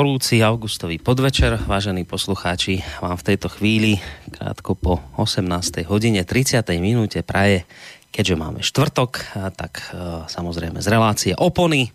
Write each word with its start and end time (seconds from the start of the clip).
Horúci 0.00 0.40
augustový 0.40 0.96
podvečer, 0.96 1.60
vážení 1.68 2.08
poslucháči. 2.08 2.80
Mám 3.04 3.20
v 3.20 3.26
tejto 3.28 3.52
chvíli, 3.52 4.00
krátko 4.32 4.72
po 4.72 4.96
18. 5.20 5.84
hodine 5.84 6.24
30. 6.24 6.64
minúte 6.80 7.20
praje, 7.20 7.68
keďže 8.08 8.32
máme 8.40 8.64
štvrtok, 8.64 9.36
tak 9.52 9.92
e, 9.92 10.24
samozrejme 10.24 10.80
z 10.80 10.88
relácie 10.88 11.32
opony, 11.36 11.92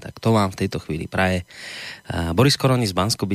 tak 0.00 0.16
to 0.16 0.32
vám 0.32 0.48
v 0.48 0.64
tejto 0.64 0.80
chvíli 0.80 1.12
praje 1.12 1.44
Boris 2.32 2.56
Koroni 2.56 2.88
z 2.88 2.96
bansko 2.96 3.28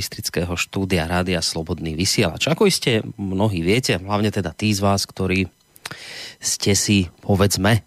štúdia 0.58 1.06
Rádia 1.06 1.38
Slobodný 1.38 1.94
vysielač. 1.94 2.50
Ako 2.50 2.66
iste 2.66 3.06
mnohí 3.22 3.62
viete, 3.62 4.02
hlavne 4.02 4.34
teda 4.34 4.50
tí 4.50 4.74
z 4.74 4.82
vás, 4.82 5.06
ktorí 5.06 5.46
ste 6.42 6.74
si, 6.74 7.06
povedzme, 7.22 7.86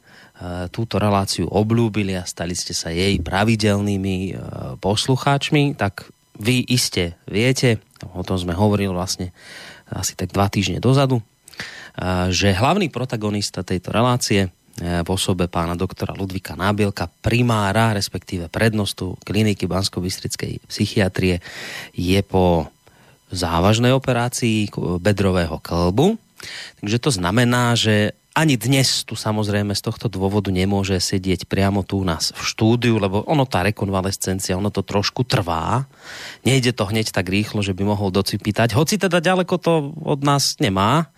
túto 0.75 0.99
reláciu 0.99 1.47
oblúbili 1.47 2.19
a 2.19 2.27
stali 2.27 2.59
ste 2.59 2.75
sa 2.75 2.91
jej 2.91 3.23
pravidelnými 3.23 4.17
e, 4.29 4.33
poslucháčmi, 4.83 5.79
tak 5.79 6.11
vy 6.43 6.67
iste 6.67 7.15
viete, 7.31 7.79
o 8.11 8.27
tom 8.27 8.35
sme 8.35 8.51
hovorili 8.51 8.91
vlastne 8.91 9.31
asi 9.87 10.19
tak 10.19 10.35
dva 10.35 10.51
týždne 10.51 10.83
dozadu, 10.83 11.23
e, 11.23 11.25
že 12.35 12.51
hlavný 12.51 12.91
protagonista 12.91 13.63
tejto 13.63 13.95
relácie 13.95 14.51
v 14.75 15.07
osobe 15.07 15.47
pána 15.47 15.79
doktora 15.79 16.19
Ludvika 16.19 16.59
Nábielka, 16.59 17.07
primára, 17.23 17.95
respektíve 17.95 18.51
prednostu 18.51 19.15
kliniky 19.23 19.71
bansko 19.71 20.03
psychiatrie, 20.67 21.39
je 21.95 22.21
po 22.27 22.67
závažnej 23.31 23.95
operácii 23.95 24.75
bedrového 24.99 25.63
klbu. 25.63 26.19
Takže 26.83 26.99
to 26.99 27.11
znamená, 27.15 27.79
že 27.79 28.19
ani 28.35 28.59
dnes 28.59 29.07
tu 29.07 29.15
samozrejme 29.15 29.79
z 29.79 29.83
tohto 29.87 30.11
dôvodu 30.11 30.51
nemôže 30.51 30.99
sedieť 30.99 31.47
priamo 31.47 31.87
tu 31.87 32.03
u 32.03 32.05
nás 32.05 32.35
v 32.35 32.43
štúdiu, 32.43 32.99
lebo 32.99 33.23
ono 33.31 33.47
tá 33.47 33.63
rekonvalescencia, 33.63 34.59
ono 34.59 34.75
to 34.75 34.83
trošku 34.83 35.23
trvá. 35.23 35.87
Nejde 36.43 36.75
to 36.75 36.91
hneď 36.91 37.15
tak 37.15 37.31
rýchlo, 37.31 37.63
že 37.63 37.79
by 37.79 37.87
mohol 37.87 38.11
docipýtať. 38.11 38.75
Hoci 38.75 38.99
teda 38.99 39.23
ďaleko 39.23 39.55
to 39.63 39.95
od 40.03 40.27
nás 40.27 40.59
nemá, 40.59 41.15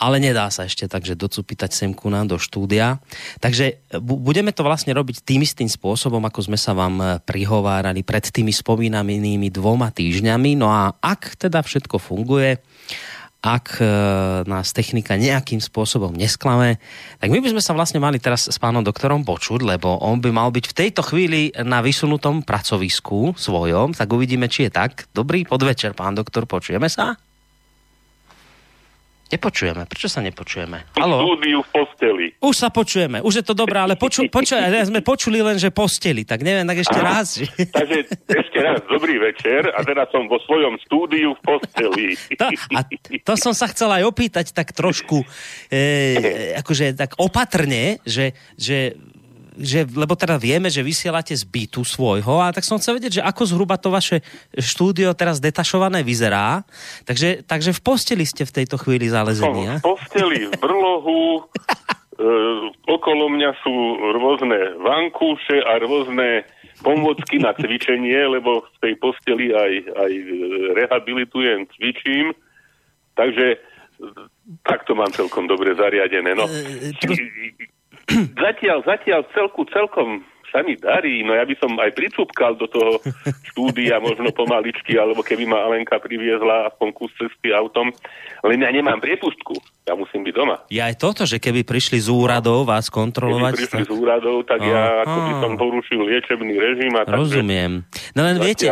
ale 0.00 0.16
nedá 0.16 0.48
sa 0.48 0.64
ešte 0.64 0.88
takže 0.88 1.16
docupýtať 1.16 1.76
sem 1.76 1.92
ku 1.92 2.08
nám 2.08 2.32
do 2.32 2.40
štúdia. 2.40 3.04
Takže 3.40 3.92
budeme 4.00 4.52
to 4.52 4.64
vlastne 4.64 4.96
robiť 4.96 5.28
tým 5.28 5.44
istým 5.44 5.68
spôsobom, 5.68 6.20
ako 6.24 6.52
sme 6.52 6.58
sa 6.60 6.76
vám 6.76 6.94
e, 7.00 7.06
prihovárali 7.24 8.04
pred 8.04 8.28
tými 8.28 8.52
spomínanými 8.52 9.48
dvoma 9.48 9.88
týždňami. 9.92 10.56
No 10.56 10.68
a 10.68 10.92
ak 11.00 11.40
teda 11.40 11.64
všetko 11.64 11.96
funguje, 11.96 12.60
ak 13.46 13.78
e, 13.78 13.86
nás 14.50 14.74
technika 14.74 15.14
nejakým 15.14 15.62
spôsobom 15.62 16.10
nesklame, 16.10 16.82
tak 17.22 17.30
my 17.30 17.38
by 17.38 17.54
sme 17.54 17.62
sa 17.62 17.78
vlastne 17.78 18.02
mali 18.02 18.18
teraz 18.18 18.50
s 18.50 18.58
pánom 18.58 18.82
doktorom 18.82 19.22
počuť, 19.22 19.62
lebo 19.62 20.02
on 20.02 20.18
by 20.18 20.34
mal 20.34 20.50
byť 20.50 20.64
v 20.66 20.76
tejto 20.76 21.06
chvíli 21.06 21.54
na 21.62 21.78
vysunutom 21.78 22.42
pracovisku 22.42 23.38
svojom, 23.38 23.94
tak 23.94 24.10
uvidíme, 24.10 24.50
či 24.50 24.66
je 24.66 24.74
tak. 24.74 25.06
Dobrý 25.14 25.46
podvečer, 25.46 25.94
pán 25.94 26.18
doktor, 26.18 26.50
počujeme 26.50 26.90
sa? 26.90 27.25
Nepočujeme. 29.26 29.90
Prečo 29.90 30.06
sa 30.06 30.22
nepočujeme? 30.22 30.94
Halo? 30.94 31.18
Štúdiu 31.18 31.58
v 31.66 31.68
posteli. 31.74 32.26
Už 32.38 32.54
sa 32.54 32.70
počujeme. 32.70 33.18
Už 33.26 33.42
je 33.42 33.44
to 33.44 33.58
dobré, 33.58 33.82
ale 33.82 33.98
poču, 33.98 34.22
poču, 34.36 34.54
ja 34.54 34.86
sme 34.86 35.02
počuli 35.02 35.42
len, 35.42 35.58
že 35.58 35.74
posteli. 35.74 36.22
Tak 36.22 36.46
neviem, 36.46 36.62
tak 36.62 36.78
ešte 36.86 36.98
Aha, 37.02 37.06
raz. 37.10 37.28
Že... 37.42 37.46
Takže 37.82 37.98
ešte 38.30 38.58
raz, 38.62 38.78
dobrý 38.86 39.18
večer. 39.18 39.66
A 39.74 39.82
teraz 39.82 40.06
som 40.14 40.30
vo 40.30 40.38
svojom 40.46 40.78
štúdiu 40.86 41.34
v 41.34 41.40
posteli. 41.42 42.06
To, 42.36 42.52
a 42.52 42.84
to 43.24 43.32
som 43.40 43.56
sa 43.56 43.64
chcel 43.72 43.88
aj 43.88 44.04
opýtať 44.04 44.52
tak 44.52 44.76
trošku, 44.76 45.24
e, 45.72 46.52
akože 46.60 46.92
tak 46.92 47.16
opatrne, 47.16 47.96
že, 48.04 48.36
že 48.60 48.92
že, 49.56 49.88
lebo 49.88 50.12
teda 50.14 50.36
vieme, 50.36 50.68
že 50.68 50.84
vysielate 50.84 51.32
z 51.32 51.44
bytu 51.48 51.82
svojho, 51.82 52.44
a 52.44 52.52
tak 52.52 52.62
som 52.62 52.76
chcel 52.76 53.00
vedieť, 53.00 53.20
že 53.20 53.26
ako 53.26 53.42
zhruba 53.48 53.80
to 53.80 53.88
vaše 53.88 54.20
štúdio 54.54 55.16
teraz 55.16 55.40
detašované 55.40 56.04
vyzerá. 56.04 56.62
Takže, 57.08 57.44
takže 57.44 57.72
v 57.72 57.80
posteli 57.80 58.24
ste 58.28 58.44
v 58.44 58.54
tejto 58.62 58.76
chvíli 58.76 59.08
zalezení. 59.08 59.80
v 59.80 59.84
posteli, 59.84 60.48
v 60.48 60.54
brlohu, 60.60 61.20
e, 61.40 61.44
okolo 62.86 63.32
mňa 63.32 63.50
sú 63.64 63.74
rôzne 64.20 64.76
vankúše 64.80 65.64
a 65.64 65.80
rôzne 65.80 66.44
pomocky 66.84 67.40
na 67.40 67.56
cvičenie, 67.56 68.28
lebo 68.28 68.60
v 68.60 68.76
tej 68.84 68.94
posteli 69.00 69.56
aj, 69.56 69.72
aj 69.96 70.12
rehabilitujem, 70.76 71.64
cvičím. 71.72 72.36
Takže 73.16 73.56
takto 74.60 74.92
mám 74.92 75.08
celkom 75.12 75.48
dobre 75.48 75.72
zariadené. 75.72 76.36
No, 76.36 76.44
e, 76.44 76.92
zatiaľ, 78.46 78.78
zatiaľ 78.86 79.26
celku, 79.34 79.66
celkom 79.70 80.22
sa 80.54 80.62
mi 80.62 80.78
darí, 80.78 81.26
no 81.26 81.34
ja 81.34 81.42
by 81.42 81.54
som 81.58 81.74
aj 81.76 81.90
pricúpkal 81.92 82.54
do 82.56 82.70
toho 82.70 83.02
štúdia 83.52 83.98
možno 83.98 84.30
pomaličky, 84.30 84.94
alebo 84.96 85.20
keby 85.20 85.44
ma 85.44 85.66
Alenka 85.66 85.98
priviezla 85.98 86.70
aspoň 86.72 86.88
kus 86.94 87.12
cesty 87.18 87.50
autom, 87.50 87.90
len 88.46 88.58
ja 88.62 88.70
nemám 88.70 89.02
priepustku, 89.02 89.58
ja 89.84 89.98
musím 89.98 90.22
byť 90.22 90.34
doma. 90.34 90.56
Ja 90.70 90.88
aj 90.88 90.96
toto, 91.02 91.26
že 91.26 91.42
keby 91.42 91.66
prišli 91.66 91.98
z 91.98 92.08
úradov 92.08 92.64
vás 92.64 92.88
kontrolovať... 92.88 93.52
Keby 93.52 93.60
prišli 93.66 93.82
tak... 93.84 93.88
z 93.90 93.92
úradov, 93.92 94.36
tak 94.46 94.60
Aha. 94.62 94.70
ja 94.70 94.82
ako 95.04 95.18
by 95.18 95.32
som 95.42 95.52
porušil 95.58 96.00
liečebný 96.06 96.54
režim. 96.56 96.92
A 96.94 97.00
Rozumiem. 97.04 97.84
No 98.14 98.20
len 98.22 98.38
zatiaľ... 98.38 98.46
viete, 98.46 98.66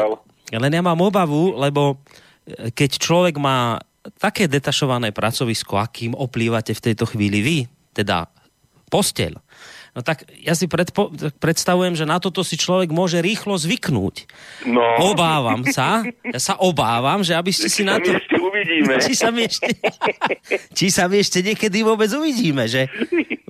len 0.55 0.73
ja 0.73 0.83
mám 0.83 1.01
obavu, 1.03 1.59
lebo 1.59 2.01
e, 2.47 2.71
keď 2.71 2.91
človek 3.03 3.35
má 3.37 3.83
také 4.21 4.45
detašované 4.47 5.11
pracovisko, 5.17 5.81
akým 5.81 6.13
oplývate 6.13 6.77
v 6.77 6.85
tejto 6.93 7.09
chvíli 7.09 7.41
vy, 7.41 7.59
teda 7.97 8.29
posteľ. 8.95 9.43
No 9.95 10.03
tak 10.03 10.27
ja 10.43 10.59
si 10.59 10.67
predpo, 10.67 11.15
predstavujem, 11.39 11.95
že 11.95 12.03
na 12.03 12.19
toto 12.19 12.43
si 12.43 12.59
človek 12.59 12.91
môže 12.91 13.23
rýchlo 13.23 13.55
zvyknúť. 13.55 14.27
No. 14.67 14.83
Obávam 15.15 15.63
sa, 15.71 16.03
ja 16.27 16.41
sa 16.43 16.59
obávam, 16.59 17.23
že 17.23 17.39
aby 17.39 17.55
ste 17.55 17.71
si 17.71 17.87
na 17.87 18.03
to... 18.03 18.11
Ešte 18.11 18.35
uvidíme. 18.35 18.99
Či 18.99 19.15
sa 19.15 19.31
ešte, 19.31 19.71
či 20.75 20.87
sa 20.91 21.07
mi 21.07 21.23
ešte 21.23 21.47
niekedy 21.47 21.87
vôbec 21.87 22.11
uvidíme, 22.11 22.67
že 22.67 22.91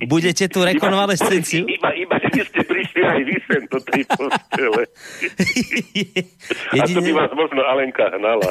budete 0.05 0.45
tú 0.45 0.61
rekonvalescenciu... 0.61 1.65
Iba, 1.65 1.89
iba, 1.97 2.15
iba 2.21 2.43
ste 2.45 2.61
prišli 2.61 3.01
aj 3.01 3.19
vy 3.25 3.35
sem 3.49 3.61
do 3.65 3.79
tej 3.81 4.01
postele. 4.05 4.83
Jedine... 6.77 6.81
A 6.81 6.85
to 6.85 7.01
by 7.01 7.13
vás 7.25 7.31
možno 7.33 7.61
Alenka 7.65 8.05
hnala. 8.13 8.49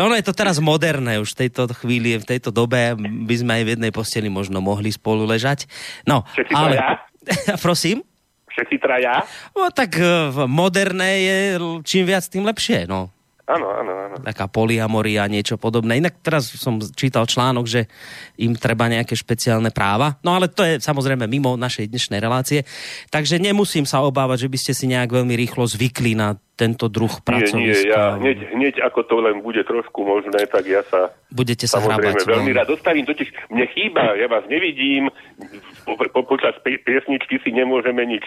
no, 0.00 0.08
no 0.08 0.14
je 0.16 0.24
to 0.24 0.34
teraz 0.34 0.56
moderné 0.58 1.20
už 1.20 1.36
v 1.36 1.38
tejto 1.46 1.68
chvíli, 1.76 2.16
v 2.16 2.26
tejto 2.26 2.50
dobe 2.50 2.96
by 2.96 3.34
sme 3.36 3.52
aj 3.60 3.62
v 3.62 3.72
jednej 3.76 3.92
posteli 3.92 4.28
možno 4.32 4.64
mohli 4.64 4.88
spolu 4.90 5.28
ležať. 5.28 5.68
No, 6.06 6.24
Všetci 6.32 6.52
ale... 6.52 6.76
Prosím? 7.64 8.02
Všetci 8.54 8.76
traja? 8.78 9.26
No 9.56 9.70
tak 9.74 9.98
eh, 9.98 10.30
moderné 10.46 11.10
je 11.26 11.38
čím 11.82 12.06
viac, 12.06 12.22
tým 12.30 12.46
lepšie, 12.46 12.86
no. 12.86 13.10
Áno, 13.44 13.68
áno, 13.68 13.92
áno. 13.92 14.16
Taká 14.24 14.48
poliamoria, 14.48 15.28
niečo 15.28 15.60
podobné. 15.60 16.00
Inak 16.00 16.24
teraz 16.24 16.48
som 16.56 16.80
čítal 16.80 17.28
článok, 17.28 17.68
že 17.68 17.92
im 18.40 18.56
treba 18.56 18.88
nejaké 18.88 19.12
špeciálne 19.12 19.68
práva. 19.68 20.16
No 20.24 20.32
ale 20.32 20.48
to 20.48 20.64
je 20.64 20.80
samozrejme 20.80 21.28
mimo 21.28 21.52
našej 21.60 21.92
dnešnej 21.92 22.24
relácie. 22.24 22.64
Takže 23.12 23.36
nemusím 23.36 23.84
sa 23.84 24.00
obávať, 24.00 24.48
že 24.48 24.52
by 24.52 24.58
ste 24.64 24.72
si 24.72 24.88
nejak 24.88 25.12
veľmi 25.12 25.36
rýchlo 25.36 25.68
zvykli 25.68 26.16
na 26.16 26.40
tento 26.56 26.88
druh 26.88 27.12
pracoviska. 27.20 27.60
Nie, 27.60 27.84
nie, 27.84 27.92
ja 27.92 28.16
hneď, 28.16 28.38
hneď 28.56 28.74
ako 28.80 29.00
to 29.04 29.16
len 29.20 29.44
bude 29.44 29.60
trošku 29.66 30.06
možné, 30.06 30.48
tak 30.48 30.64
ja 30.64 30.80
sa 30.88 31.12
Budete 31.28 31.68
sa 31.68 31.84
samozrejme 31.84 32.16
hrabať, 32.16 32.30
veľmi 32.30 32.52
no. 32.54 32.56
rád 32.56 32.68
dostavím. 32.72 33.04
Totiž 33.04 33.28
mne 33.52 33.66
chýba, 33.76 34.16
ja 34.16 34.24
vás 34.30 34.48
nevidím, 34.48 35.12
po, 35.84 36.00
po, 36.00 36.24
počas 36.24 36.56
piesničky 36.64 37.44
si 37.44 37.50
nemôžeme 37.52 38.08
nič 38.08 38.24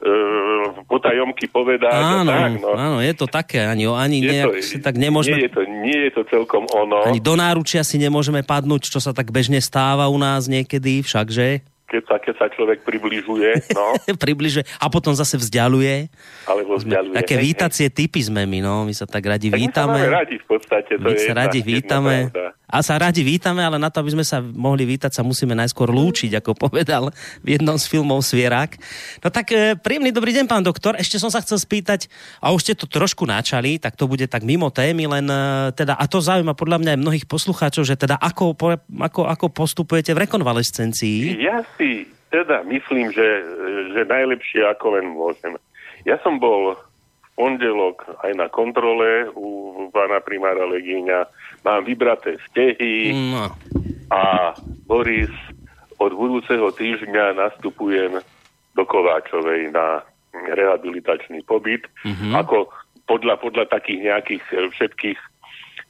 uh, 0.00 0.82
potajomky 0.88 1.46
povedať. 1.48 1.92
Áno, 1.92 2.32
tak, 2.32 2.52
no. 2.60 2.72
áno, 2.74 2.98
je 3.04 3.14
to 3.16 3.26
také, 3.28 3.64
ani, 3.68 3.84
ani 3.86 4.18
je 4.20 4.28
nejak 4.32 4.48
to, 4.48 4.64
si 4.64 4.76
tak 4.80 4.96
nemôžeme... 4.96 5.36
Nie 5.36 5.46
je, 5.46 5.52
to, 5.52 5.62
nie 5.64 5.98
je 6.08 6.10
to 6.16 6.22
celkom 6.28 6.64
ono. 6.72 7.04
Ani 7.04 7.20
do 7.20 7.36
náručia 7.36 7.84
si 7.84 8.00
nemôžeme 8.00 8.40
padnúť, 8.40 8.88
čo 8.88 8.98
sa 8.98 9.12
tak 9.12 9.28
bežne 9.28 9.60
stáva 9.60 10.08
u 10.08 10.16
nás 10.16 10.48
niekedy, 10.48 11.04
všakže? 11.04 11.64
keď 11.90 12.02
sa, 12.06 12.16
keď 12.22 12.34
sa 12.38 12.46
človek 12.54 12.86
približuje. 12.86 13.74
No. 13.74 13.98
približuje 14.24 14.62
a 14.78 14.86
potom 14.86 15.10
zase 15.10 15.34
vzdialuje. 15.34 16.06
Alebo 16.46 16.78
vzdialuje. 16.78 17.18
Také 17.18 17.34
vítacie 17.34 17.90
typy 17.90 18.22
sme 18.22 18.46
my, 18.46 18.62
no. 18.62 18.86
My 18.86 18.94
sa 18.94 19.10
tak 19.10 19.26
radi 19.26 19.50
tak 19.50 19.58
vítame. 19.58 19.98
My 19.98 20.06
sa 20.06 20.18
radi 20.22 20.36
v 20.38 20.46
podstate. 20.46 20.92
To 20.94 21.10
my 21.10 21.18
je 21.18 21.26
sa 21.26 21.32
radi 21.34 21.60
vítame. 21.66 22.30
A 22.70 22.86
sa 22.86 22.94
radi 22.96 23.26
vítame, 23.26 23.66
ale 23.66 23.82
na 23.82 23.90
to, 23.90 23.98
aby 23.98 24.14
sme 24.14 24.22
sa 24.22 24.38
mohli 24.38 24.86
vítať, 24.86 25.10
sa 25.10 25.26
musíme 25.26 25.58
najskôr 25.58 25.90
lúčiť, 25.90 26.38
ako 26.38 26.54
povedal 26.54 27.10
v 27.42 27.58
jednom 27.58 27.74
z 27.74 27.90
filmov 27.90 28.22
Svierak. 28.22 28.78
No 29.20 29.28
tak 29.34 29.50
e, 29.50 29.74
príjemný 29.74 30.14
dobrý 30.14 30.30
deň, 30.38 30.46
pán 30.46 30.62
doktor. 30.62 30.94
Ešte 30.94 31.18
som 31.18 31.34
sa 31.34 31.42
chcel 31.42 31.58
spýtať, 31.58 32.06
a 32.38 32.54
už 32.54 32.62
ste 32.62 32.78
to 32.78 32.86
trošku 32.86 33.26
načali, 33.26 33.82
tak 33.82 33.98
to 33.98 34.06
bude 34.06 34.24
tak 34.30 34.46
mimo 34.46 34.70
témy, 34.70 35.10
len 35.10 35.26
e, 35.26 35.74
teda, 35.74 35.98
a 35.98 36.06
to 36.06 36.22
zaujíma 36.22 36.54
podľa 36.54 36.78
mňa 36.78 36.90
aj 36.94 37.02
mnohých 37.02 37.26
poslucháčov, 37.26 37.82
že 37.82 37.98
teda 37.98 38.14
ako, 38.16 38.54
ako, 39.02 39.26
ako 39.26 39.46
postupujete 39.50 40.14
v 40.14 40.30
rekonvalescencii? 40.30 41.42
Ja 41.42 41.66
si 41.74 42.06
teda 42.30 42.62
myslím, 42.70 43.10
že, 43.10 43.28
že 43.90 44.06
najlepšie 44.06 44.62
ako 44.70 44.86
len 44.94 45.10
môžem. 45.10 45.58
Ja 46.06 46.16
som 46.22 46.38
bol 46.38 46.78
pondelok 47.34 48.04
aj 48.20 48.32
na 48.36 48.46
kontrole 48.52 49.32
u 49.34 49.88
pána 49.90 50.20
primára 50.20 50.68
Legíňa 50.68 51.26
mám 51.64 51.84
vybraté 51.84 52.36
stehy 52.50 53.12
no. 53.12 53.52
a 54.10 54.52
Boris 54.88 55.32
od 56.00 56.12
budúceho 56.16 56.72
týždňa 56.72 57.36
nastupujem 57.36 58.20
do 58.72 58.82
Kováčovej 58.88 59.68
na 59.74 60.00
rehabilitačný 60.32 61.44
pobyt, 61.44 61.84
mm-hmm. 62.06 62.32
ako 62.38 62.70
podľa, 63.04 63.36
podľa 63.42 63.64
takých 63.68 64.00
nejakých 64.06 64.44
e, 64.54 64.70
všetkých 64.70 65.18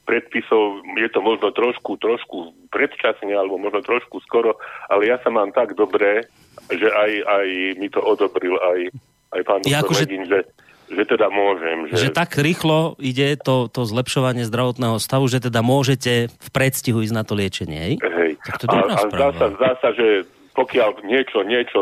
predpisov 0.09 0.81
je 0.97 1.09
to 1.13 1.21
možno 1.21 1.53
trošku, 1.53 1.95
trošku 2.01 2.57
predčasne 2.73 3.31
alebo 3.31 3.61
možno 3.61 3.85
trošku 3.85 4.17
skoro, 4.25 4.57
ale 4.89 5.07
ja 5.07 5.21
sa 5.21 5.29
mám 5.29 5.53
tak 5.53 5.77
dobré, 5.77 6.25
že 6.73 6.89
aj, 6.89 7.11
aj 7.21 7.47
mi 7.77 7.87
to 7.87 8.01
odobril 8.01 8.57
aj, 8.57 8.89
aj 9.37 9.41
pán 9.45 9.61
ja 9.69 9.85
doktor 9.85 10.03
akože... 10.03 10.25
Že, 10.25 10.39
že 10.91 11.03
teda 11.07 11.31
môžem. 11.31 11.87
Že... 11.87 11.95
že 11.97 12.09
tak 12.11 12.35
rýchlo 12.35 12.99
ide 12.99 13.39
to, 13.39 13.71
to 13.71 13.87
zlepšovanie 13.87 14.43
zdravotného 14.43 14.99
stavu, 14.99 15.25
že 15.31 15.39
teda 15.39 15.63
môžete 15.63 16.27
v 16.27 16.49
predstihu 16.51 16.99
ísť 17.01 17.15
na 17.15 17.23
to 17.23 17.33
liečenie, 17.33 17.79
hej? 17.79 17.93
Hej. 18.03 18.31
Tak 18.43 18.55
to 18.59 18.65
a, 18.67 18.77
a 18.91 18.99
zdá, 19.07 19.29
sa, 19.37 19.45
zdá 19.55 19.71
sa, 19.79 19.89
že 19.95 20.27
pokiaľ 20.51 21.07
niečo, 21.07 21.47
niečo 21.47 21.79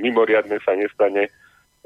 mimoriadne 0.00 0.56
sa 0.64 0.72
nestane, 0.72 1.28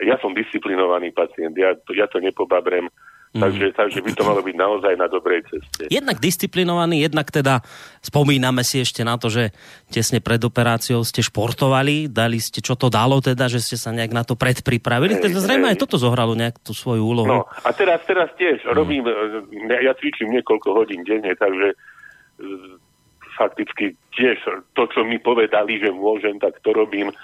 ja 0.01 0.17
som 0.23 0.33
disciplinovaný 0.33 1.13
pacient, 1.13 1.53
ja, 1.59 1.77
ja 1.77 2.07
to 2.09 2.23
nepobabrem, 2.23 2.89
Mm. 3.31 3.47
Takže, 3.47 3.67
takže 3.79 4.01
by 4.03 4.11
to 4.11 4.23
malo 4.27 4.43
byť 4.43 4.57
naozaj 4.59 4.93
na 4.99 5.07
dobrej 5.07 5.47
ceste. 5.47 5.87
Jednak 5.87 6.19
disciplinovaný, 6.19 7.07
jednak 7.07 7.31
teda 7.31 7.63
spomíname 8.03 8.67
si 8.67 8.83
ešte 8.83 9.07
na 9.07 9.15
to, 9.23 9.31
že 9.31 9.55
tesne 9.87 10.19
pred 10.19 10.43
operáciou 10.43 11.07
ste 11.07 11.23
športovali, 11.23 12.11
dali 12.11 12.43
ste, 12.43 12.59
čo 12.59 12.75
to 12.75 12.91
dalo 12.91 13.23
teda, 13.23 13.47
že 13.47 13.63
ste 13.63 13.79
sa 13.79 13.95
nejak 13.95 14.11
na 14.11 14.27
to 14.27 14.35
predpripravili. 14.35 15.15
Hey, 15.15 15.31
teda 15.31 15.39
zrejme 15.47 15.71
hey. 15.71 15.79
aj 15.79 15.79
toto 15.79 15.95
zohralo 15.95 16.35
nejak 16.35 16.59
tú 16.59 16.75
svoju 16.75 17.07
úlohu. 17.07 17.31
No 17.31 17.47
a 17.47 17.71
teraz, 17.71 18.03
teraz 18.03 18.35
tiež 18.35 18.67
mm. 18.67 18.75
robím, 18.75 19.07
ja 19.63 19.95
cvičím 19.95 20.35
niekoľko 20.35 20.69
hodín 20.75 21.07
denne, 21.07 21.31
takže 21.39 21.79
fakticky 23.39 23.95
tiež 24.19 24.43
to, 24.75 24.91
čo 24.91 25.07
mi 25.07 25.23
povedali, 25.23 25.79
že 25.79 25.95
môžem, 25.95 26.37
tak 26.43 26.59
to 26.67 26.75
robím 26.75 27.15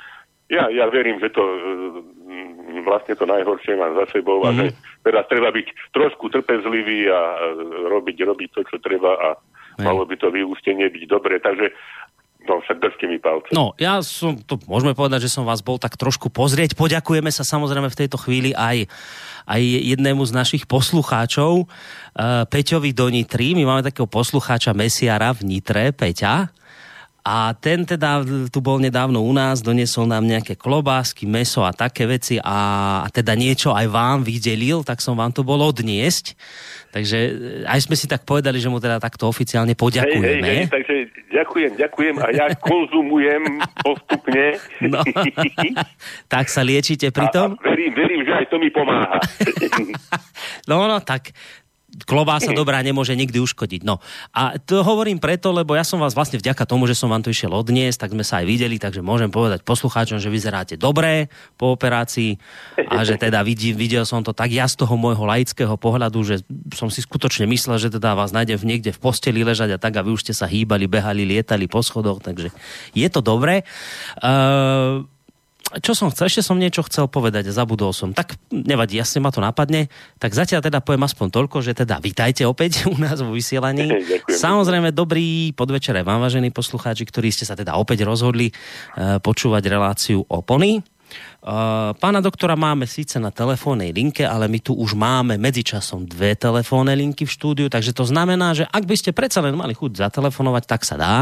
ja, 0.47 0.71
ja 0.71 0.87
verím, 0.87 1.19
že 1.19 1.31
to 1.35 1.43
mm, 1.43 2.87
vlastne 2.87 3.19
to 3.19 3.27
najhoršie 3.27 3.75
mám 3.75 3.99
za 3.99 4.07
sebou 4.15 4.43
mm-hmm. 4.43 4.55
a 4.55 4.59
že 4.59 4.67
mhm. 4.71 4.77
teraz 5.03 5.25
treba 5.27 5.51
byť 5.51 5.67
trošku 5.91 6.31
trpezlivý 6.31 7.11
a 7.11 7.21
robiť, 7.91 8.17
robiť 8.23 8.49
to, 8.55 8.61
čo 8.71 8.77
treba 8.79 9.13
a 9.19 9.29
ne. 9.79 9.85
malo 9.85 10.07
by 10.07 10.15
to 10.15 10.31
vyústenie 10.31 10.87
byť 10.87 11.05
dobre. 11.11 11.43
Takže 11.43 11.75
No, 12.47 12.63
však 12.63 12.79
držte 12.79 13.11
mi 13.11 13.19
palce. 13.19 13.51
No, 13.51 13.75
ja 13.75 13.99
som, 14.07 14.39
to 14.39 14.55
môžeme 14.71 14.95
povedať, 14.95 15.27
že 15.27 15.35
som 15.35 15.43
vás 15.43 15.67
bol 15.67 15.83
tak 15.83 15.99
trošku 15.99 16.31
pozrieť. 16.31 16.79
Poďakujeme 16.79 17.27
sa 17.35 17.43
samozrejme 17.43 17.91
v 17.91 17.99
tejto 18.07 18.23
chvíli 18.23 18.55
aj, 18.55 18.87
aj 19.51 19.61
jednému 19.61 20.23
z 20.23 20.33
našich 20.33 20.65
poslucháčov, 20.71 21.67
uh, 21.67 22.47
Peťovi 22.47 22.95
do 22.95 23.11
Nitry. 23.11 23.59
My 23.59 23.67
máme 23.67 23.83
takého 23.83 24.07
poslucháča 24.07 24.79
Mesiara 24.79 25.35
v 25.35 25.59
Nitre, 25.59 25.91
Peťa. 25.91 26.55
A 27.27 27.59
ten 27.59 27.83
teda 27.83 28.23
tu 28.55 28.63
bol 28.63 28.79
nedávno 28.79 29.19
u 29.19 29.35
nás, 29.35 29.59
doniesol 29.59 30.07
nám 30.07 30.23
nejaké 30.23 30.55
klobásky, 30.55 31.27
meso 31.27 31.67
a 31.67 31.75
také 31.75 32.07
veci 32.07 32.39
a, 32.39 33.03
a 33.03 33.11
teda 33.11 33.35
niečo 33.35 33.75
aj 33.75 33.91
vám 33.91 34.23
vydelil, 34.23 34.87
tak 34.87 35.03
som 35.03 35.19
vám 35.19 35.35
to 35.35 35.43
bol 35.43 35.59
odniesť. 35.59 36.39
Takže 36.95 37.19
eh, 37.19 37.67
aj 37.67 37.83
sme 37.83 37.99
si 37.99 38.07
tak 38.07 38.23
povedali, 38.23 38.63
že 38.63 38.71
mu 38.71 38.79
teda 38.79 39.03
takto 39.03 39.27
oficiálne 39.27 39.75
poďakujeme. 39.75 40.47
Hej, 40.47 40.55
hej, 40.55 40.63
hej, 40.63 40.71
takže 40.71 40.95
ďakujem, 41.35 41.71
ďakujem 41.75 42.15
a 42.23 42.27
ja 42.31 42.47
konzumujem 42.63 43.43
postupne. 43.83 44.63
No, 44.87 45.03
tak 46.33 46.47
sa 46.47 46.63
liečite 46.63 47.11
pri 47.11 47.27
tom? 47.35 47.59
A, 47.59 47.67
a 47.67 47.75
verím, 47.75 47.91
verím, 47.91 48.23
že 48.23 48.39
aj 48.39 48.47
to 48.55 48.57
mi 48.63 48.71
pomáha. 48.71 49.19
no, 50.71 50.87
no, 50.87 51.03
tak 51.03 51.35
klobása 52.05 52.53
dobrá 52.53 52.85
nemôže 52.85 53.17
nikdy 53.17 53.41
uškodiť. 53.41 53.81
No 53.87 54.05
a 54.37 54.61
to 54.61 54.85
hovorím 54.85 55.17
preto, 55.17 55.55
lebo 55.55 55.73
ja 55.73 55.87
som 55.87 55.97
vás 55.97 56.13
vlastne 56.13 56.37
vďaka 56.37 56.69
tomu, 56.69 56.85
že 56.85 56.99
som 56.99 57.09
vám 57.09 57.25
to 57.25 57.33
išiel 57.33 57.57
odniesť, 57.57 58.05
tak 58.05 58.13
sme 58.13 58.25
sa 58.27 58.45
aj 58.45 58.47
videli, 58.47 58.77
takže 58.77 59.01
môžem 59.01 59.33
povedať 59.33 59.65
poslucháčom, 59.65 60.21
že 60.21 60.29
vyzeráte 60.29 60.75
dobré 60.77 61.33
po 61.57 61.73
operácii 61.73 62.37
a 62.93 63.01
že 63.07 63.17
teda 63.17 63.41
vidí, 63.41 63.73
videl 63.73 64.05
som 64.05 64.21
to 64.21 64.37
tak 64.37 64.53
ja 64.53 64.69
z 64.69 64.77
toho 64.77 64.99
môjho 65.01 65.25
laického 65.25 65.79
pohľadu, 65.81 66.21
že 66.27 66.37
som 66.77 66.93
si 66.93 67.01
skutočne 67.01 67.49
myslel, 67.49 67.81
že 67.81 67.89
teda 67.89 68.13
vás 68.13 68.35
nájdem 68.35 68.61
niekde 68.67 68.93
v 68.93 69.01
posteli 69.01 69.41
ležať 69.47 69.77
a 69.77 69.79
tak 69.81 69.97
a 69.97 70.05
vy 70.05 70.13
už 70.13 70.29
ste 70.29 70.35
sa 70.37 70.45
hýbali, 70.45 70.91
behali, 70.91 71.25
lietali 71.25 71.71
po 71.71 71.81
schodoch, 71.81 72.21
takže 72.21 72.51
je 72.93 73.09
to 73.09 73.23
dobré. 73.23 73.63
Uh, 74.21 75.07
čo 75.83 75.93
som 75.99 76.15
chcel, 76.15 76.31
ešte 76.31 76.47
som 76.47 76.57
niečo 76.57 76.87
chcel 76.87 77.11
povedať 77.11 77.51
a 77.51 77.53
zabudol 77.53 77.91
som. 77.91 78.15
Tak 78.15 78.39
nevadí, 78.55 78.95
jasne 78.97 79.19
ma 79.19 79.35
to 79.35 79.43
napadne. 79.43 79.91
Tak 80.23 80.31
zatiaľ 80.31 80.63
teda 80.63 80.79
poviem 80.79 81.05
aspoň 81.05 81.27
toľko, 81.35 81.57
že 81.63 81.75
teda 81.75 81.99
vitajte 81.99 82.47
opäť 82.47 82.85
u 82.95 82.97
nás 82.97 83.19
vo 83.19 83.35
vysielaní. 83.35 83.91
Ďakujem. 83.91 84.39
Samozrejme, 84.39 84.89
dobrý 84.95 85.51
podvečer 85.53 85.99
vám, 86.07 86.23
vážení 86.23 86.55
poslucháči, 86.55 87.03
ktorí 87.07 87.35
ste 87.35 87.43
sa 87.43 87.59
teda 87.59 87.75
opäť 87.75 88.07
rozhodli 88.07 88.53
uh, 88.53 89.19
počúvať 89.19 89.63
reláciu 89.67 90.23
Opony. 90.31 90.79
Uh, 90.79 90.96
pána 91.97 92.19
doktora 92.19 92.59
máme 92.59 92.91
síce 92.91 93.23
na 93.23 93.31
telefónnej 93.31 93.95
linke, 93.95 94.27
ale 94.27 94.51
my 94.51 94.59
tu 94.59 94.75
už 94.75 94.99
máme 94.99 95.39
medzičasom 95.39 96.03
dve 96.03 96.35
telefónne 96.35 96.91
linky 96.99 97.23
v 97.23 97.31
štúdiu, 97.31 97.67
takže 97.71 97.95
to 97.95 98.03
znamená, 98.03 98.51
že 98.53 98.67
ak 98.67 98.83
by 98.83 98.97
ste 98.99 99.15
predsa 99.15 99.39
len 99.39 99.55
mali 99.55 99.71
chuť 99.71 99.95
zatelefonovať, 100.11 100.65
tak 100.67 100.83
sa 100.83 100.99
dá 100.99 101.17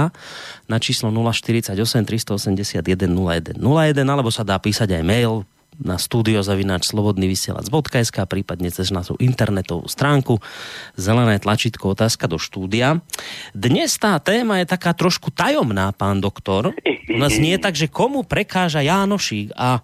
na 0.64 0.80
číslo 0.80 1.12
048 1.12 1.76
381 1.76 2.80
0101, 3.12 3.60
alebo 4.00 4.32
sa 4.32 4.48
dá 4.48 4.56
písať 4.56 4.96
aj 4.96 5.02
mail 5.04 5.44
na 5.80 5.98
studiozavináč.slobodnyvysielac.sk 5.98 8.18
prípadne 8.28 8.70
cez 8.70 8.90
našu 8.94 9.16
internetovú 9.18 9.88
stránku 9.90 10.38
zelené 10.94 11.42
tlačítko 11.42 11.88
otázka 11.98 12.30
do 12.30 12.38
štúdia. 12.38 13.02
Dnes 13.54 13.98
tá 13.98 14.18
téma 14.22 14.58
je 14.62 14.66
taká 14.70 14.94
trošku 14.94 15.30
tajomná, 15.34 15.90
pán 15.96 16.20
doktor. 16.22 16.74
U 17.10 17.18
nás 17.18 17.38
nie 17.38 17.52
je 17.58 17.62
tak, 17.62 17.74
že 17.74 17.88
komu 17.90 18.22
prekáža 18.22 18.80
Jánošík 18.84 19.50
a 19.58 19.80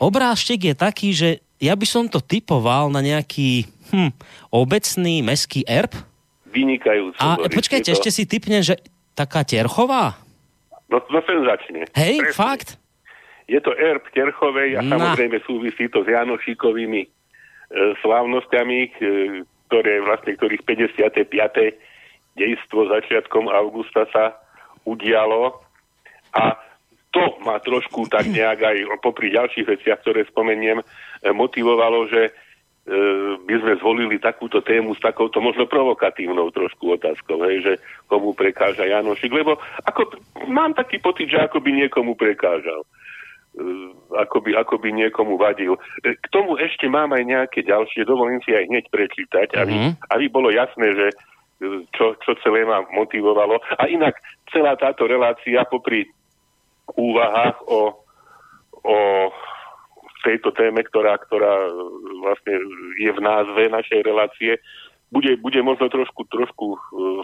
obrázček 0.00 0.64
je 0.72 0.74
taký, 0.76 1.12
že 1.12 1.40
ja 1.56 1.72
by 1.72 1.88
som 1.88 2.04
to 2.08 2.20
typoval 2.20 2.92
na 2.92 3.00
nejaký 3.00 3.64
hm, 3.92 4.12
obecný 4.52 5.24
meský 5.24 5.64
erb. 5.64 5.92
Vynikajúco. 6.52 7.16
A 7.20 7.48
počkajte, 7.48 7.92
to... 7.92 7.94
ešte 7.96 8.10
si 8.12 8.24
typne, 8.28 8.60
že 8.64 8.80
taká 9.16 9.44
Terchová? 9.44 10.16
No, 10.86 11.02
no 11.10 11.18
senzačne. 11.24 11.88
Hej, 11.96 12.22
Presne. 12.22 12.36
fakt? 12.36 12.68
Je 13.46 13.62
to 13.62 13.70
erb 13.78 14.02
Terchovej 14.10 14.74
a 14.74 14.82
samozrejme 14.82 15.38
súvisí 15.46 15.86
to 15.86 16.02
s 16.02 16.10
Janošíkovými 16.10 17.02
e, 17.06 17.08
slávnosťami, 18.02 18.78
e, 18.82 18.90
ktoré 19.70 20.02
vlastne, 20.02 20.34
ktorých 20.34 20.66
55. 20.66 21.30
dejstvo 22.34 22.80
začiatkom 22.90 23.46
augusta 23.46 24.06
sa 24.10 24.34
udialo. 24.82 25.62
A 26.34 26.58
to 27.14 27.38
ma 27.46 27.56
trošku 27.62 28.10
tak 28.12 28.28
nejak 28.28 28.60
aj 28.60 28.76
popri 29.00 29.32
ďalších 29.32 29.64
veciach, 29.64 30.02
ktoré 30.04 30.26
spomeniem, 30.28 30.82
e, 30.82 30.84
motivovalo, 31.30 32.10
že 32.10 32.28
e, 32.28 32.32
by 33.40 33.54
sme 33.62 33.72
zvolili 33.80 34.20
takúto 34.20 34.60
tému 34.60 34.92
s 34.92 35.00
takouto 35.00 35.40
možno 35.40 35.64
provokatívnou 35.64 36.52
trošku 36.52 36.98
otázkou, 36.98 37.40
hej, 37.48 37.62
že 37.64 37.72
komu 38.10 38.36
prekáža 38.36 38.84
Janošik, 38.84 39.32
lebo 39.32 39.56
ako, 39.86 40.18
mám 40.50 40.76
taký 40.76 41.00
pocit, 41.00 41.32
že 41.32 41.40
ako 41.40 41.62
by 41.62 41.70
niekomu 41.72 42.18
prekážal. 42.18 42.84
E, 43.56 43.64
ako 44.12 44.44
by, 44.44 44.52
ako 44.60 44.76
by 44.76 44.92
niekomu 44.92 45.40
vadil. 45.40 45.80
K 46.04 46.26
tomu 46.28 46.60
ešte 46.60 46.86
mám 46.92 47.16
aj 47.16 47.24
nejaké 47.24 47.64
ďalšie, 47.64 48.04
dovolím 48.04 48.44
si 48.44 48.52
aj 48.52 48.68
hneď 48.68 48.84
prečítať, 48.92 49.56
aby, 49.56 49.74
mm-hmm. 49.74 49.92
aby 50.12 50.24
bolo 50.28 50.52
jasné, 50.52 50.92
že 50.92 51.06
čo, 51.96 52.20
čo 52.20 52.36
celé 52.44 52.68
ma 52.68 52.84
motivovalo. 52.92 53.56
A 53.80 53.88
inak 53.88 54.20
celá 54.52 54.76
táto 54.76 55.08
relácia 55.08 55.64
popri 55.64 56.04
úvahách 56.92 57.56
o, 57.64 57.96
o 58.84 58.96
tejto 60.20 60.52
téme, 60.52 60.84
ktorá, 60.84 61.16
ktorá 61.16 61.64
vlastne 62.20 62.60
je 63.00 63.10
v 63.10 63.20
názve 63.24 63.72
našej 63.72 64.00
relácie, 64.04 64.52
bude, 65.08 65.38
bude 65.40 65.62
možno 65.62 65.88
trošku, 65.88 66.28
trošku 66.28 66.66
e, 66.76 66.78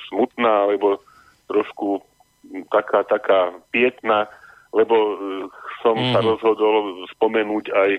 smutná, 0.08 0.70
alebo 0.70 1.02
trošku 1.50 2.00
taká, 2.70 3.04
taká 3.04 3.52
pietná, 3.74 4.30
lebo 4.72 4.96
e, 4.96 5.14
som 5.84 5.96
mm. 5.96 6.12
sa 6.16 6.20
mhm. 6.24 6.26
rozhodol 6.36 7.06
spomenúť 7.16 7.66
aj 7.72 7.90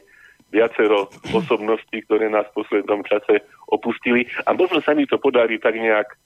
viacero 0.53 1.09
osobností, 1.33 2.05
ktoré 2.05 2.29
nás 2.29 2.45
v 2.53 2.61
poslednom 2.61 3.01
čase 3.01 3.41
opustili. 3.73 4.29
A 4.45 4.53
možno 4.53 4.85
sa 4.85 4.93
mi 4.93 5.09
to 5.09 5.17
podarí 5.17 5.57
tak 5.57 5.73
nejak 5.73 6.13
e, 6.13 6.17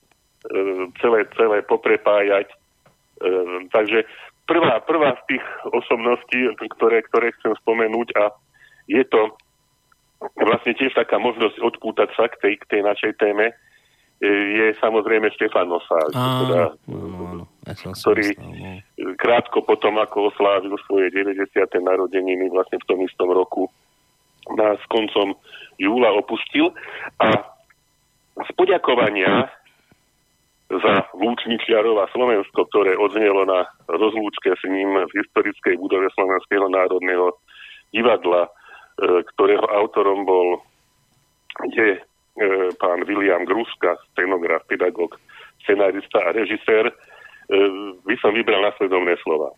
celé, 0.99 1.23
celé 1.31 1.63
poprepájať. 1.63 2.51
E, 2.51 2.55
takže 3.71 4.03
prvá, 4.43 4.83
prvá 4.83 5.15
z 5.23 5.35
tých 5.35 5.45
osobností, 5.71 6.51
ktoré, 6.75 7.07
ktoré 7.07 7.31
chcem 7.39 7.55
spomenúť 7.63 8.07
a 8.19 8.35
je 8.91 9.03
to 9.07 9.31
vlastne 10.35 10.73
tiež 10.75 10.91
taká 10.91 11.21
možnosť 11.21 11.63
odpútať 11.63 12.09
sa 12.17 12.27
k 12.27 12.35
tej, 12.43 12.53
k 12.59 12.65
tej 12.67 12.81
našej 12.83 13.11
téme, 13.15 13.55
e, 14.19 14.27
je 14.59 14.67
samozrejme 14.83 15.31
Štefan 15.31 15.71
Nosáč, 15.71 16.11
teda, 16.11 16.75
ktorý 17.75 18.27
no. 18.39 18.79
krátko 19.19 19.65
potom, 19.67 19.99
ako 19.99 20.31
oslávil 20.31 20.75
svoje 20.87 21.11
90. 21.11 21.51
narodeniny 21.83 22.47
vlastne 22.47 22.79
v 22.79 22.87
tom 22.87 22.99
istom 23.03 23.29
roku 23.31 23.67
nás 24.55 24.79
koncom 24.87 25.35
júla 25.75 26.15
opustil 26.15 26.71
a 27.19 27.35
z 28.37 28.49
poďakovania 28.55 29.51
za 30.67 30.93
Lúčničiarov 31.15 32.03
a 32.03 32.11
Slovensko, 32.11 32.67
ktoré 32.71 32.95
odznelo 32.99 33.47
na 33.47 33.67
rozlúčke 33.87 34.51
s 34.51 34.63
ním 34.67 34.99
v 35.07 35.11
historickej 35.23 35.79
budove 35.79 36.11
Slovenského 36.15 36.67
národného 36.67 37.35
divadla 37.95 38.51
ktorého 38.97 39.65
autorom 39.69 40.25
bol 40.25 40.47
je 41.73 42.01
pán 42.81 43.05
William 43.05 43.45
Gruska, 43.45 43.97
scenograf, 44.13 44.65
pedagóg, 44.69 45.17
scenárista 45.65 46.21
a 46.21 46.33
režisér, 46.33 46.89
by 48.03 48.15
som 48.19 48.35
vybral 48.35 48.59
nasledovné 48.63 49.15
slova. 49.23 49.55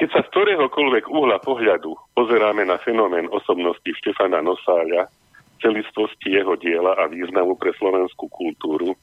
Keď 0.00 0.08
sa 0.16 0.20
z 0.24 0.32
ktoréhokoľvek 0.32 1.12
uhla 1.12 1.44
pohľadu 1.44 1.92
pozeráme 2.16 2.64
na 2.64 2.80
fenomén 2.80 3.28
osobnosti 3.28 3.84
Štefana 3.84 4.40
Nosáľa, 4.40 5.12
celistvosti 5.60 6.32
jeho 6.32 6.56
diela 6.56 6.96
a 6.96 7.04
významu 7.04 7.60
pre 7.60 7.76
slovenskú 7.76 8.32
kultúru, 8.32 8.96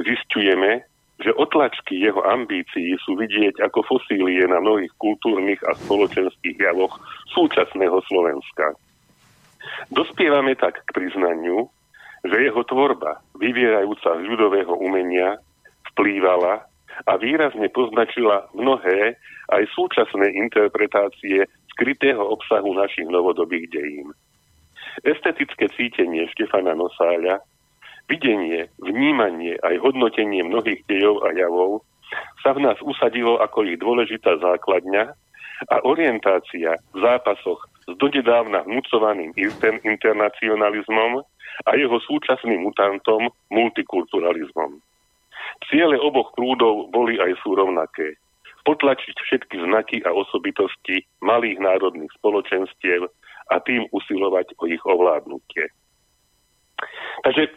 zistujeme, 0.00 0.88
že 1.20 1.36
otlačky 1.36 2.00
jeho 2.00 2.24
ambícií 2.24 2.96
sú 3.04 3.16
vidieť 3.16 3.60
ako 3.68 3.84
fosílie 3.84 4.44
na 4.48 4.60
mnohých 4.60 4.92
kultúrnych 4.96 5.60
a 5.68 5.76
spoločenských 5.84 6.56
javoch 6.60 6.96
súčasného 7.36 8.00
Slovenska. 8.08 8.72
Dospievame 9.92 10.56
tak 10.56 10.80
k 10.80 10.96
priznaniu, 10.96 11.68
že 12.24 12.36
jeho 12.40 12.64
tvorba, 12.64 13.20
vyvierajúca 13.36 14.16
z 14.16 14.22
ľudového 14.28 14.76
umenia, 14.80 15.40
vplývala 15.96 16.68
a 17.08 17.12
výrazne 17.16 17.72
poznačila 17.72 18.52
mnohé 18.52 19.16
aj 19.48 19.62
súčasné 19.72 20.36
interpretácie 20.36 21.48
skrytého 21.72 22.20
obsahu 22.20 22.76
našich 22.76 23.08
novodobých 23.08 23.72
dejín. 23.72 24.12
Estetické 25.04 25.68
cítenie 25.76 26.28
Štefana 26.36 26.76
Nosáľa, 26.76 27.40
videnie, 28.08 28.68
vnímanie 28.80 29.56
aj 29.60 29.80
hodnotenie 29.80 30.44
mnohých 30.44 30.84
dejov 30.88 31.24
a 31.24 31.36
javov 31.36 31.84
sa 32.40 32.56
v 32.56 32.64
nás 32.64 32.78
usadilo 32.80 33.40
ako 33.40 33.66
ich 33.68 33.76
dôležitá 33.80 34.40
základňa 34.40 35.04
a 35.72 35.76
orientácia 35.84 36.76
v 36.92 36.98
zápasoch 37.00 37.60
s 37.88 37.92
dodedávna 37.96 38.64
vnúcovaným 38.64 39.32
internacionalizmom 39.84 41.24
a 41.64 41.70
jeho 41.76 41.96
súčasným 42.04 42.60
mutantom 42.68 43.32
multikulturalizmom. 43.48 44.80
Ciele 45.66 45.96
oboch 45.98 46.36
prúdov 46.36 46.92
boli 46.92 47.16
aj 47.16 47.34
sú 47.42 47.56
rovnaké. 47.56 48.20
Potlačiť 48.66 49.16
všetky 49.16 49.56
znaky 49.62 49.96
a 50.02 50.10
osobitosti 50.10 51.06
malých 51.22 51.58
národných 51.62 52.12
spoločenstiev 52.18 53.06
a 53.50 53.56
tým 53.62 53.86
usilovať 53.94 54.58
o 54.58 54.64
ich 54.66 54.82
ovládnutie. 54.82 55.70
Takže 57.22 57.48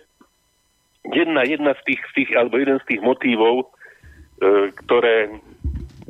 jedna, 1.13 1.41
jedna 1.43 1.73
z 1.75 1.81
tých, 1.85 2.01
z 2.09 2.11
tých, 2.13 2.29
alebo 2.37 2.61
jeden 2.61 2.77
z 2.79 2.85
tých 2.93 3.01
motívov, 3.01 3.65
e, 3.65 3.65
ktoré 4.85 5.33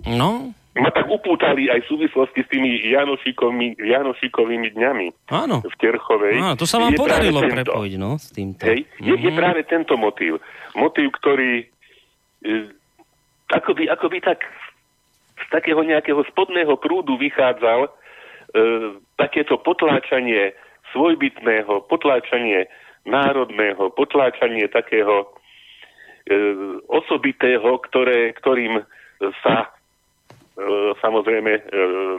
no? 0.03 0.51
ma 0.79 0.91
tak 0.93 1.07
upútali 1.11 1.67
aj 1.67 1.83
v 1.83 1.89
súvislosti 1.89 2.39
s 2.45 2.49
tými 2.51 2.79
Janošikovými 3.83 4.67
dňami 4.75 5.07
Áno. 5.33 5.59
v 5.65 5.75
Terchovej. 5.79 6.35
Áno, 6.39 6.55
to 6.55 6.69
sa 6.69 6.79
vám 6.79 6.95
podarilo 6.95 7.43
prepojiť, 7.43 7.93
no, 7.99 8.15
s 8.15 8.31
týmto. 8.31 8.63
Hej, 8.63 8.85
je, 9.01 9.15
mm-hmm. 9.15 9.23
je 9.25 9.31
mhm. 9.31 9.37
práve 9.37 9.61
tento 9.67 9.93
motív. 9.99 10.39
Motív, 10.77 11.11
ktorý 11.19 11.67
E, 12.45 12.71
akoby, 13.51 13.89
akoby 13.89 14.21
tak 14.21 14.45
z 15.39 15.45
takého 15.51 15.83
nejakého 15.83 16.23
spodného 16.29 16.77
prúdu 16.77 17.17
vychádzal 17.17 17.87
e, 17.87 17.89
takéto 19.17 19.57
potláčanie 19.59 20.53
svojbytného, 20.91 21.85
potláčanie 21.87 22.67
národného, 23.05 23.91
potláčanie 23.93 24.67
takého 24.67 25.25
e, 25.25 25.27
osobitého, 26.87 27.79
ktoré, 27.89 28.33
ktorým 28.37 28.83
sa 29.43 29.55
e, 29.65 29.67
samozrejme 31.03 31.51
e, 31.59 31.61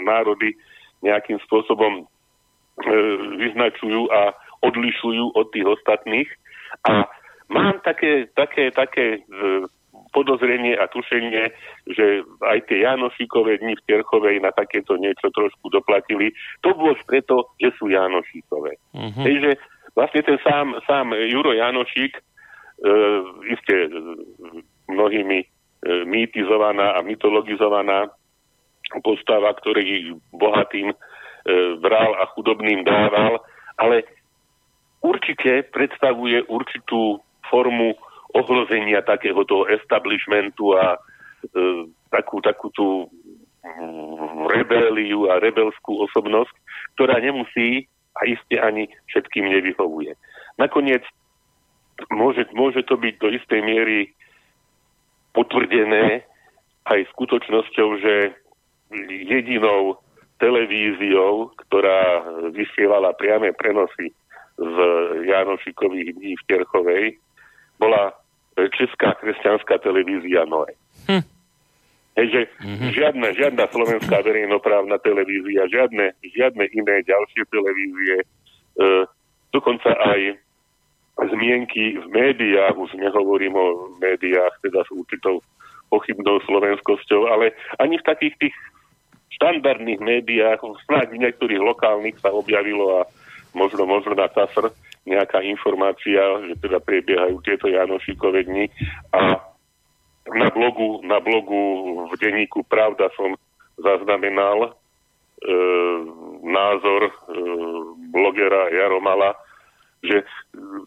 národy 0.04 0.56
nejakým 1.00 1.40
spôsobom 1.48 2.04
e, 2.04 2.04
vyznačujú 3.40 4.08
a 4.12 4.36
odlišujú 4.60 5.32
od 5.32 5.46
tých 5.52 5.66
ostatných. 5.66 6.28
A 6.88 7.08
mám 7.48 7.80
také, 7.80 8.28
také, 8.36 8.70
také 8.70 9.20
e, 9.20 9.68
podozrenie 10.10 10.74
a 10.74 10.90
tušenie, 10.90 11.44
že 11.90 12.26
aj 12.42 12.58
tie 12.66 12.82
Janošíkové 12.82 13.62
dni 13.62 13.78
v 13.78 13.86
Terchovej 13.86 14.42
na 14.42 14.50
takéto 14.50 14.98
niečo 14.98 15.30
trošku 15.30 15.70
doplatili. 15.70 16.34
To 16.66 16.74
bolo 16.74 16.98
preto, 17.06 17.54
že 17.62 17.70
sú 17.78 17.90
Janošíkové. 17.90 18.72
Uh-huh. 18.94 19.24
Takže 19.24 19.58
vlastne 19.94 20.22
ten 20.26 20.38
sám, 20.42 20.78
sám 20.86 21.14
Juro 21.30 21.54
Janošík, 21.54 22.18
e, 22.18 22.22
iste 23.54 23.76
mnohými 24.90 25.38
e, 25.42 25.46
mýtizovaná 26.06 26.98
a 26.98 27.00
mytologizovaná 27.06 28.10
postava, 29.06 29.54
ktorý 29.54 30.18
bohatým 30.34 30.90
e, 30.90 30.96
bral 31.78 32.18
a 32.18 32.26
chudobným 32.34 32.82
dával, 32.82 33.38
ale 33.78 34.02
určite 35.00 35.70
predstavuje 35.70 36.42
určitú 36.50 37.22
formu 37.48 37.94
ohrozenia 38.34 39.02
takého 39.02 39.42
toho 39.44 39.66
establishmentu 39.70 40.76
a 40.76 40.96
e, 40.96 40.98
takú, 42.10 42.42
takú 42.42 42.68
tú 42.74 43.10
mm, 43.62 44.50
rebeliu 44.50 45.30
a 45.30 45.42
rebelskú 45.42 46.04
osobnosť, 46.10 46.54
ktorá 46.96 47.18
nemusí 47.18 47.86
a 48.18 48.26
iste 48.26 48.58
ani 48.58 48.90
všetkým 49.10 49.46
nevyhovuje. 49.48 50.14
Nakoniec 50.58 51.02
môže, 52.10 52.46
môže 52.52 52.82
to 52.84 52.98
byť 52.98 53.14
do 53.20 53.28
istej 53.32 53.60
miery 53.62 54.12
potvrdené 55.30 56.26
aj 56.90 57.00
skutočnosťou, 57.14 57.88
že 58.02 58.14
jedinou 59.08 60.02
televíziou, 60.42 61.52
ktorá 61.66 62.24
vysielala 62.50 63.14
priame 63.14 63.54
prenosy 63.54 64.10
z 64.56 64.76
Janošikových 65.28 66.16
dní 66.16 66.32
v 66.34 66.46
Terchovej, 66.48 67.04
bola 67.80 68.12
Česká 68.56 69.14
kresťanská 69.20 69.78
televízia 69.78 70.44
Noe. 70.44 70.74
Hm. 71.06 71.24
Hej, 72.18 72.50
mm-hmm. 72.60 72.90
žiadna, 72.90 73.28
žiadna 73.32 73.64
slovenská 73.70 74.20
verejnoprávna 74.26 74.98
televízia, 75.00 75.70
žiadne, 75.70 76.12
žiadne 76.20 76.64
iné 76.74 77.06
ďalšie 77.06 77.46
televízie, 77.48 78.16
e, 78.20 78.26
dokonca 79.54 79.94
aj 79.94 80.36
zmienky 81.16 81.96
v 82.02 82.06
médiách, 82.10 82.76
už 82.76 82.98
nehovorím 82.98 83.54
o 83.54 83.66
médiách, 84.02 84.52
teda 84.60 84.84
s 84.84 84.90
určitou 84.90 85.40
pochybnou 85.88 86.42
slovenskosťou, 86.44 87.30
ale 87.30 87.54
ani 87.78 87.96
v 87.98 88.06
takých 88.06 88.34
tých 88.36 88.56
štandardných 89.40 90.00
médiách, 90.02 90.60
snáď 90.86 91.14
v 91.14 91.22
niektorých 91.24 91.62
lokálnych 91.62 92.16
sa 92.18 92.34
objavilo 92.34 93.00
a 93.00 93.08
možno, 93.54 93.86
možno 93.86 94.12
na 94.12 94.28
TASR, 94.30 94.70
nejaká 95.08 95.40
informácia, 95.44 96.20
že 96.48 96.54
teda 96.60 96.78
prebiehajú 96.80 97.40
tieto 97.40 97.66
Janošikové 97.68 98.44
dni 98.44 98.68
a 99.16 99.40
na 100.30 100.48
blogu, 100.52 101.00
na 101.02 101.18
blogu 101.18 101.60
v 102.12 102.14
denníku 102.20 102.62
Pravda 102.68 103.08
som 103.16 103.34
zaznamenal 103.80 104.68
e, 104.68 104.70
názor 106.44 107.08
e, 107.08 107.12
blogera 108.12 108.68
Jaromala, 108.70 109.34
že, 110.04 110.24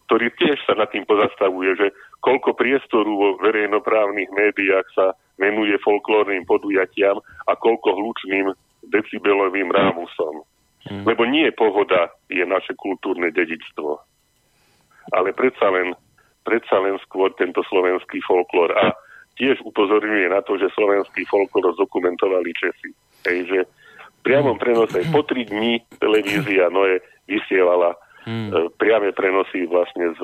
ktorý 0.07 0.29
tiež 0.37 0.57
sa 0.65 0.73
nad 0.77 0.89
tým 0.89 1.05
pozastavuje, 1.05 1.77
že 1.77 1.87
koľko 2.21 2.57
priestoru 2.57 3.11
vo 3.11 3.29
verejnoprávnych 3.41 4.29
médiách 4.31 4.87
sa 4.93 5.05
venuje 5.37 5.75
folklórnym 5.81 6.45
podujatiam 6.45 7.19
a 7.49 7.53
koľko 7.57 7.93
hlučným 7.97 8.53
decibelovým 8.89 9.69
rámusom. 9.69 10.45
Hmm. 10.83 11.07
Lebo 11.07 11.23
nie 11.23 11.47
pohoda 11.55 12.11
je 12.27 12.43
naše 12.43 12.75
kultúrne 12.75 13.31
dedičstvo, 13.31 13.89
ale 15.15 15.31
predsa 15.31 15.71
len, 15.71 15.95
predsa 16.43 16.75
len 16.83 16.99
skôr 17.07 17.31
tento 17.39 17.63
slovenský 17.71 18.19
folklór. 18.23 18.75
A 18.75 18.91
tiež 19.39 19.63
upozorňuje 19.63 20.27
na 20.27 20.43
to, 20.43 20.59
že 20.59 20.69
slovenský 20.75 21.23
folklór 21.25 21.71
zdokumentovali 21.79 22.51
Česi. 22.53 22.91
Hej, 23.23 23.39
že 23.47 23.59
v 23.63 24.19
priamom 24.21 24.59
prenose 24.59 25.07
po 25.09 25.23
tri 25.23 25.47
dní 25.47 25.79
televízia 25.99 26.67
Noe 26.67 26.99
vysielala 27.27 27.95
hmm. 28.27 28.49
e, 28.51 28.59
priame 28.75 29.15
prenosy 29.15 29.63
vlastne 29.67 30.11
z 30.19 30.21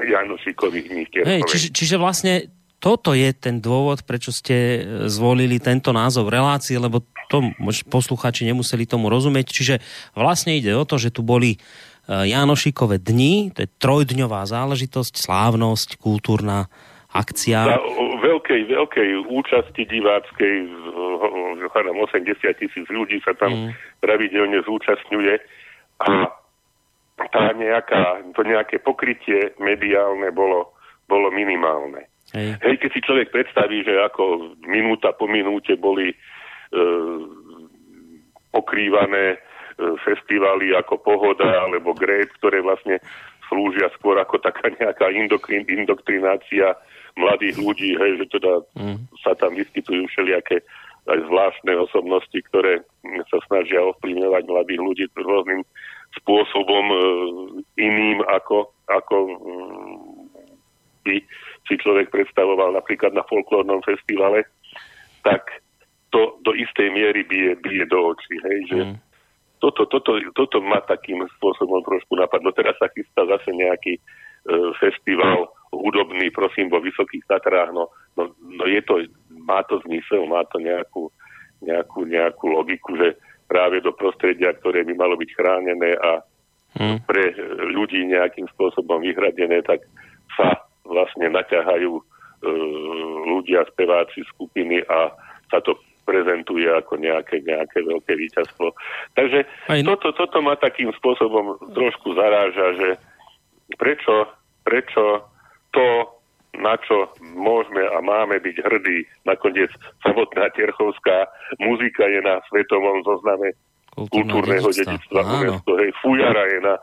Janošikových 0.00 0.86
dní. 0.88 1.04
Hej, 1.28 1.40
čiže, 1.44 1.68
čiže 1.76 1.96
vlastne 2.00 2.48
toto 2.82 3.14
je 3.14 3.30
ten 3.30 3.62
dôvod, 3.62 4.02
prečo 4.02 4.34
ste 4.34 4.56
e, 4.56 4.80
zvolili 5.06 5.62
tento 5.62 5.94
názov 5.94 6.32
relácie, 6.32 6.74
lebo 6.80 7.04
to 7.32 7.56
poslucháči 7.88 8.44
nemuseli 8.44 8.84
tomu 8.84 9.08
rozumieť. 9.08 9.48
Čiže 9.48 9.74
vlastne 10.12 10.52
ide 10.52 10.76
o 10.76 10.84
to, 10.84 11.00
že 11.00 11.08
tu 11.08 11.24
boli 11.24 11.56
e, 11.56 11.58
Janošikové 12.28 13.00
dni, 13.00 13.56
to 13.56 13.64
je 13.64 13.68
trojdňová 13.80 14.44
záležitosť, 14.44 15.16
slávnosť, 15.16 15.96
kultúrna 15.96 16.68
akcia. 17.16 17.64
Na 17.64 17.80
veľkej, 18.20 18.68
veľkej 18.68 19.08
účasti 19.32 19.88
diváckej, 19.88 20.56
80 21.72 22.60
tisíc 22.60 22.86
ľudí 22.92 23.20
sa 23.24 23.32
tam 23.32 23.72
mm. 23.72 23.72
pravidelne 24.04 24.60
zúčastňuje 24.64 25.34
a 26.04 26.28
tá 27.30 27.44
nejaká, 27.54 28.26
to 28.34 28.42
nejaké 28.42 28.82
pokrytie 28.82 29.54
mediálne 29.60 30.32
bolo, 30.34 30.74
bolo 31.06 31.30
minimálne. 31.30 32.08
Hej. 32.32 32.56
Hej, 32.64 32.76
keď 32.80 32.90
si 32.96 33.00
človek 33.04 33.28
predstaví, 33.28 33.84
že 33.84 33.92
ako 34.00 34.56
minúta 34.64 35.12
po 35.12 35.28
minúte 35.28 35.76
boli 35.76 36.16
pokrývané 38.52 39.40
festivály 40.04 40.76
ako 40.76 41.00
Pohoda 41.00 41.68
alebo 41.68 41.96
Grét, 41.96 42.32
ktoré 42.40 42.60
vlastne 42.60 43.00
slúžia 43.48 43.92
skôr 44.00 44.16
ako 44.16 44.40
taká 44.40 44.72
nejaká 44.72 45.12
indokrin, 45.12 45.68
indoktrinácia 45.68 46.72
mladých 47.16 47.60
ľudí, 47.60 47.92
hej, 47.96 48.24
že 48.24 48.26
teda 48.40 48.64
mm. 48.72 48.98
sa 49.20 49.36
tam 49.36 49.52
vyskytujú 49.52 50.08
všelijaké 50.08 50.64
aj 51.12 51.18
zvláštne 51.28 51.72
osobnosti, 51.82 52.38
ktoré 52.48 52.80
sa 53.28 53.38
snažia 53.50 53.82
ovplyvňovať 53.82 54.42
mladých 54.46 54.80
ľudí 54.80 55.04
rôznym 55.18 55.66
spôsobom 56.22 56.84
e, 56.88 56.96
iným, 57.82 58.22
ako, 58.30 58.70
ako 58.86 59.16
mm, 59.28 59.98
by 61.02 61.16
si 61.66 61.74
človek 61.82 62.08
predstavoval 62.14 62.72
napríklad 62.78 63.12
na 63.12 63.26
folklórnom 63.26 63.82
festivale, 63.82 64.46
tak 65.26 65.61
to 66.12 66.36
do 66.44 66.52
istej 66.52 66.92
miery 66.92 67.24
bije, 67.24 67.56
bije 67.64 67.84
do 67.88 68.12
očí. 68.12 68.36
Hej, 68.44 68.58
že 68.68 68.80
mm. 68.84 68.96
toto, 69.58 69.88
toto, 69.88 70.20
toto 70.36 70.60
ma 70.60 70.84
takým 70.84 71.24
spôsobom 71.40 71.80
trošku 71.82 72.20
napadlo. 72.20 72.52
Teraz 72.52 72.76
sa 72.76 72.92
chystá 72.92 73.24
zase 73.24 73.48
nejaký 73.56 73.96
e, 73.96 74.00
festival 74.76 75.48
hudobný, 75.72 76.28
prosím, 76.28 76.68
vo 76.68 76.84
Vysokých 76.84 77.24
Tatrách. 77.24 77.72
No, 77.72 77.88
no, 78.20 78.36
no 78.36 78.64
je 78.68 78.84
to, 78.84 79.00
má 79.32 79.64
to 79.64 79.80
zmysel, 79.88 80.28
má 80.28 80.44
to 80.52 80.60
nejakú, 80.60 81.08
nejakú, 81.64 82.04
nejakú 82.04 82.44
logiku, 82.52 82.92
že 83.00 83.16
práve 83.48 83.80
do 83.80 83.96
prostredia, 83.96 84.52
ktoré 84.52 84.84
by 84.84 84.92
malo 84.92 85.16
byť 85.16 85.30
chránené 85.32 85.96
a 85.96 86.20
hmm. 86.76 87.08
pre 87.08 87.32
ľudí 87.72 88.04
nejakým 88.04 88.44
spôsobom 88.52 89.00
vyhradené, 89.00 89.64
tak 89.64 89.80
sa 90.36 90.60
vlastne 90.84 91.32
naťahajú 91.32 91.92
e, 91.96 92.02
ľudia, 93.32 93.64
speváci, 93.72 94.20
skupiny 94.36 94.84
a 94.84 95.08
sa 95.48 95.60
to 95.64 95.76
prezentuje 96.02 96.66
ako 96.66 96.98
nejaké, 96.98 97.42
nejaké 97.42 97.82
veľké 97.86 98.12
víťazstvo. 98.18 98.74
Takže 99.14 99.46
no- 99.82 99.94
toto, 99.94 100.12
toto 100.14 100.38
ma 100.42 100.58
takým 100.58 100.90
spôsobom 100.98 101.58
trošku 101.72 102.14
zaráža, 102.18 102.66
že 102.76 102.88
prečo, 103.78 104.28
prečo 104.66 105.26
to, 105.72 105.86
na 106.60 106.76
čo 106.84 107.08
môžeme 107.22 107.80
a 107.88 107.98
máme 108.04 108.36
byť 108.42 108.56
hrdí, 108.60 108.98
nakoniec 109.24 109.72
samotná 110.04 110.52
Terchovská 110.52 111.30
muzika 111.62 112.04
je 112.04 112.20
na 112.20 112.44
svetovom 112.52 113.00
zozname 113.08 113.56
kultúrneho 113.92 114.68
dedictva 114.72 115.20
UNESCO, 115.24 115.72
hej, 115.80 115.90
Fujara 116.00 116.44
je 116.48 116.60
na 116.64 116.74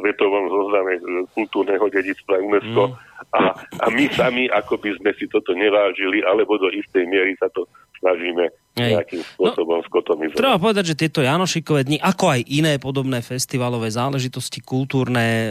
svetovom 0.00 0.48
zozname 0.48 0.96
kultúrneho 1.36 1.84
dedictva 1.92 2.40
UNESCO 2.40 2.82
mm. 2.88 2.94
a, 3.36 3.42
a 3.84 3.86
my 3.92 4.08
sami 4.16 4.48
ako 4.48 4.80
by 4.80 4.96
sme 4.96 5.12
si 5.20 5.28
toto 5.28 5.52
nevážili, 5.52 6.24
alebo 6.24 6.56
do 6.56 6.72
istej 6.72 7.04
miery 7.04 7.36
sa 7.36 7.52
to 7.52 7.68
snažíme 8.00 8.50
nejakým 8.80 9.20
spôsobom 9.36 9.82
no, 9.82 9.86
skotomizovať. 9.86 10.40
Treba 10.40 10.56
povedať, 10.56 10.94
že 10.94 11.00
tieto 11.04 11.20
Janošikové 11.20 11.84
dni, 11.84 11.98
ako 12.00 12.32
aj 12.32 12.40
iné 12.48 12.80
podobné 12.80 13.20
festivalové 13.20 13.92
záležitosti, 13.92 14.64
kultúrne, 14.64 15.28
e, 15.28 15.50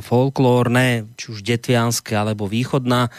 folklórne, 0.00 1.12
či 1.18 1.34
už 1.34 1.44
detvianské 1.44 2.16
alebo 2.16 2.48
východná, 2.48 3.12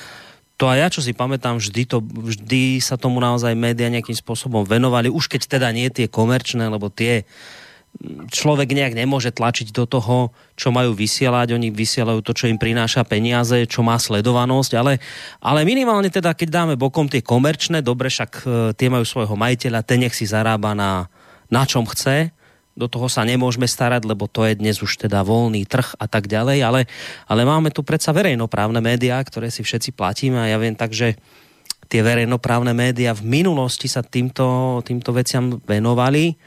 to 0.59 0.67
aj 0.67 0.77
ja, 0.77 0.87
čo 0.91 0.99
si 0.99 1.15
pamätám, 1.15 1.55
vždy, 1.55 1.87
to, 1.87 2.03
vždy 2.03 2.83
sa 2.83 2.99
tomu 2.99 3.23
naozaj 3.23 3.55
média 3.55 3.87
nejakým 3.87 4.17
spôsobom 4.17 4.67
venovali, 4.67 5.07
už 5.07 5.31
keď 5.31 5.55
teda 5.55 5.71
nie 5.71 5.87
tie 5.87 6.11
komerčné, 6.11 6.67
lebo 6.67 6.91
tie 6.91 7.23
človek 8.31 8.71
nejak 8.71 8.95
nemôže 8.95 9.35
tlačiť 9.35 9.75
do 9.75 9.83
toho, 9.83 10.31
čo 10.55 10.71
majú 10.71 10.95
vysielať. 10.95 11.51
Oni 11.51 11.67
vysielajú 11.67 12.23
to, 12.23 12.31
čo 12.31 12.47
im 12.47 12.55
prináša 12.55 13.03
peniaze, 13.03 13.67
čo 13.67 13.83
má 13.83 13.99
sledovanosť, 13.99 14.71
ale, 14.79 15.03
ale 15.43 15.67
minimálne 15.67 16.07
teda, 16.07 16.31
keď 16.31 16.49
dáme 16.49 16.73
bokom 16.79 17.11
tie 17.11 17.19
komerčné, 17.19 17.83
dobre, 17.83 18.07
však 18.07 18.31
e, 18.39 18.47
tie 18.77 18.87
majú 18.87 19.03
svojho 19.03 19.35
majiteľa, 19.35 19.83
ten 19.83 20.07
nech 20.07 20.15
si 20.15 20.23
zarába 20.23 20.71
na, 20.71 21.11
na 21.51 21.67
čom 21.67 21.83
chce, 21.83 22.31
do 22.79 22.87
toho 22.87 23.11
sa 23.11 23.27
nemôžeme 23.27 23.67
starať, 23.67 24.07
lebo 24.07 24.31
to 24.31 24.47
je 24.47 24.55
dnes 24.55 24.79
už 24.79 25.03
teda 25.03 25.19
voľný 25.27 25.67
trh 25.67 25.99
a 25.99 26.07
tak 26.07 26.31
ďalej, 26.31 26.63
ale, 26.63 26.81
ale 27.27 27.41
máme 27.43 27.75
tu 27.75 27.83
predsa 27.83 28.15
verejnoprávne 28.15 28.79
médiá, 28.79 29.19
ktoré 29.19 29.51
si 29.51 29.67
všetci 29.67 29.91
platíme 29.91 30.39
a 30.39 30.47
ja 30.47 30.55
viem 30.55 30.71
tak, 30.79 30.95
že 30.95 31.19
tie 31.91 31.99
verejnoprávne 31.99 32.71
médiá 32.71 33.11
v 33.11 33.27
minulosti 33.27 33.91
sa 33.91 33.99
týmto, 33.99 34.79
týmto 34.87 35.11
veciam 35.11 35.59
venovali 35.67 36.39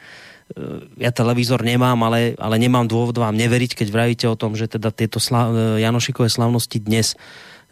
ja 0.97 1.09
televízor 1.09 1.65
nemám, 1.65 1.97
ale, 2.05 2.37
ale 2.37 2.55
nemám 2.61 2.85
dôvod 2.85 3.17
vám 3.17 3.33
neveriť, 3.33 3.73
keď 3.73 3.87
vravíte 3.89 4.25
o 4.29 4.37
tom, 4.37 4.53
že 4.53 4.69
teda 4.69 4.93
tieto 4.93 5.17
sla, 5.17 5.49
Janošikové 5.81 6.29
slavnosti 6.29 6.77
dnes 6.77 7.17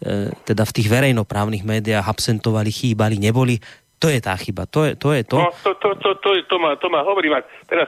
e, 0.02 0.34
teda 0.34 0.66
v 0.66 0.76
tých 0.82 0.88
verejnoprávnych 0.90 1.62
médiách 1.62 2.10
absentovali, 2.10 2.74
chýbali, 2.74 3.22
neboli. 3.22 3.62
To 4.02 4.10
je 4.10 4.18
tá 4.18 4.34
chyba, 4.34 4.66
to 4.66 4.90
je 4.90 4.98
to. 4.98 5.14
Je 5.14 5.24
to. 5.30 5.38
No, 5.38 5.54
to, 5.62 5.78
to, 5.78 5.90
to, 6.02 6.10
to, 6.26 6.30
to, 6.50 6.58
má, 6.58 6.74
to 6.82 6.90
má 6.90 7.06
hovorím. 7.06 7.38
Teraz 7.70 7.86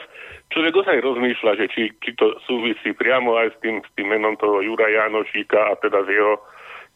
človek 0.54 0.74
ozaj 0.86 1.02
rozmýšľa, 1.02 1.52
že 1.58 1.66
či, 1.74 1.84
či 1.98 2.14
to 2.14 2.38
súvisí 2.46 2.94
priamo 2.94 3.34
aj 3.42 3.58
s 3.58 3.58
tým, 3.66 3.82
s 3.82 3.90
tým 3.98 4.14
menom 4.14 4.38
toho 4.38 4.62
Jura 4.62 4.86
Janošíka 4.94 5.58
a 5.58 5.74
teda 5.82 6.06
s 6.06 6.10
jeho 6.14 6.38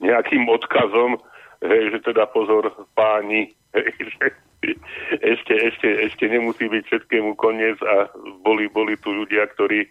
nejakým 0.05 0.45
odkazom, 0.45 1.17
hej, 1.65 1.97
že 1.97 1.99
teda 2.05 2.29
pozor 2.29 2.69
páni, 2.93 3.49
hej, 3.73 3.89
že 3.97 4.37
ešte, 5.35 5.53
ešte, 5.53 5.87
ešte 6.11 6.25
nemusí 6.27 6.67
byť 6.67 6.83
všetkému 6.87 7.35
koniec 7.39 7.77
a 7.83 8.11
boli, 8.43 8.67
boli 8.67 8.99
tu 8.99 9.13
ľudia, 9.13 9.47
ktorí 9.55 9.87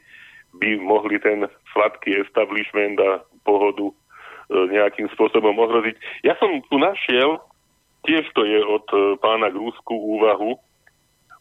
by 0.56 0.80
mohli 0.80 1.20
ten 1.20 1.44
sladký 1.72 2.24
establishment 2.24 2.96
a 3.00 3.20
pohodu 3.44 3.92
e, 3.92 3.94
nejakým 4.72 5.12
spôsobom 5.12 5.52
ohroziť. 5.52 6.24
Ja 6.24 6.34
som 6.40 6.48
tu 6.66 6.76
našiel, 6.80 7.40
tiež 8.08 8.24
to 8.32 8.48
je 8.48 8.60
od 8.64 8.86
e, 8.92 8.96
pána 9.20 9.52
Grúsku 9.52 9.92
úvahu, 9.92 10.56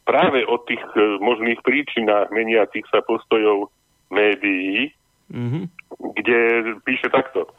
práve 0.03 0.43
o 0.45 0.59
tých 0.67 0.83
e, 0.95 1.17
možných 1.23 1.63
príčinách 1.63 2.29
meniacich 2.35 2.83
sa 2.91 2.99
postojov 3.01 3.71
médií, 4.11 4.93
mm-hmm. 5.31 5.63
kde 6.21 6.39
píše 6.85 7.09
takto 7.09 7.49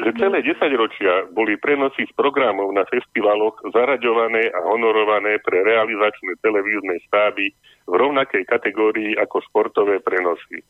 že 0.00 0.16
celé 0.16 0.40
10 0.40 0.56
ročia 0.80 1.28
boli 1.36 1.60
prenosy 1.60 2.08
z 2.08 2.12
programov 2.16 2.72
na 2.72 2.88
festivaloch 2.88 3.60
zaraďované 3.68 4.48
a 4.48 4.60
honorované 4.64 5.36
pre 5.44 5.60
realizačné 5.60 6.40
televízne 6.40 6.96
štáby 7.08 7.52
v 7.84 7.94
rovnakej 7.94 8.48
kategórii 8.48 9.12
ako 9.20 9.44
športové 9.44 10.00
prenosy. 10.00 10.64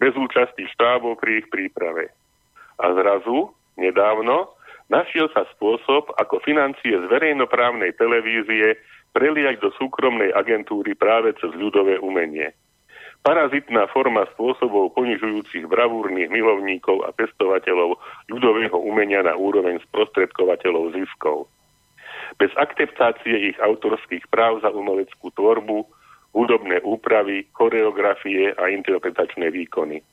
Bez 0.00 0.16
účasti 0.16 0.64
štábov 0.72 1.20
pri 1.20 1.44
ich 1.44 1.48
príprave. 1.52 2.12
A 2.80 2.92
zrazu, 2.92 3.52
nedávno, 3.76 4.56
našiel 4.88 5.28
sa 5.36 5.44
spôsob, 5.56 6.12
ako 6.16 6.40
financie 6.44 6.96
z 6.96 7.04
verejnoprávnej 7.08 7.92
televízie 7.96 8.76
preliať 9.16 9.64
do 9.64 9.72
súkromnej 9.80 10.32
agentúry 10.32 10.92
práve 10.92 11.32
cez 11.40 11.52
ľudové 11.56 11.96
umenie. 12.00 12.52
Parazitná 13.26 13.90
forma 13.90 14.22
spôsobov 14.38 14.94
ponižujúcich 14.94 15.66
bravúrnych 15.66 16.30
milovníkov 16.30 17.02
a 17.02 17.10
pestovateľov 17.10 17.98
ľudového 18.30 18.78
umenia 18.78 19.26
na 19.26 19.34
úroveň 19.34 19.82
sprostredkovateľov 19.90 20.94
ziskov. 20.94 21.50
Bez 22.38 22.54
akceptácie 22.54 23.50
ich 23.50 23.58
autorských 23.58 24.30
práv 24.30 24.62
za 24.62 24.70
umeleckú 24.70 25.34
tvorbu, 25.34 25.82
hudobné 26.38 26.78
úpravy, 26.86 27.50
choreografie 27.50 28.54
a 28.54 28.70
interpretačné 28.70 29.50
výkony. 29.50 30.06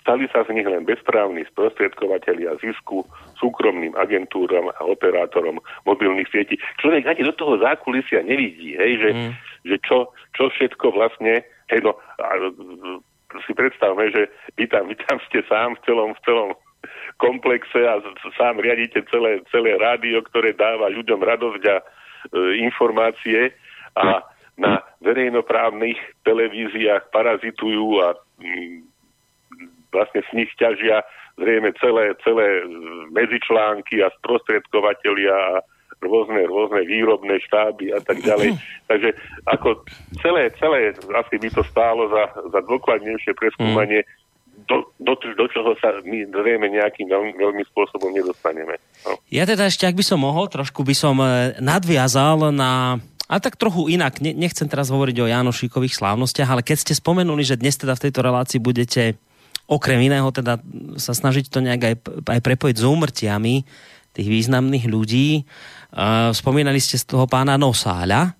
Stali 0.00 0.24
sa 0.32 0.48
z 0.48 0.56
nich 0.56 0.64
len 0.64 0.88
bezprávni 0.88 1.44
sprostredkovateľia 1.52 2.56
zisku, 2.64 3.04
súkromným 3.44 3.92
agentúram 3.92 4.72
a 4.72 4.80
operátorom 4.88 5.60
mobilných 5.84 6.32
sietí. 6.32 6.56
Človek 6.80 7.12
ani 7.12 7.28
do 7.28 7.36
toho 7.36 7.60
zákulisia 7.60 8.24
nevidí, 8.24 8.72
hej, 8.80 8.92
že, 9.04 9.10
mm. 9.12 9.32
že 9.68 9.76
čo, 9.84 10.16
čo 10.32 10.48
všetko 10.48 10.96
vlastne 10.96 11.44
Hej, 11.72 11.80
no, 11.84 11.96
a, 12.20 12.28
si 13.42 13.52
predstavme, 13.54 14.10
že 14.14 14.30
vy 14.54 14.70
tam, 14.70 14.86
vy 14.86 14.94
tam 15.06 15.18
ste 15.26 15.42
sám 15.50 15.74
v 15.74 15.80
celom, 15.88 16.10
v 16.14 16.20
celom 16.22 16.50
komplexe 17.16 17.80
a 17.82 17.98
sám 18.36 18.60
riadíte 18.60 19.02
celé, 19.10 19.42
celé 19.50 19.74
rádio, 19.80 20.22
ktoré 20.30 20.52
dáva 20.54 20.92
ľuďom 20.92 21.20
radosť 21.22 21.62
a 21.66 21.76
e, 21.80 21.84
informácie 22.62 23.50
a 23.96 24.22
na 24.54 24.78
verejnoprávnych 25.02 25.98
televíziách 26.22 27.10
parazitujú 27.10 27.98
a 28.04 28.14
m, 28.38 28.86
vlastne 29.90 30.22
z 30.26 30.30
nich 30.34 30.50
ťažia 30.58 31.02
zrejme 31.38 31.74
celé, 31.82 32.14
celé 32.22 32.62
medzičlánky 33.10 34.02
a 34.02 34.10
sprostredkovateľia 34.22 35.34
a 35.34 35.54
rôzne, 36.04 36.44
rôzne 36.44 36.84
výrobné 36.84 37.40
štáby 37.48 37.96
a 37.96 38.00
tak 38.04 38.20
ďalej. 38.20 38.54
Takže 38.90 39.10
ako 39.48 39.82
celé, 40.20 40.52
celé 40.60 40.92
asi 40.92 41.34
by 41.40 41.48
to 41.50 41.62
stálo 41.66 42.06
za, 42.12 42.24
za 42.52 42.60
dôkladnejšie 42.62 43.32
preskúmanie, 43.34 44.04
do, 44.64 44.86
do, 44.96 45.12
do 45.18 45.46
čoho 45.50 45.76
sa 45.76 46.00
my 46.04 46.24
zrejme 46.30 46.70
nejakým 46.72 47.10
veľmi, 47.10 47.32
veľmi 47.36 47.62
spôsobom 47.68 48.08
nedostaneme. 48.14 48.80
No. 49.04 49.20
Ja 49.28 49.44
teda 49.44 49.68
ešte, 49.68 49.84
ak 49.84 49.98
by 49.98 50.04
som 50.06 50.24
mohol, 50.24 50.48
trošku 50.48 50.86
by 50.86 50.94
som 50.96 51.20
e, 51.20 51.58
nadviazal 51.60 52.54
na 52.54 52.96
a 53.24 53.40
tak 53.40 53.56
trochu 53.56 53.88
inak, 53.88 54.20
nechcem 54.20 54.68
teraz 54.68 54.92
hovoriť 54.92 55.16
o 55.24 55.30
Janošíkových 55.32 55.96
slávnostiach, 55.96 56.48
ale 56.48 56.60
keď 56.60 56.76
ste 56.84 56.92
spomenuli, 56.92 57.40
že 57.40 57.56
dnes 57.56 57.80
teda 57.80 57.96
v 57.96 58.04
tejto 58.08 58.20
relácii 58.20 58.60
budete 58.60 59.16
okrem 59.64 59.96
iného 60.12 60.28
teda 60.28 60.60
sa 61.00 61.16
snažiť 61.16 61.48
to 61.48 61.64
nejak 61.64 61.82
aj, 61.82 61.94
aj 62.28 62.40
prepojiť 62.44 62.76
s 62.76 62.84
úmrtiami 62.84 63.54
tých 64.14 64.28
významných 64.30 64.86
ľudí, 64.86 65.42
spomínali 66.34 66.82
ste 66.82 66.98
z 66.98 67.06
toho 67.06 67.30
pána 67.30 67.54
Nosáľa. 67.54 68.34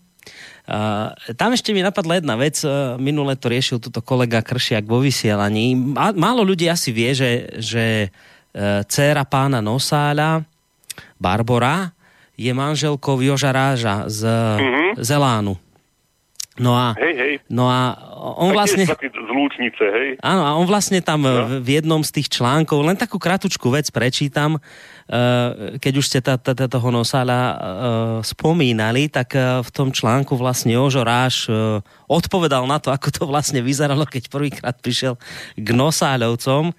Uh, 0.64 1.12
tam 1.36 1.52
ešte 1.52 1.76
mi 1.76 1.84
napadla 1.84 2.16
jedna 2.16 2.40
vec, 2.40 2.56
uh, 2.64 2.96
minule 2.96 3.36
to 3.36 3.52
riešil 3.52 3.76
túto 3.84 4.00
kolega 4.00 4.40
Kršiak 4.40 4.88
vo 4.88 4.96
vysielaní. 4.96 5.76
Málo 6.16 6.40
ľudí 6.40 6.72
asi 6.72 6.88
vie, 6.88 7.12
že, 7.12 7.52
že 7.60 8.08
uh, 8.08 8.80
dcéra 8.88 9.28
pána 9.28 9.60
Nosáľa, 9.60 10.40
Barbora, 11.20 11.92
je 12.34 12.48
manželkou 12.50 13.20
Joža 13.20 13.52
Ráža 13.52 14.08
z 14.08 14.24
mm-hmm. 14.24 15.04
Zelánu. 15.04 15.54
No 16.54 16.78
a, 16.78 16.94
hej, 16.94 17.14
hej. 17.18 17.34
no 17.50 17.66
a 17.66 17.98
on 18.38 18.54
vlastne... 18.54 18.86
Z 18.86 18.94
Lúčnice, 19.34 19.82
hej? 19.82 20.08
Áno, 20.22 20.46
a 20.46 20.54
on 20.54 20.70
vlastne 20.70 21.02
tam 21.02 21.26
no. 21.26 21.58
v 21.58 21.68
jednom 21.82 21.98
z 22.06 22.20
tých 22.20 22.30
článkov, 22.30 22.86
len 22.86 22.94
takú 22.94 23.18
kratučku 23.18 23.74
vec 23.74 23.90
prečítam, 23.90 24.62
Eh, 25.04 25.76
keď 25.84 25.94
už 26.00 26.06
ste 26.08 26.24
toho 26.24 26.88
Nosala 26.88 27.40
eh, 27.44 27.56
spomínali, 28.24 29.12
tak 29.12 29.36
eh, 29.36 29.60
v 29.60 29.68
tom 29.68 29.92
článku 29.92 30.32
vlastne 30.32 30.80
Jožo 30.80 31.04
Ráš 31.04 31.52
odpovedal 32.08 32.64
na 32.64 32.80
to, 32.80 32.88
ako 32.88 33.08
to 33.12 33.22
vlastne 33.28 33.60
vyzeralo, 33.60 34.08
keď 34.08 34.32
prvýkrát 34.32 34.76
prišiel 34.80 35.20
k 35.60 35.68
Nosáľovcom. 35.76 36.72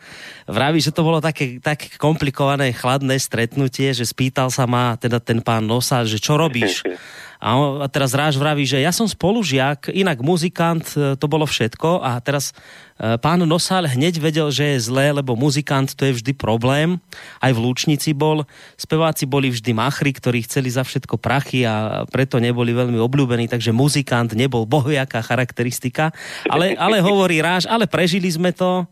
Vraví, 0.49 0.81
že 0.81 0.89
to 0.89 1.05
bolo 1.05 1.21
také, 1.21 1.61
také 1.61 1.93
komplikované, 2.01 2.73
chladné 2.73 3.21
stretnutie, 3.21 3.93
že 3.93 4.09
spýtal 4.09 4.49
sa 4.49 4.65
ma 4.65 4.97
teda 4.97 5.21
ten 5.21 5.37
pán 5.37 5.69
Nosál, 5.69 6.09
že 6.09 6.17
čo 6.17 6.33
robíš? 6.33 6.81
A, 7.41 7.85
teraz 7.91 8.15
Ráž 8.15 8.35
vraví, 8.39 8.63
že 8.63 8.79
ja 8.81 8.91
som 8.95 9.05
spolužiak, 9.05 9.91
inak 9.91 10.19
muzikant, 10.23 10.85
to 10.95 11.25
bolo 11.25 11.43
všetko 11.47 12.01
a 12.03 12.17
teraz 12.23 12.55
Eh, 12.95 13.19
pán 13.19 13.43
Nosal 13.43 13.91
hneď 13.91 14.23
vedel, 14.23 14.47
že 14.55 14.71
je 14.71 14.87
zlé, 14.87 15.11
lebo 15.11 15.35
muzikant 15.35 15.91
to 15.91 16.07
je 16.07 16.15
vždy 16.15 16.31
problém. 16.31 16.95
Aj 17.43 17.51
v 17.51 17.59
Lúčnici 17.59 18.15
bol. 18.15 18.47
Speváci 18.79 19.27
boli 19.27 19.51
vždy 19.51 19.75
machri, 19.75 20.15
ktorí 20.15 20.47
chceli 20.47 20.71
za 20.71 20.87
všetko 20.87 21.19
prachy 21.19 21.67
a 21.67 22.07
preto 22.07 22.39
neboli 22.39 22.71
veľmi 22.71 22.95
obľúbení, 22.95 23.51
takže 23.51 23.75
muzikant 23.75 24.31
nebol 24.31 24.63
bohujaká 24.63 25.19
charakteristika. 25.27 26.15
Ale, 26.47 26.71
ale 26.79 27.03
hovorí 27.03 27.43
Ráž, 27.43 27.67
ale 27.67 27.83
prežili 27.83 28.31
sme 28.31 28.55
to 28.55 28.87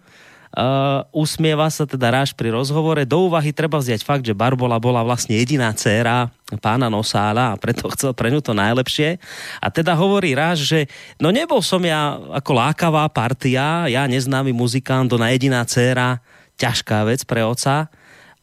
Uh, 0.53 1.01
usmieva 1.09 1.65
sa 1.73 1.81
teda 1.89 2.13
ráž 2.13 2.29
pri 2.37 2.53
rozhovore. 2.53 3.01
Do 3.09 3.25
úvahy 3.25 3.49
treba 3.49 3.81
vziať 3.81 4.05
fakt, 4.05 4.21
že 4.21 4.37
Barbola 4.37 4.77
bola 4.77 5.01
vlastne 5.01 5.33
jediná 5.33 5.73
dcéra 5.73 6.29
pána 6.61 6.93
Nosála 6.93 7.57
a 7.57 7.57
preto 7.57 7.89
chcel 7.89 8.13
pre 8.13 8.29
ňu 8.29 8.37
to 8.37 8.53
najlepšie. 8.53 9.17
A 9.57 9.67
teda 9.73 9.97
hovorí 9.97 10.37
ráž, 10.37 10.61
že 10.61 10.85
no 11.17 11.33
nebol 11.33 11.57
som 11.65 11.81
ja 11.81 12.21
ako 12.37 12.53
lákavá 12.53 13.09
partia, 13.09 13.89
ja 13.89 14.05
neznámy 14.05 14.53
muzikant, 14.53 15.09
ona 15.09 15.33
jediná 15.33 15.65
dcéra, 15.65 16.21
ťažká 16.61 17.01
vec 17.09 17.25
pre 17.25 17.41
oca. 17.41 17.89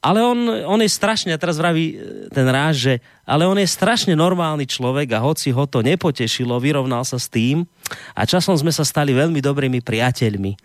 Ale 0.01 0.25
on, 0.25 0.49
on 0.67 0.81
je 0.83 0.91
strašne, 0.91 1.31
teraz 1.39 1.61
vraví 1.61 2.01
ten 2.35 2.49
ráž, 2.49 2.75
že 2.91 2.95
ale 3.31 3.47
on 3.47 3.55
je 3.55 3.71
strašne 3.71 4.19
normálny 4.19 4.67
človek 4.67 5.15
a 5.15 5.23
hoci 5.23 5.55
ho 5.55 5.63
to 5.71 5.87
nepotešilo, 5.87 6.59
vyrovnal 6.59 7.07
sa 7.07 7.15
s 7.15 7.31
tým 7.31 7.63
a 8.19 8.27
časom 8.27 8.59
sme 8.59 8.75
sa 8.75 8.83
stali 8.83 9.15
veľmi 9.15 9.39
dobrými 9.39 9.79
priateľmi. 9.79 10.59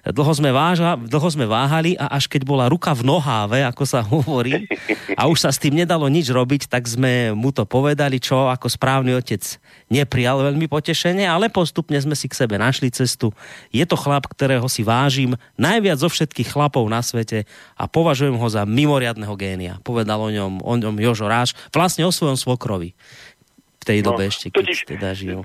Dlho 0.00 0.32
sme, 0.32 0.48
váža, 0.48 0.96
dlho 0.96 1.28
sme 1.28 1.44
váhali 1.44 1.92
a 2.00 2.16
až 2.16 2.24
keď 2.24 2.48
bola 2.48 2.72
ruka 2.72 2.96
v 2.96 3.04
noháve, 3.04 3.60
ako 3.64 3.84
sa 3.84 4.00
hovorí, 4.12 4.64
a 5.12 5.28
už 5.28 5.44
sa 5.44 5.52
s 5.52 5.60
tým 5.60 5.76
nedalo 5.76 6.08
nič 6.08 6.32
robiť, 6.32 6.72
tak 6.72 6.88
sme 6.88 7.36
mu 7.36 7.52
to 7.52 7.68
povedali, 7.68 8.16
čo 8.16 8.48
ako 8.48 8.68
správny 8.68 9.12
otec 9.12 9.40
neprijal 9.92 10.40
veľmi 10.40 10.70
potešenie, 10.72 11.28
ale 11.28 11.52
postupne 11.52 12.00
sme 12.00 12.16
si 12.16 12.32
k 12.32 12.38
sebe 12.38 12.56
našli 12.56 12.88
cestu. 12.88 13.36
Je 13.68 13.84
to 13.84 13.98
chlap, 14.00 14.24
ktorého 14.24 14.64
si 14.72 14.80
vážim 14.80 15.36
najviac 15.60 16.00
zo 16.00 16.08
všetkých 16.08 16.48
chlapov 16.48 16.88
na 16.88 17.04
svete 17.04 17.44
a 17.76 17.84
považujem 17.84 18.40
ho 18.40 18.48
za 18.48 18.64
mimoriadného 18.64 19.34
génia. 19.36 19.76
Povedal 19.84 20.16
o 20.16 20.32
ňom, 20.32 20.64
o 20.64 20.74
ňom 20.80 20.96
Jožo 20.96 21.28
Ráš, 21.28 21.52
vlastne 21.74 22.08
o 22.10 22.12
svojom 22.12 22.36
svokrovi. 22.36 22.92
V 23.80 23.84
tej 23.86 24.04
no, 24.04 24.12
dobe 24.12 24.28
ešte, 24.28 24.52
keď 24.52 24.66
totiž, 24.66 24.78
teda 24.90 25.08
žil. 25.16 25.40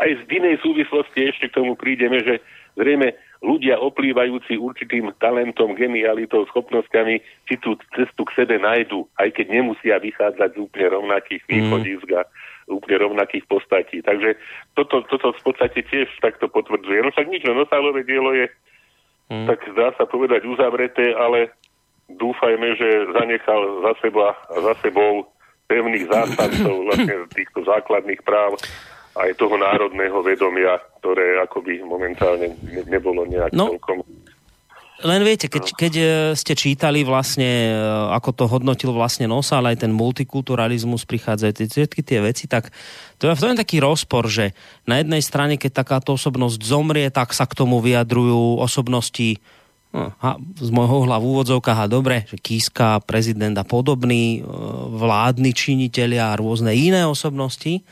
Aj 0.00 0.10
z 0.10 0.22
inej 0.26 0.58
súvislosti 0.64 1.28
ešte 1.28 1.52
k 1.52 1.56
tomu 1.60 1.78
prídeme, 1.78 2.18
že 2.24 2.42
zrejme 2.74 3.14
ľudia 3.42 3.78
oplývajúci 3.78 4.58
určitým 4.58 5.14
talentom, 5.22 5.78
genialitou, 5.78 6.46
schopnosťami 6.50 7.22
si 7.46 7.54
tú 7.62 7.78
cestu 7.94 8.26
k 8.26 8.34
sebe 8.42 8.58
nájdu, 8.58 9.06
aj 9.18 9.30
keď 9.34 9.46
nemusia 9.50 10.02
vychádzať 10.02 10.58
z 10.58 10.62
úplne 10.62 10.88
rovnakých 10.98 11.42
mm. 11.46 11.50
východisk 11.50 12.08
a 12.18 12.22
úplne 12.66 12.96
rovnakých 12.98 13.44
postatí. 13.46 14.02
Takže 14.02 14.34
toto, 14.74 15.06
toto 15.06 15.30
v 15.34 15.42
podstate 15.42 15.86
tiež 15.86 16.10
takto 16.18 16.50
potvrdzuje. 16.50 16.98
No 17.02 17.14
však 17.14 17.30
nič, 17.30 17.46
no 17.46 17.54
Nosálové 17.54 18.02
dielo 18.02 18.34
je, 18.34 18.50
mm. 19.30 19.46
tak 19.46 19.58
dá 19.78 19.94
sa 19.94 20.04
povedať, 20.10 20.42
uzavreté, 20.42 21.14
ale 21.14 21.54
dúfajme, 22.10 22.74
že 22.74 22.88
zanechal 23.14 23.86
za 23.86 23.92
seba, 24.02 24.34
za 24.50 24.74
sebou 24.82 25.30
pevných 25.68 26.08
zásadcov 26.08 26.74
vlastne 26.88 27.14
týchto 27.30 27.62
základných 27.62 28.24
práv 28.24 28.56
aj 29.18 29.34
toho 29.36 29.58
národného 29.58 30.18
vedomia, 30.24 30.78
ktoré 31.02 31.42
akoby 31.42 31.82
momentálne 31.82 32.54
ne, 32.64 32.82
nebolo 32.86 33.26
nejak 33.26 33.52
no. 33.52 33.76
celkom 33.76 34.02
len 34.98 35.22
viete, 35.22 35.46
keď, 35.46 35.64
keď 35.78 35.92
e, 35.94 36.04
ste 36.34 36.58
čítali 36.58 37.06
vlastne, 37.06 37.70
e, 37.70 37.74
ako 38.18 38.30
to 38.34 38.44
hodnotil 38.50 38.90
vlastne 38.90 39.30
Nosa, 39.30 39.62
ale 39.62 39.78
aj 39.78 39.86
ten 39.86 39.94
multikulturalizmus, 39.94 41.06
prichádzajú 41.06 41.52
tie, 41.54 41.66
všetky 41.70 42.02
tie 42.02 42.18
veci, 42.18 42.50
tak 42.50 42.74
to 43.22 43.30
je, 43.30 43.38
to 43.38 43.46
je 43.46 43.62
taký 43.62 43.78
rozpor, 43.78 44.26
že 44.26 44.58
na 44.90 44.98
jednej 44.98 45.22
strane, 45.22 45.54
keď 45.54 45.86
takáto 45.86 46.18
osobnosť 46.18 46.58
zomrie, 46.58 47.14
tak 47.14 47.30
sa 47.30 47.46
k 47.46 47.54
tomu 47.54 47.78
vyjadrujú 47.78 48.58
osobnosti 48.58 49.38
no, 49.92 50.12
a 50.18 50.36
z 50.38 50.70
môjho 50.70 51.08
hla 51.08 51.16
v 51.20 51.28
úvodzovkách 51.32 51.78
a 51.84 51.90
dobre, 51.90 52.28
že 52.28 52.36
Kiska, 52.40 53.00
prezident 53.04 53.54
a 53.56 53.64
podobný, 53.64 54.40
e, 54.40 54.40
vládni 54.96 55.52
činiteľia 55.54 56.32
a 56.32 56.38
rôzne 56.38 56.72
iné 56.76 57.04
osobnosti 57.08 57.84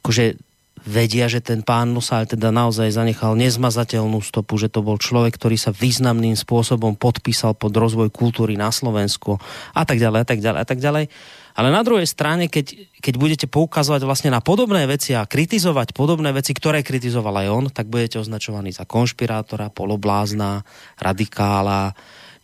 akože 0.00 0.40
vedia, 0.80 1.28
že 1.28 1.44
ten 1.44 1.60
pán 1.60 1.92
Nosál 1.92 2.24
teda 2.24 2.48
naozaj 2.48 2.96
zanechal 2.96 3.36
nezmazateľnú 3.36 4.24
stopu, 4.24 4.56
že 4.56 4.72
to 4.72 4.80
bol 4.80 4.96
človek, 4.96 5.36
ktorý 5.36 5.60
sa 5.60 5.76
významným 5.76 6.32
spôsobom 6.32 6.96
podpísal 6.96 7.52
pod 7.52 7.76
rozvoj 7.76 8.08
kultúry 8.08 8.56
na 8.56 8.72
Slovensku 8.72 9.36
a 9.76 9.82
tak 9.84 10.00
ďalej, 10.00 10.24
a 10.24 10.26
tak 10.26 10.40
ďalej, 10.40 10.58
a 10.58 10.66
tak 10.66 10.80
ďalej. 10.80 11.04
Ale 11.54 11.74
na 11.74 11.82
druhej 11.82 12.06
strane, 12.06 12.46
keď, 12.46 12.76
keď 13.02 13.14
budete 13.18 13.46
poukazovať 13.50 14.02
vlastne 14.06 14.30
na 14.30 14.38
podobné 14.38 14.86
veci 14.86 15.14
a 15.14 15.26
kritizovať 15.26 15.94
podobné 15.96 16.30
veci, 16.30 16.54
ktoré 16.54 16.86
kritizoval 16.86 17.42
aj 17.42 17.48
on, 17.48 17.64
tak 17.70 17.90
budete 17.90 18.22
označovaní 18.22 18.70
za 18.70 18.86
konšpirátora, 18.86 19.74
poloblázna, 19.74 20.62
radikála, 20.98 21.94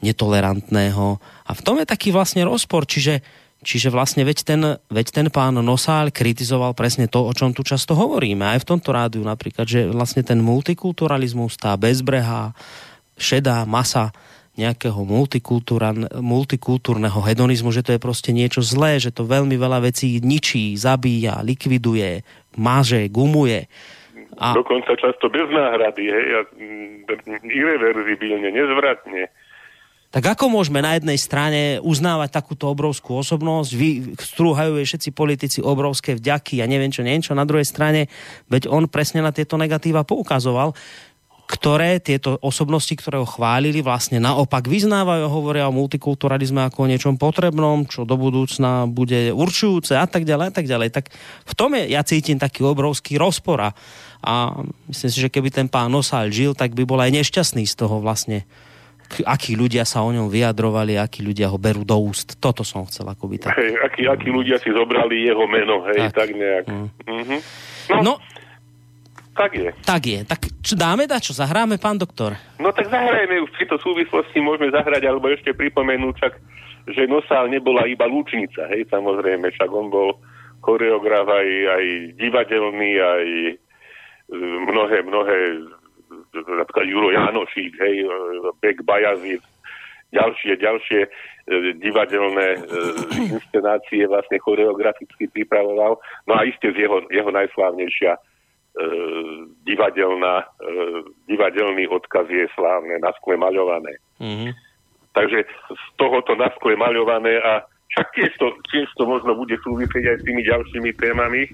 netolerantného. 0.02 1.22
A 1.46 1.50
v 1.54 1.64
tom 1.64 1.78
je 1.80 1.86
taký 1.86 2.10
vlastne 2.12 2.44
rozpor, 2.46 2.84
čiže 2.84 3.22
Čiže 3.66 3.88
vlastne 3.90 4.22
veď 4.22 4.38
ten, 4.46 4.62
veď 4.92 5.06
ten 5.10 5.26
pán 5.32 5.58
Nosál 5.58 6.14
kritizoval 6.14 6.76
presne 6.76 7.10
to, 7.10 7.26
o 7.26 7.32
čom 7.34 7.50
tu 7.50 7.66
často 7.66 7.98
hovoríme, 7.98 8.44
aj 8.44 8.62
v 8.62 8.68
tomto 8.68 8.94
rádiu 8.94 9.24
napríklad, 9.26 9.66
že 9.66 9.90
vlastne 9.90 10.22
ten 10.22 10.38
multikulturalizmus, 10.38 11.58
tá 11.58 11.74
bezbrehá, 11.74 12.54
šedá 13.18 13.64
masa 13.66 14.12
nejakého 14.56 14.96
multikultúrneho 16.20 17.20
hedonizmu, 17.20 17.70
že 17.72 17.84
to 17.84 17.94
je 17.96 18.00
proste 18.00 18.32
niečo 18.32 18.64
zlé, 18.64 18.96
že 18.96 19.12
to 19.12 19.28
veľmi 19.28 19.54
veľa 19.56 19.84
vecí 19.84 20.18
ničí, 20.24 20.72
zabíja, 20.80 21.44
likviduje, 21.44 22.24
maže, 22.56 23.08
gumuje. 23.12 23.68
A... 24.36 24.52
Dokonca 24.52 24.96
často 24.96 25.28
bez 25.32 25.48
náhrady, 25.48 26.04
hej, 26.08 26.26
a 26.36 26.40
mm, 26.56 27.48
irreverzibilne, 27.48 28.48
nezvratne. 28.52 29.32
Tak 30.16 30.38
ako 30.38 30.48
môžeme 30.48 30.80
na 30.80 30.96
jednej 30.96 31.20
strane 31.20 31.76
uznávať 31.82 32.40
takúto 32.40 32.72
obrovskú 32.72 33.20
osobnosť, 33.20 33.70
vy 33.76 33.90
strúhajú 34.16 34.80
jej 34.80 34.86
všetci 34.88 35.10
politici 35.12 35.58
obrovské 35.60 36.16
vďaky 36.16 36.62
a 36.62 36.64
ja 36.64 36.70
neviem 36.70 36.88
čo, 36.88 37.04
neviem 37.04 37.20
čo, 37.20 37.36
na 37.36 37.44
druhej 37.44 37.68
strane, 37.68 38.08
veď 38.48 38.70
on 38.70 38.88
presne 38.88 39.20
na 39.20 39.34
tieto 39.34 39.60
negatíva 39.60 40.08
poukazoval, 40.08 40.72
ktoré 41.46 42.02
tieto 42.02 42.42
osobnosti, 42.42 42.90
ktoré 42.90 43.22
ho 43.22 43.28
chválili, 43.28 43.78
vlastne 43.78 44.18
naopak 44.18 44.66
vyznávajú, 44.66 45.30
hovoria 45.30 45.70
o 45.70 45.74
multikulturalizme 45.74 46.66
ako 46.66 46.78
o 46.84 46.90
niečom 46.90 47.14
potrebnom, 47.14 47.86
čo 47.86 48.02
do 48.02 48.18
budúcna 48.18 48.90
bude 48.90 49.30
určujúce 49.30 49.94
a 49.94 50.10
tak 50.10 50.26
ďalej 50.26 50.46
a 50.50 50.52
tak 50.52 50.66
ďalej. 50.66 50.88
Tak 50.90 51.14
v 51.46 51.54
tom 51.54 51.78
je, 51.78 51.86
ja 51.94 52.02
cítim 52.02 52.42
taký 52.42 52.66
obrovský 52.66 53.14
rozpor 53.14 53.62
a, 53.62 53.70
a 54.26 54.58
myslím 54.90 55.10
si, 55.10 55.18
že 55.22 55.30
keby 55.30 55.54
ten 55.54 55.70
pán 55.70 55.94
Nosal 55.94 56.34
žil, 56.34 56.58
tak 56.58 56.74
by 56.74 56.82
bol 56.82 56.98
aj 56.98 57.14
nešťastný 57.14 57.62
z 57.62 57.74
toho 57.78 58.02
vlastne 58.02 58.42
akí 59.22 59.54
ľudia 59.54 59.86
sa 59.86 60.02
o 60.02 60.10
ňom 60.10 60.26
vyjadrovali, 60.26 60.98
akí 60.98 61.22
ľudia 61.22 61.46
ho 61.46 61.58
berú 61.58 61.86
do 61.86 61.94
úst. 62.02 62.42
Toto 62.42 62.66
som 62.66 62.82
chcel 62.90 63.06
akoby 63.06 63.38
tak. 63.38 63.54
Hej, 63.54 63.78
akí, 63.78 64.02
akí 64.10 64.28
ľudia 64.34 64.58
si 64.58 64.74
zobrali 64.74 65.30
jeho 65.30 65.46
meno, 65.46 65.86
hej, 65.86 66.10
tak, 66.10 66.26
tak 66.26 66.28
nejak. 66.34 66.64
Mm. 66.66 66.88
Mm-hmm. 67.06 67.40
No, 67.86 68.00
no, 68.02 68.12
tak 69.36 69.52
je. 69.52 69.70
Tak 69.84 70.02
je. 70.02 70.20
Tak 70.24 70.40
čo 70.64 70.74
dáme 70.74 71.04
da, 71.04 71.20
čo 71.20 71.36
zahráme, 71.36 71.76
pán 71.76 72.00
doktor? 72.00 72.34
No 72.56 72.72
tak 72.72 72.88
zahrajeme 72.88 73.44
už 73.44 73.52
v 73.52 73.60
tejto 73.62 73.76
súvislosti, 73.84 74.40
môžeme 74.40 74.72
zahrať, 74.72 75.04
alebo 75.04 75.28
ešte 75.28 75.52
pripomenúť 75.52 76.14
však, 76.16 76.34
že 76.96 77.02
Nosál 77.04 77.52
nebola 77.52 77.84
iba 77.84 78.08
lúčnica, 78.08 78.64
hej, 78.72 78.88
samozrejme, 78.88 79.52
však 79.52 79.70
on 79.70 79.92
bol 79.92 80.16
choreograf 80.64 81.28
aj, 81.28 81.48
aj 81.68 81.84
divadelný, 82.18 82.90
aj 82.98 83.26
e, 83.28 83.54
mnohé, 84.66 84.98
mnohé 85.04 85.38
napríklad 86.32 86.86
Juro 86.88 87.12
Janošík, 87.12 87.76
hej, 87.76 87.96
Bek 88.58 88.82
Bajazid, 88.82 89.42
ďalšie, 90.14 90.52
ďalšie 90.58 91.00
e, 91.04 91.08
divadelné 91.82 92.48
e, 92.54 92.58
inscenácie 93.36 94.06
vlastne 94.06 94.38
choreograficky 94.38 95.26
pripravoval. 95.30 95.98
No 96.26 96.32
a 96.38 96.46
iste 96.46 96.70
z 96.72 96.86
jeho, 96.86 97.02
jeho 97.10 97.30
najslávnejšia 97.34 98.12
e, 98.14 98.20
divadelná, 99.64 100.44
e, 100.44 100.46
divadelný 101.32 101.88
odkaz 101.88 102.28
je 102.28 102.44
slávne 102.52 103.00
na 103.00 103.10
skle 103.20 103.40
maľované. 103.40 103.96
Mm-hmm. 104.20 104.52
Takže 105.16 105.48
z 105.48 105.84
tohoto 105.96 106.36
na 106.36 106.52
skle 106.60 106.76
maľované 106.76 107.40
a 107.40 107.64
však 107.96 108.06
tiež 108.12 108.32
to, 108.36 108.52
tiež 108.68 108.88
to 109.00 109.08
možno 109.08 109.32
bude 109.32 109.56
súvisieť 109.64 110.04
aj 110.12 110.16
s 110.20 110.26
tými 110.28 110.42
ďalšími 110.44 110.90
témami, 111.00 111.48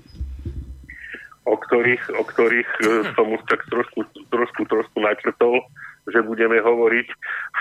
o 1.47 1.55
ktorých, 1.55 2.05
o 2.19 2.23
ktorých 2.27 2.71
e, 2.83 2.87
som 3.15 3.31
už 3.31 3.43
tak 3.47 3.63
trošku, 3.71 4.03
trošku, 4.35 4.63
trošku 4.67 4.99
načrtol, 4.99 5.63
že 6.11 6.27
budeme 6.27 6.59
hovoriť. 6.59 7.07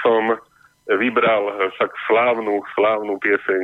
Som 0.01 0.41
vybral 0.89 1.69
však 1.77 1.91
slávnu, 2.09 2.65
slávnu 2.73 3.13
pieseň, 3.21 3.61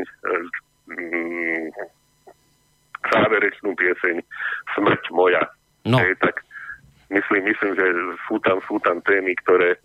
záverečnú 3.09 3.73
pieseň 3.73 4.21
Smrť 4.77 5.03
moja. 5.09 5.41
No. 5.87 5.97
Hej, 6.03 6.19
tak 6.19 6.43
myslím, 7.09 7.47
myslím, 7.47 7.71
že 7.73 7.85
sú 8.27 8.35
tam, 8.43 8.59
sú 8.67 8.75
tam 8.83 8.99
témy, 9.01 9.33
ktoré, 9.41 9.79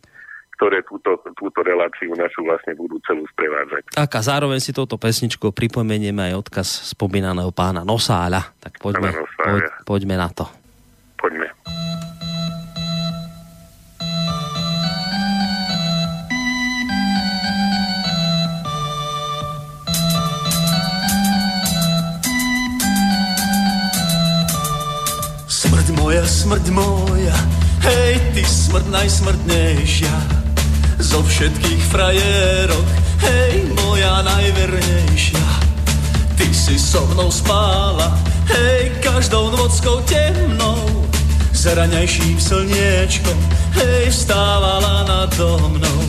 ktoré 0.58 0.82
túto, 0.86 1.18
túto 1.38 1.60
reláciu 1.62 2.12
našu 2.18 2.42
vlastne 2.46 2.74
budú 2.74 2.98
celú 3.06 3.22
sprevádzať. 3.34 3.94
Tak 3.94 4.10
a 4.18 4.20
zároveň 4.22 4.58
si 4.58 4.74
touto 4.74 4.98
pesničkou 4.98 5.54
pripomenieme 5.54 6.30
aj 6.30 6.46
odkaz 6.46 6.68
spomínaného 6.94 7.50
pána 7.54 7.86
Nosáľa. 7.86 8.54
Tak 8.58 8.82
poďme, 8.82 9.14
poď, 9.38 9.62
poďme 9.86 10.16
na 10.18 10.28
to. 10.30 10.44
Poďme. 11.18 11.82
Moja, 26.12 26.29
smrť 26.29 26.66
moja, 26.77 27.37
hej, 27.88 28.20
ty 28.37 28.44
smrť 28.44 28.85
najsmrtnejšia. 28.92 30.12
Zo 31.01 31.25
všetkých 31.25 31.83
frajerok, 31.88 32.87
hej, 33.25 33.72
moja 33.72 34.20
najvernejšia. 34.20 35.48
Ty 36.37 36.46
si 36.53 36.77
so 36.77 37.01
mnou 37.16 37.33
spála, 37.33 38.12
hej, 38.44 38.92
každou 39.01 39.57
nockou 39.57 40.05
temnou. 40.05 41.09
S 41.48 41.72
raňajším 41.72 42.37
slniečkom, 42.37 43.38
hej, 43.81 44.12
vstávala 44.12 45.09
nado 45.09 45.64
mnou. 45.64 46.01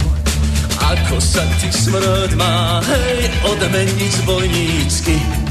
Ako 0.84 1.16
sa 1.24 1.48
ti 1.64 1.72
smrť 1.72 2.36
má, 2.36 2.84
hej, 2.84 3.32
odmeniť 3.48 4.12
zbojnícky 4.20 5.43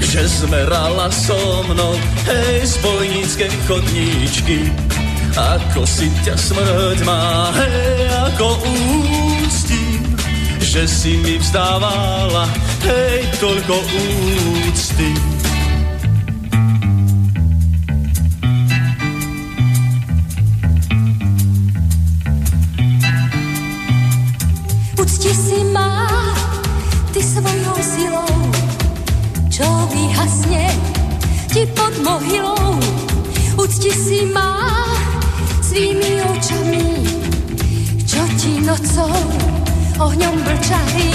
že 0.00 0.28
zmerala 0.28 1.10
so 1.10 1.62
mnou, 1.68 1.94
hej, 2.26 2.66
z 2.66 2.74
bojníckej 2.82 3.52
chodníčky. 3.66 4.58
Ako 5.38 5.86
si 5.86 6.10
ťa 6.26 6.34
smrť 6.34 6.98
má, 7.06 7.54
hej, 7.54 8.10
ako 8.30 8.58
úctím, 9.46 10.02
že 10.58 10.88
si 10.88 11.14
mi 11.22 11.38
vzdávala, 11.38 12.50
hej, 12.82 13.22
toľko 13.38 13.74
úcty. 14.66 15.10
Ucti 24.98 25.30
si 25.30 25.58
má, 25.70 26.10
ty 27.14 27.22
svojou 27.22 27.76
silou, 27.78 28.57
čo 29.58 29.66
vyhasne 29.90 30.70
ti 31.50 31.66
pod 31.74 31.90
mohylou. 32.06 32.78
Ucti 33.58 33.90
si 33.90 34.22
má 34.30 34.86
svými 35.66 36.22
očami, 36.22 36.86
čo 38.06 38.22
ti 38.38 38.62
nocou 38.62 39.18
ohňom 39.98 40.34
blčaví. 40.46 41.10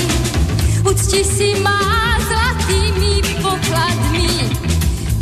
Ucti 0.84 1.24
si 1.24 1.56
má 1.64 2.20
zlatými 2.20 3.24
pokladmi, 3.40 4.52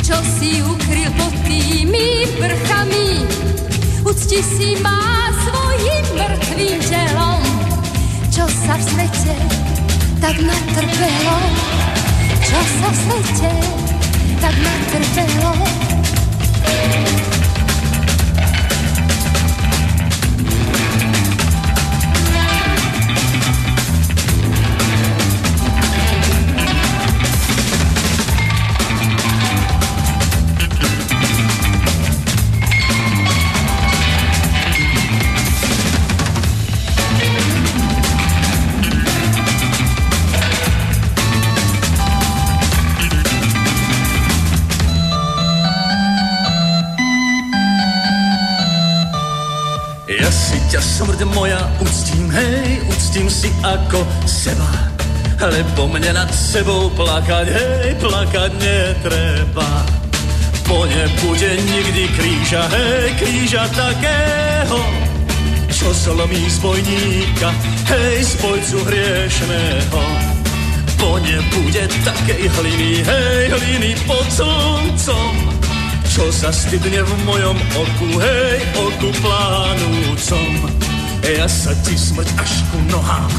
čo 0.02 0.18
si 0.18 0.58
ukryl 0.58 1.06
pod 1.14 1.30
tými 1.46 2.26
vrchami. 2.42 3.22
Ucti 4.02 4.42
si 4.42 4.74
má 4.82 5.30
svojim 5.46 6.04
mŕtvým 6.18 6.78
telom, 6.90 7.42
čo 8.34 8.50
sa 8.50 8.74
v 8.74 8.82
svete 8.82 9.36
tak 10.18 10.42
natrpelo 10.42 11.38
čo 12.52 12.60
sa 12.60 12.88
v 12.92 12.96
svete 13.00 13.52
tak 14.44 14.52
natrpelo. 14.60 15.56
Smrť 51.02 51.26
moja, 51.34 51.58
uctím, 51.82 52.30
hej, 52.30 52.78
uctím 52.86 53.26
si 53.26 53.50
ako 53.66 54.06
seba. 54.22 54.70
Lebo 55.42 55.90
mne 55.90 56.14
nad 56.14 56.30
sebou 56.30 56.94
plakať, 56.94 57.46
hej, 57.50 57.98
plakať 57.98 58.50
netreba. 58.62 59.70
Po 60.62 60.86
nebude 60.86 61.58
nikdy 61.58 62.06
kríža, 62.14 62.70
hej, 62.70 63.18
kríža 63.18 63.66
takého, 63.74 64.78
čo 65.74 65.90
zlomí 65.90 66.46
zbojníka, 66.46 67.50
hej, 67.90 68.22
zbojcu 68.38 68.78
hriešného. 68.86 70.02
Po 71.02 71.18
nebude 71.18 71.82
takej 72.06 72.46
hliny, 72.46 73.02
hej, 73.02 73.50
hliny 73.50 73.98
pod 74.06 74.22
sluncom, 74.30 75.34
čo 76.06 76.30
sa 76.30 76.54
stydne 76.54 77.02
v 77.02 77.12
mojom 77.26 77.58
oku, 77.74 78.10
hej, 78.22 78.58
oku 78.78 79.10
plánúcom. 79.18 80.91
Ja 81.22 81.46
sa 81.46 81.70
ti 81.86 81.94
smrť 81.94 82.34
až 82.34 82.66
ku 82.74 82.78
nohám 82.90 83.30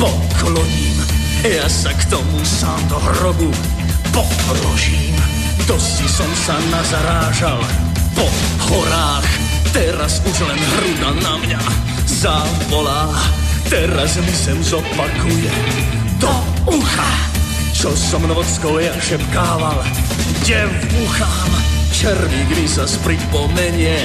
pokloním. 0.00 0.96
Ja 1.44 1.68
sa 1.68 1.92
k 1.92 2.08
tomu 2.08 2.40
sám 2.40 2.80
do 2.88 2.96
hrobu 2.96 3.52
položím. 4.10 5.12
Dosti 5.68 6.08
som 6.08 6.30
sa 6.32 6.56
nazarážal 6.72 7.60
po 8.16 8.24
horách. 8.72 9.28
Teraz 9.76 10.24
už 10.24 10.48
len 10.48 10.56
hruda 10.56 11.10
na 11.20 11.34
mňa 11.44 11.62
zavolá. 12.08 13.12
Teraz 13.68 14.16
mi 14.16 14.32
sem 14.32 14.56
zopakuje 14.64 15.52
do 16.16 16.32
ucha. 16.72 17.12
Čo 17.76 17.92
som 17.92 18.24
novockou 18.24 18.80
ja 18.80 18.96
šepkával 18.96 19.84
devuchám. 20.46 21.52
Červík 21.92 22.48
mi 22.56 22.64
sa 22.64 22.88
pripomenie, 23.04 23.98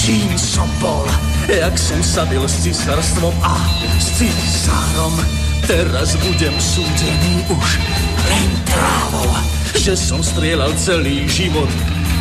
čím 0.00 0.34
som 0.34 0.66
bol 0.80 1.06
jak 1.52 1.76
som 1.76 2.00
sa 2.00 2.24
bil 2.24 2.48
s 2.48 2.64
císarstvom 2.64 3.34
a 3.44 3.54
s 4.00 4.16
císarom. 4.16 5.12
Teraz 5.68 6.16
budem 6.16 6.56
súdený 6.56 7.44
už 7.52 7.68
len 8.24 8.50
trávou, 8.64 9.28
že 9.76 9.92
som 9.92 10.24
strieľal 10.24 10.72
celý 10.80 11.28
život 11.28 11.68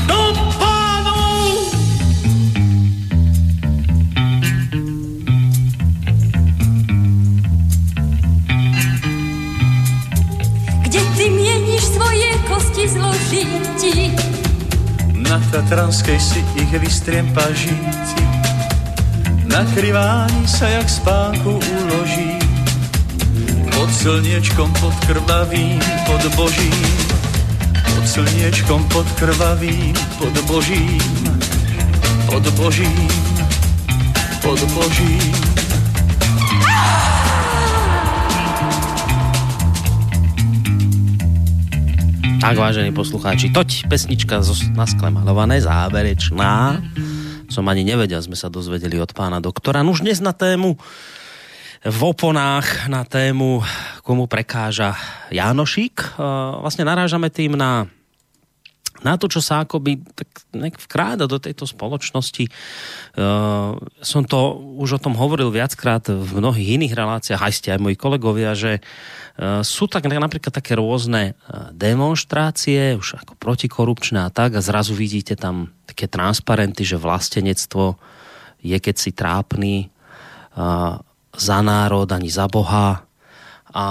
do 0.03 0.35
pánov. 0.59 1.47
Kde 10.91 11.01
ty 11.15 11.25
mieníš 11.31 11.83
svoje 11.87 12.29
kosti 12.51 12.83
zložiť 12.83 13.51
ti? 13.79 13.95
Na 15.23 15.39
Tatranskej 15.55 16.19
si 16.19 16.43
ich 16.59 16.71
vystriem 16.75 17.31
pažíti 17.31 18.30
na 19.51 19.65
krivání 19.73 20.47
se 20.47 20.69
jak 20.69 20.89
spánku 20.89 21.59
uloží, 21.81 22.39
pod 23.75 23.93
slněčkom 23.93 24.73
pod 24.73 25.05
krvavým 25.05 25.79
pod 26.05 26.35
božím, 26.35 26.97
pod 27.95 28.07
slněčkom 28.07 28.83
pod 28.83 29.11
krvavým 29.11 29.93
pod 30.17 30.41
božím, 30.41 31.01
pod 32.25 32.47
božím, 32.49 33.07
pod 34.41 34.63
božím. 34.63 35.35
Tak, 42.41 42.57
vážení 42.57 42.89
poslucháči, 42.89 43.53
toť 43.53 43.85
pesnička 43.85 44.41
zo, 44.41 44.57
na 44.73 44.89
skle 44.89 45.13
malované, 45.13 45.61
záverečná. 45.61 46.81
Som 47.51 47.67
ani 47.67 47.83
nevedel, 47.83 48.23
sme 48.23 48.39
sa 48.39 48.47
dozvedeli 48.47 48.95
od 48.95 49.11
pána 49.11 49.43
doktora. 49.43 49.83
No 49.83 49.91
už 49.91 50.07
dnes 50.07 50.23
na 50.23 50.31
tému 50.31 50.79
v 51.83 51.99
oponách 51.99 52.87
na 52.87 53.03
tému, 53.03 53.59
komu 54.07 54.23
prekáža 54.23 54.95
Jánošík. 55.35 56.15
Vlastne 56.63 56.87
narážame 56.87 57.27
tým 57.27 57.59
na 57.59 57.91
na 59.01 59.17
to, 59.17 59.25
čo 59.25 59.41
sa 59.41 59.65
akoby 59.65 59.97
tak 60.13 60.29
vkráda 60.77 61.25
do 61.25 61.41
tejto 61.41 61.65
spoločnosti. 61.65 62.45
Uh, 63.17 63.73
som 63.97 64.21
to 64.21 64.61
už 64.77 65.01
o 65.01 65.03
tom 65.09 65.17
hovoril 65.17 65.49
viackrát 65.49 66.05
v 66.05 66.37
mnohých 66.37 66.77
iných 66.77 66.93
reláciách, 66.93 67.41
aj 67.41 67.53
ste 67.53 67.73
aj 67.73 67.81
moji 67.81 67.97
kolegovia, 67.97 68.53
že 68.53 68.77
uh, 68.77 69.65
sú 69.65 69.89
tak 69.89 70.05
napríklad 70.05 70.53
také 70.53 70.77
rôzne 70.77 71.33
demonstrácie, 71.73 72.93
už 72.93 73.25
ako 73.25 73.33
protikorupčné 73.41 74.21
a 74.21 74.29
tak, 74.29 74.53
a 74.53 74.61
zrazu 74.61 74.93
vidíte 74.93 75.33
tam 75.33 75.73
také 75.91 76.07
transparenty, 76.07 76.87
že 76.87 76.95
vlastenectvo 76.95 77.99
je 78.61 78.77
keď 78.77 78.95
si 78.95 79.11
trápny 79.11 79.89
uh, 80.55 80.95
za 81.35 81.59
národ 81.59 82.07
ani 82.07 82.29
za 82.31 82.47
Boha, 82.47 83.03
a, 83.71 83.87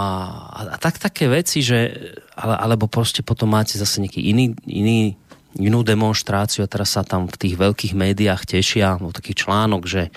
a 0.61 0.77
tak 0.77 1.01
také 1.01 1.25
veci, 1.33 1.65
že 1.65 1.89
ale, 2.37 2.53
alebo 2.53 2.85
proste 2.85 3.25
potom 3.25 3.49
máte 3.49 3.81
zase 3.81 4.05
nejaký 4.05 4.21
iný, 4.21 4.53
iný 4.69 5.17
inú 5.59 5.83
demonstráciu 5.83 6.63
a 6.63 6.71
teraz 6.71 6.95
sa 6.95 7.03
tam 7.03 7.27
v 7.27 7.35
tých 7.35 7.55
veľkých 7.59 7.97
médiách 7.97 8.47
tešia, 8.47 9.03
o 9.03 9.11
taký 9.11 9.35
článok, 9.35 9.83
že 9.83 10.15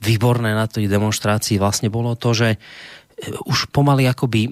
výborné 0.00 0.56
na 0.56 0.64
tej 0.64 0.88
demonstrácii 0.88 1.60
vlastne 1.60 1.92
bolo 1.92 2.16
to, 2.16 2.32
že 2.32 2.48
e, 2.56 2.58
už 3.44 3.68
pomaly 3.76 4.08
akoby 4.08 4.48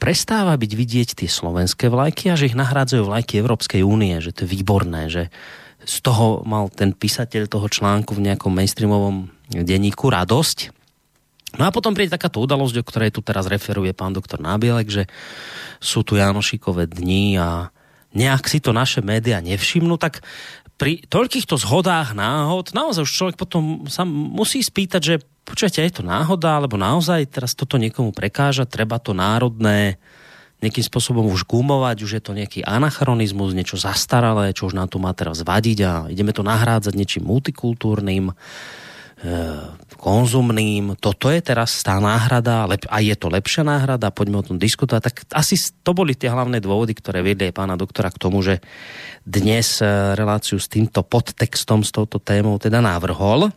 prestáva 0.00 0.56
byť 0.56 0.72
vidieť 0.72 1.08
tie 1.20 1.28
slovenské 1.28 1.92
vlajky 1.92 2.32
a 2.32 2.38
že 2.40 2.48
ich 2.48 2.56
nahrádzajú 2.56 3.04
vlajky 3.04 3.36
Európskej 3.36 3.84
únie, 3.84 4.16
že 4.24 4.32
to 4.32 4.48
je 4.48 4.54
výborné, 4.56 5.12
že 5.12 5.28
z 5.86 5.96
toho 6.02 6.42
mal 6.42 6.66
ten 6.68 6.90
písateľ 6.90 7.46
toho 7.46 7.70
článku 7.70 8.12
v 8.18 8.26
nejakom 8.30 8.50
mainstreamovom 8.50 9.30
denníku 9.54 10.10
radosť, 10.10 10.76
No 11.56 11.64
a 11.64 11.72
potom 11.72 11.96
príde 11.96 12.12
takáto 12.12 12.42
udalosť, 12.44 12.84
o 12.84 12.84
ktorej 12.84 13.10
tu 13.16 13.24
teraz 13.24 13.48
referuje 13.48 13.96
pán 13.96 14.12
doktor 14.12 14.36
Nábielek, 14.44 14.88
že 14.92 15.02
sú 15.80 16.04
tu 16.04 16.20
Janošikové 16.20 16.84
dni 16.84 17.40
a 17.40 17.72
nejak 18.12 18.44
si 18.44 18.60
to 18.60 18.76
naše 18.76 19.00
média 19.00 19.40
nevšimnú, 19.40 19.96
tak 19.96 20.20
pri 20.76 21.00
toľkýchto 21.08 21.56
zhodách 21.56 22.12
náhod, 22.12 22.76
naozaj 22.76 23.08
už 23.08 23.12
človek 23.12 23.36
potom 23.40 23.88
sa 23.88 24.04
musí 24.04 24.60
spýtať, 24.60 25.00
že 25.00 25.14
počujete, 25.48 25.80
je 25.80 25.94
to 26.00 26.04
náhoda, 26.04 26.60
alebo 26.60 26.76
naozaj 26.76 27.32
teraz 27.32 27.56
toto 27.56 27.80
niekomu 27.80 28.12
prekáža, 28.12 28.68
treba 28.68 29.00
to 29.00 29.16
národné 29.16 29.96
nejakým 30.64 30.84
spôsobom 30.84 31.28
už 31.28 31.44
gumovať, 31.44 31.96
už 32.00 32.12
je 32.16 32.22
to 32.24 32.32
nejaký 32.32 32.64
anachronizmus, 32.64 33.52
niečo 33.52 33.76
zastaralé, 33.76 34.56
čo 34.56 34.72
už 34.72 34.76
nám 34.76 34.88
tu 34.88 34.96
má 34.96 35.12
teraz 35.12 35.44
vadiť 35.44 35.78
a 35.84 35.92
ideme 36.08 36.32
to 36.32 36.40
nahrádzať 36.40 36.96
niečím 36.96 37.28
multikultúrnym 37.28 38.32
E, 39.16 39.32
konzumným. 39.96 40.92
Toto 41.00 41.32
je 41.32 41.40
teraz 41.40 41.80
tá 41.80 41.96
náhrada 41.96 42.68
a 42.68 42.96
je 43.00 43.16
to 43.16 43.32
lepšia 43.32 43.64
náhrada, 43.64 44.12
poďme 44.12 44.44
o 44.44 44.46
tom 44.52 44.60
diskutovať. 44.60 45.02
Tak 45.08 45.16
asi 45.32 45.56
to 45.80 45.96
boli 45.96 46.12
tie 46.12 46.28
hlavné 46.28 46.60
dôvody, 46.60 46.92
ktoré 46.92 47.24
viedli 47.24 47.48
aj 47.48 47.56
pána 47.56 47.80
doktora 47.80 48.12
k 48.12 48.20
tomu, 48.20 48.44
že 48.44 48.60
dnes 49.24 49.80
e, 49.80 49.88
reláciu 50.12 50.60
s 50.60 50.68
týmto 50.68 51.00
podtextom, 51.00 51.80
s 51.80 51.96
touto 51.96 52.20
témou 52.20 52.60
teda 52.60 52.84
navrhol. 52.84 53.48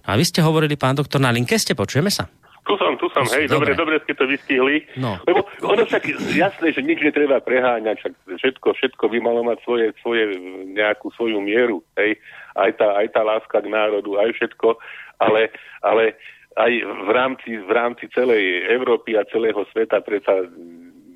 No 0.00 0.06
a 0.06 0.14
vy 0.14 0.22
ste 0.22 0.38
hovorili, 0.38 0.78
pán 0.78 0.94
doktor, 0.94 1.18
na 1.18 1.34
linke 1.34 1.58
ste, 1.58 1.74
počujeme 1.74 2.14
sa? 2.14 2.30
Tu 2.60 2.74
som, 2.76 2.92
tu 3.00 3.08
som, 3.10 3.24
hej, 3.24 3.48
dobre, 3.48 3.72
dobre 3.72 3.98
ste 4.04 4.12
to 4.12 4.28
vystihli. 4.28 4.84
No. 5.00 5.16
Lebo 5.24 5.48
ono 5.64 5.82
však 5.88 6.06
jasné, 6.36 6.76
že 6.76 6.84
nič 6.84 7.00
netreba 7.00 7.40
preháňať, 7.40 7.96
však 8.04 8.14
všetko, 8.36 8.68
všetko 8.76 9.04
by 9.10 9.18
malo 9.18 9.40
mať 9.42 9.58
svoje, 9.64 9.86
svoje 10.04 10.36
nejakú 10.76 11.08
svoju 11.16 11.40
mieru, 11.40 11.80
hej 11.96 12.20
aj 12.58 12.70
tá, 12.78 12.88
aj 12.98 13.06
tá 13.14 13.22
láska 13.22 13.58
k 13.62 13.70
národu, 13.70 14.18
aj 14.18 14.30
všetko, 14.34 14.74
ale, 15.22 15.54
ale 15.86 16.18
aj 16.58 16.72
v 16.82 17.10
rámci, 17.14 17.50
v 17.62 17.70
rámci 17.70 18.10
celej 18.10 18.66
Európy 18.66 19.14
a 19.14 19.28
celého 19.30 19.62
sveta 19.70 20.02
predsa 20.02 20.50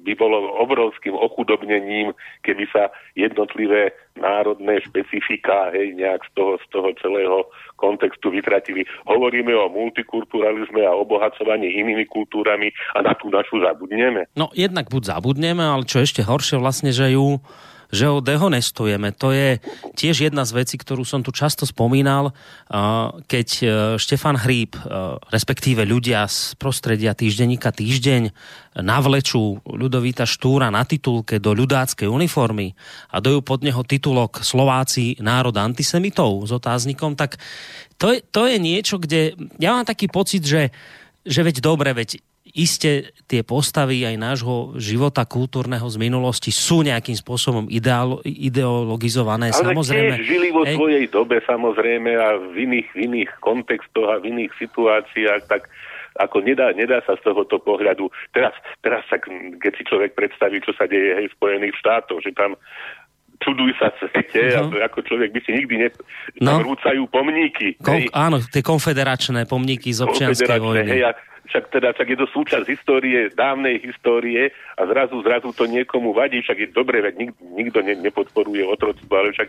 by 0.04 0.12
bolo 0.14 0.52
obrovským 0.60 1.16
ochudobnením, 1.16 2.12
keby 2.44 2.68
sa 2.68 2.92
jednotlivé 3.16 3.96
národné 4.20 4.78
špecifika 4.84 5.74
hej, 5.74 5.96
nejak 5.96 6.22
z 6.28 6.30
toho, 6.38 6.52
z 6.60 6.66
toho 6.70 6.88
celého 7.00 7.38
kontextu 7.80 8.30
vytratili. 8.30 8.86
Hovoríme 9.08 9.50
o 9.56 9.72
multikulturalizme 9.72 10.84
a 10.86 10.94
obohacovaní 10.94 11.80
inými 11.80 12.06
kultúrami 12.06 12.70
a 12.94 13.02
na 13.02 13.16
tú 13.16 13.32
našu 13.32 13.58
zabudneme. 13.64 14.30
No 14.38 14.52
jednak 14.54 14.92
buď 14.92 15.18
zabudneme, 15.18 15.64
ale 15.64 15.88
čo 15.88 16.04
ešte 16.04 16.22
horšie 16.22 16.60
vlastne, 16.60 16.94
že 16.94 17.16
ju 17.16 17.42
že 17.94 18.10
ho 18.10 18.18
dehonestujeme. 18.18 19.14
To 19.22 19.30
je 19.30 19.62
tiež 19.94 20.26
jedna 20.26 20.42
z 20.42 20.52
vecí, 20.58 20.74
ktorú 20.74 21.06
som 21.06 21.22
tu 21.22 21.30
často 21.30 21.62
spomínal, 21.62 22.34
keď 23.30 23.48
e, 23.62 23.64
Štefan 23.96 24.34
Hríb, 24.34 24.74
e, 24.74 24.80
respektíve 25.30 25.86
ľudia 25.86 26.26
z 26.26 26.58
prostredia 26.58 27.14
týždenníka 27.14 27.70
Týždeň 27.70 28.34
navlečú 28.82 29.62
Ľudovíta 29.62 30.26
Štúra 30.26 30.66
na 30.74 30.82
titulke 30.82 31.38
do 31.38 31.54
ľudáckej 31.54 32.10
uniformy 32.10 32.74
a 33.14 33.22
dojú 33.22 33.46
pod 33.46 33.62
neho 33.62 33.86
titulok 33.86 34.42
Slováci 34.42 35.14
národ 35.22 35.54
antisemitov 35.54 36.42
s 36.42 36.50
otáznikom, 36.50 37.14
tak 37.14 37.38
to 37.94 38.10
je, 38.10 38.18
to 38.26 38.50
je 38.50 38.58
niečo, 38.58 38.98
kde 38.98 39.38
ja 39.62 39.78
mám 39.78 39.86
taký 39.86 40.10
pocit, 40.10 40.42
že, 40.42 40.74
že 41.22 41.40
veď 41.46 41.62
dobre, 41.62 41.94
veď 41.94 42.33
iste 42.54 43.10
tie 43.26 43.42
postavy 43.42 44.06
aj 44.06 44.14
nášho 44.14 44.78
života 44.78 45.26
kultúrneho 45.26 45.84
z 45.90 45.98
minulosti 45.98 46.54
sú 46.54 46.86
nejakým 46.86 47.18
spôsobom 47.18 47.66
ideolo- 47.66 48.22
ideologizované. 48.22 49.50
Ale 49.50 49.74
samozrejme, 49.74 50.14
tiež 50.14 50.22
žili 50.22 50.48
vo 50.54 50.62
hej. 50.62 50.78
svojej 50.78 51.04
dobe 51.10 51.42
samozrejme 51.42 52.10
a 52.14 52.28
v 52.54 52.56
iných, 52.70 52.88
v 52.94 52.98
iných 53.10 53.30
kontextoch 53.42 54.06
a 54.06 54.22
v 54.22 54.30
iných 54.30 54.52
situáciách, 54.54 55.50
tak 55.50 55.66
ako 56.14 56.46
nedá, 56.46 56.70
nedá 56.70 57.02
sa 57.02 57.18
z 57.18 57.26
tohoto 57.26 57.58
pohľadu. 57.58 58.06
Teraz, 58.30 58.54
teraz 58.78 59.02
sa, 59.10 59.18
keď 59.18 59.72
si 59.74 59.82
človek 59.82 60.14
predstaví, 60.14 60.62
čo 60.62 60.70
sa 60.78 60.86
deje 60.86 61.18
hej, 61.18 61.26
v 61.26 61.36
Spojených 61.36 61.74
štátoch, 61.82 62.22
že 62.22 62.30
tam 62.30 62.54
čuduj 63.42 63.74
sa 63.82 63.90
svete, 63.98 64.54
uh-huh. 64.54 64.78
ako 64.78 65.02
človek 65.02 65.34
by 65.34 65.40
si 65.42 65.50
nikdy 65.58 65.74
ne... 65.82 65.88
No. 66.38 66.62
rúcajú 66.62 67.10
pomníky. 67.10 67.74
Kon, 67.82 68.06
áno, 68.14 68.38
tie 68.38 68.62
konfederačné 68.62 69.50
pomníky 69.50 69.90
z 69.90 70.06
občianskej 70.06 70.62
vojny. 70.62 70.86
Hej, 70.86 71.02
a 71.02 71.12
však 71.44 71.70
teda 71.70 71.92
však 71.92 72.08
je 72.08 72.18
to 72.18 72.26
súčasť 72.32 72.66
histórie, 72.66 73.28
dávnej 73.32 73.80
histórie 73.84 74.52
a 74.80 74.82
zrazu, 74.88 75.20
zrazu 75.20 75.52
to 75.52 75.68
niekomu 75.68 76.16
vadí, 76.16 76.40
však 76.40 76.58
je 76.58 76.68
dobre, 76.72 77.04
veď 77.04 77.14
nik, 77.20 77.30
nikto 77.40 77.84
ne, 77.84 77.94
nepodporuje 78.00 78.64
otroctvo, 78.64 79.12
ale 79.12 79.36
však 79.36 79.48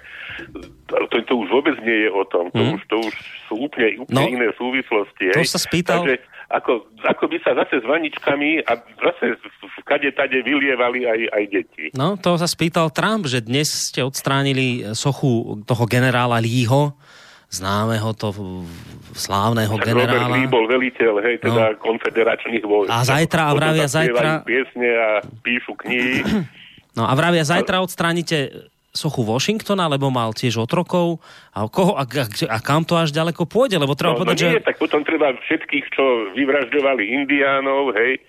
to, 0.91 1.17
to 1.23 1.33
už 1.33 1.47
vôbec 1.49 1.75
nie 1.81 2.07
je 2.07 2.09
o 2.11 2.23
tom, 2.27 2.51
to, 2.51 2.61
mm. 2.61 2.73
už, 2.75 2.81
to 2.91 2.95
už 2.99 3.13
sú 3.47 3.53
úplne, 3.63 4.03
úplne 4.03 4.15
no, 4.15 4.27
iné 4.27 4.47
súvislosti. 4.59 5.31
To 5.31 5.41
hej. 5.41 5.49
sa 5.49 5.59
spýtal... 5.61 6.03
Takže, 6.03 6.17
ako, 6.45 6.93
ako 7.01 7.25
by 7.25 7.37
sa 7.41 7.57
zase 7.57 7.81
s 7.81 7.85
vaničkami 7.89 8.69
a 8.69 8.77
zase 8.77 9.33
v 9.65 9.77
kade 9.81 10.13
tade 10.13 10.45
vylievali 10.45 11.09
aj, 11.09 11.19
aj 11.33 11.43
deti. 11.49 11.85
No, 11.97 12.21
to 12.21 12.37
sa 12.37 12.45
spýtal 12.45 12.93
Trump, 12.93 13.25
že 13.25 13.41
dnes 13.41 13.89
ste 13.89 14.05
odstránili 14.05 14.93
sochu 14.93 15.65
toho 15.65 15.83
generála 15.89 16.37
Lího, 16.37 16.93
známeho 17.55 18.11
to 18.17 18.35
slávneho 19.15 19.75
tak 19.79 19.95
generála. 19.95 20.27
Robert 20.27 20.35
Lee 20.35 20.47
bol 20.51 20.65
veliteľ, 20.67 21.13
hej, 21.23 21.35
teda 21.39 21.73
no. 21.73 21.79
konfederačných 21.79 22.65
vojsk. 22.67 22.91
A 22.91 22.97
zajtra, 23.07 23.41
a 23.47 23.51
vravia 23.55 23.87
zajtra... 23.87 24.43
piesne 24.43 24.89
a 24.91 25.09
píšu 25.43 25.73
knihy. 25.79 26.21
No 26.95 27.03
a 27.03 27.11
vravia 27.11 27.43
zajtra 27.43 27.83
odstránite 27.83 28.71
sochu 28.95 29.27
Washingtona, 29.27 29.91
lebo 29.91 30.07
mal 30.07 30.31
tiež 30.31 30.63
otrokov 30.63 31.19
a, 31.51 31.67
koho, 31.67 31.99
a, 31.99 32.07
a, 32.07 32.25
a 32.47 32.57
kam 32.63 32.87
to 32.87 32.95
až 32.95 33.11
ďaleko 33.11 33.43
pôjde, 33.43 33.75
lebo 33.75 33.99
treba 33.99 34.15
no, 34.15 34.23
povedať, 34.23 34.39
no 34.39 34.47
nie, 34.47 34.63
že... 34.63 34.63
tak 34.63 34.79
potom 34.79 35.03
treba 35.03 35.35
všetkých, 35.35 35.85
čo 35.91 36.31
vyvražďovali 36.39 37.03
indiánov, 37.19 37.91
hej, 37.99 38.23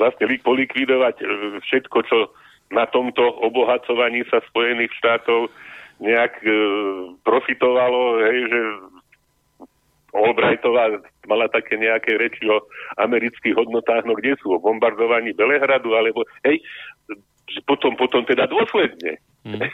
vlastne 0.00 0.24
polikvidovať 0.40 1.14
e, 1.20 1.24
všetko, 1.60 1.98
čo 2.08 2.32
na 2.72 2.88
tomto 2.88 3.22
obohacovaní 3.44 4.24
sa 4.32 4.40
Spojených 4.48 4.96
štátov 4.96 5.52
nejak 6.02 6.34
e, 6.42 6.50
profitovalo, 7.22 8.22
hej, 8.24 8.38
že 8.50 8.60
Albrightová 10.14 11.02
mala 11.26 11.50
také 11.50 11.74
nejaké 11.74 12.14
reči 12.14 12.46
o 12.46 12.62
amerických 13.02 13.58
hodnotách, 13.58 14.06
no 14.06 14.14
kde 14.14 14.38
sú? 14.38 14.54
O 14.54 14.62
bombardovaní 14.62 15.34
Belehradu, 15.34 15.90
alebo 15.98 16.22
hej, 16.46 16.62
potom, 17.66 17.98
potom 17.98 18.22
teda 18.24 18.46
dôsledne. 18.48 19.20
Mm. 19.44 19.60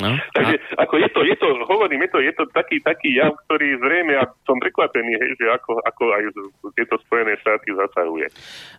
No, 0.00 0.16
Takže 0.34 0.56
a... 0.74 0.88
ako 0.88 0.94
je 0.98 1.08
to, 1.12 1.20
je 1.22 1.36
to, 1.36 1.46
hovorím, 1.68 2.02
je 2.08 2.10
to, 2.10 2.18
je 2.18 2.32
to 2.34 2.44
taký, 2.50 2.80
taký 2.80 3.20
jav, 3.20 3.36
ktorý 3.46 3.78
zrejme, 3.78 4.16
a 4.16 4.24
som 4.48 4.56
prekvapený, 4.58 5.12
hej, 5.20 5.30
že 5.38 5.46
ako, 5.52 5.78
ako 5.84 6.02
aj 6.10 6.22
tieto 6.74 6.96
Spojené 7.06 7.36
štáty 7.38 7.70
zasahuje. 7.76 8.32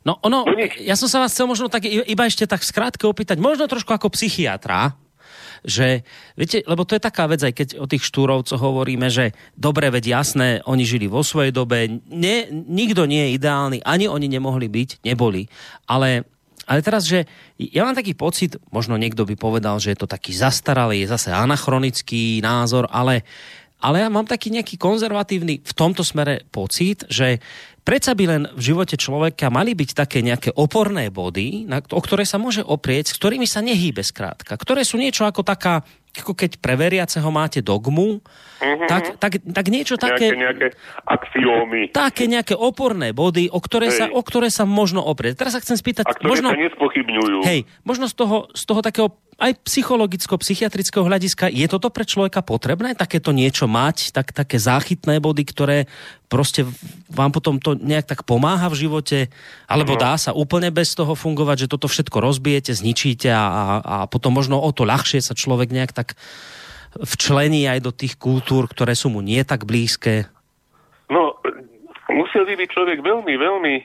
No 0.03 0.17
ono, 0.25 0.43
no, 0.43 0.57
ja 0.81 0.97
som 0.97 1.07
sa 1.07 1.21
vás 1.23 1.31
chcel 1.31 1.47
možno 1.47 1.69
tak 1.69 1.85
iba 1.87 2.23
ešte 2.25 2.49
tak 2.49 2.65
skrátke 2.65 3.05
opýtať, 3.05 3.37
možno 3.39 3.69
trošku 3.69 3.93
ako 3.93 4.11
psychiatra, 4.11 4.97
že, 5.63 6.03
viete, 6.35 6.61
lebo 6.67 6.83
to 6.83 6.95
je 6.95 7.01
taká 7.03 7.27
vec, 7.27 7.39
aj 7.43 7.53
keď 7.55 7.67
o 7.79 7.87
tých 7.87 8.03
štúrovcoch 8.03 8.59
hovoríme, 8.59 9.07
že 9.07 9.31
dobre, 9.55 9.87
veď 9.89 10.21
jasné, 10.21 10.47
oni 10.67 10.83
žili 10.83 11.07
vo 11.07 11.23
svojej 11.23 11.55
dobe, 11.55 12.03
ne, 12.11 12.47
nikto 12.51 13.07
nie 13.07 13.31
je 13.31 13.35
ideálny, 13.39 13.79
ani 13.83 14.11
oni 14.11 14.27
nemohli 14.27 14.67
byť, 14.67 15.03
neboli, 15.07 15.47
ale 15.87 16.27
ale 16.63 16.79
teraz, 16.79 17.03
že 17.03 17.27
ja 17.59 17.83
mám 17.83 17.91
taký 17.91 18.15
pocit, 18.15 18.55
možno 18.71 18.95
niekto 18.95 19.27
by 19.27 19.35
povedal, 19.35 19.83
že 19.83 19.91
je 19.91 19.99
to 19.99 20.07
taký 20.07 20.31
zastaralý, 20.31 21.03
je 21.03 21.11
zase 21.11 21.27
anachronický 21.27 22.39
názor, 22.39 22.87
ale, 22.87 23.27
ale 23.83 23.99
ja 23.99 24.07
mám 24.07 24.23
taký 24.23 24.47
nejaký 24.47 24.79
konzervatívny 24.79 25.59
v 25.59 25.73
tomto 25.75 26.07
smere 26.07 26.47
pocit, 26.55 27.03
že 27.11 27.43
predsa 27.83 28.15
by 28.15 28.23
len 28.25 28.43
v 28.55 28.61
živote 28.73 28.95
človeka 28.95 29.51
mali 29.53 29.75
byť 29.77 29.89
také 29.93 30.19
nejaké 30.23 30.55
oporné 30.55 31.11
body, 31.13 31.67
na, 31.67 31.83
o 31.83 32.01
ktoré 32.01 32.23
sa 32.23 32.39
môže 32.41 32.63
oprieť, 32.63 33.13
s 33.13 33.17
ktorými 33.19 33.45
sa 33.45 33.61
nehýbe 33.61 34.01
skrátka, 34.01 34.55
ktoré 34.55 34.87
sú 34.87 34.97
niečo 34.97 35.27
ako 35.27 35.43
taká 35.43 35.83
ako 36.13 36.37
keď 36.37 36.61
pre 36.61 36.77
veriaceho 36.77 37.25
máte 37.33 37.65
dogmu, 37.65 38.21
mm-hmm. 38.21 38.85
tak, 38.85 39.17
tak, 39.17 39.41
tak 39.41 39.65
niečo 39.73 39.97
také... 39.97 40.29
Nejaké, 40.29 40.37
nejaké 40.37 40.67
axiómy. 41.09 41.89
Také 41.89 42.29
nejaké 42.29 42.53
oporné 42.53 43.17
body, 43.17 43.49
o 43.49 43.57
ktoré, 43.57 43.89
sa, 43.89 44.05
o 44.13 44.21
ktoré 44.21 44.53
sa 44.53 44.69
možno 44.69 45.01
oprieť. 45.01 45.41
Teraz 45.41 45.57
sa 45.57 45.61
chcem 45.65 45.73
spýtať... 45.73 46.05
A 46.05 46.13
ktoré 46.13 46.29
možno, 46.29 46.53
sa 46.53 46.59
nespochybňujú. 46.61 47.37
Hej, 47.49 47.65
možno 47.81 48.05
z 48.05 48.13
toho, 48.13 48.45
z 48.53 48.63
toho 48.69 48.85
takého 48.85 49.09
aj 49.39 49.59
psychologicko-psychiatrického 49.65 51.05
hľadiska, 51.05 51.49
je 51.49 51.65
toto 51.65 51.89
pre 51.89 52.05
človeka 52.05 52.45
potrebné, 52.45 52.93
takéto 52.93 53.33
niečo 53.33 53.65
mať, 53.65 54.13
tak, 54.13 54.33
také 54.33 54.61
záchytné 54.61 55.17
body, 55.17 55.43
ktoré 55.47 55.77
proste 56.29 56.65
vám 57.09 57.33
potom 57.33 57.57
to 57.57 57.77
nejak 57.77 58.09
tak 58.09 58.25
pomáha 58.25 58.69
v 58.69 58.79
živote, 58.85 59.19
alebo 59.69 59.97
no. 59.97 60.01
dá 60.01 60.17
sa 60.17 60.33
úplne 60.33 60.69
bez 60.69 60.93
toho 60.93 61.13
fungovať, 61.13 61.65
že 61.65 61.71
toto 61.71 61.89
všetko 61.89 62.17
rozbijete, 62.17 62.73
zničíte 62.73 63.29
a, 63.29 63.43
a, 63.43 63.63
a 63.81 63.97
potom 64.09 64.33
možno 64.33 64.57
o 64.57 64.69
to 64.73 64.85
ľahšie 64.85 65.21
sa 65.21 65.37
človek 65.37 65.69
nejak 65.69 65.93
tak 65.93 66.17
včlení 67.01 67.65
aj 67.65 67.79
do 67.81 67.91
tých 67.93 68.17
kultúr, 68.21 68.69
ktoré 68.69 68.93
sú 68.93 69.09
mu 69.09 69.25
nie 69.25 69.41
tak 69.41 69.65
blízke? 69.65 70.29
No, 71.09 71.41
musel 72.13 72.45
by 72.45 72.53
byť 72.57 72.69
človek 72.69 72.99
veľmi, 73.01 73.33
veľmi 73.33 73.75
e, 73.77 73.83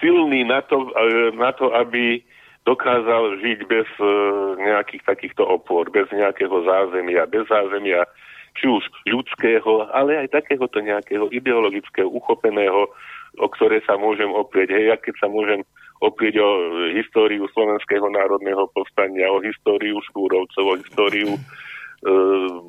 silný 0.00 0.40
na 0.48 0.64
to, 0.64 0.88
e, 0.88 1.36
na 1.36 1.52
to, 1.52 1.72
aby 1.76 2.24
dokázal 2.68 3.40
žiť 3.40 3.58
bez 3.64 3.88
e, 3.96 4.04
nejakých 4.60 5.02
takýchto 5.08 5.48
opor, 5.48 5.88
bez 5.88 6.04
nejakého 6.12 6.52
zázemia, 6.68 7.24
bez 7.24 7.48
zázemia 7.48 8.04
či 8.60 8.68
už 8.68 8.84
ľudského, 9.08 9.88
ale 9.94 10.20
aj 10.20 10.36
takéhoto 10.36 10.82
nejakého 10.84 11.32
ideologického, 11.32 12.10
uchopeného, 12.10 12.92
o 13.38 13.48
ktoré 13.56 13.80
sa 13.88 13.96
môžem 13.96 14.28
oprieť. 14.28 14.76
Hej, 14.76 14.84
ja 14.92 14.96
keď 15.00 15.14
sa 15.16 15.28
môžem 15.32 15.64
oprieť 16.04 16.42
o 16.44 16.50
históriu 16.92 17.48
Slovenského 17.56 18.06
národného 18.12 18.68
povstania, 18.76 19.32
o 19.32 19.40
históriu 19.40 19.98
Škúrovcov, 20.10 20.64
o 20.64 20.78
históriu 20.78 21.30
e, 21.34 21.40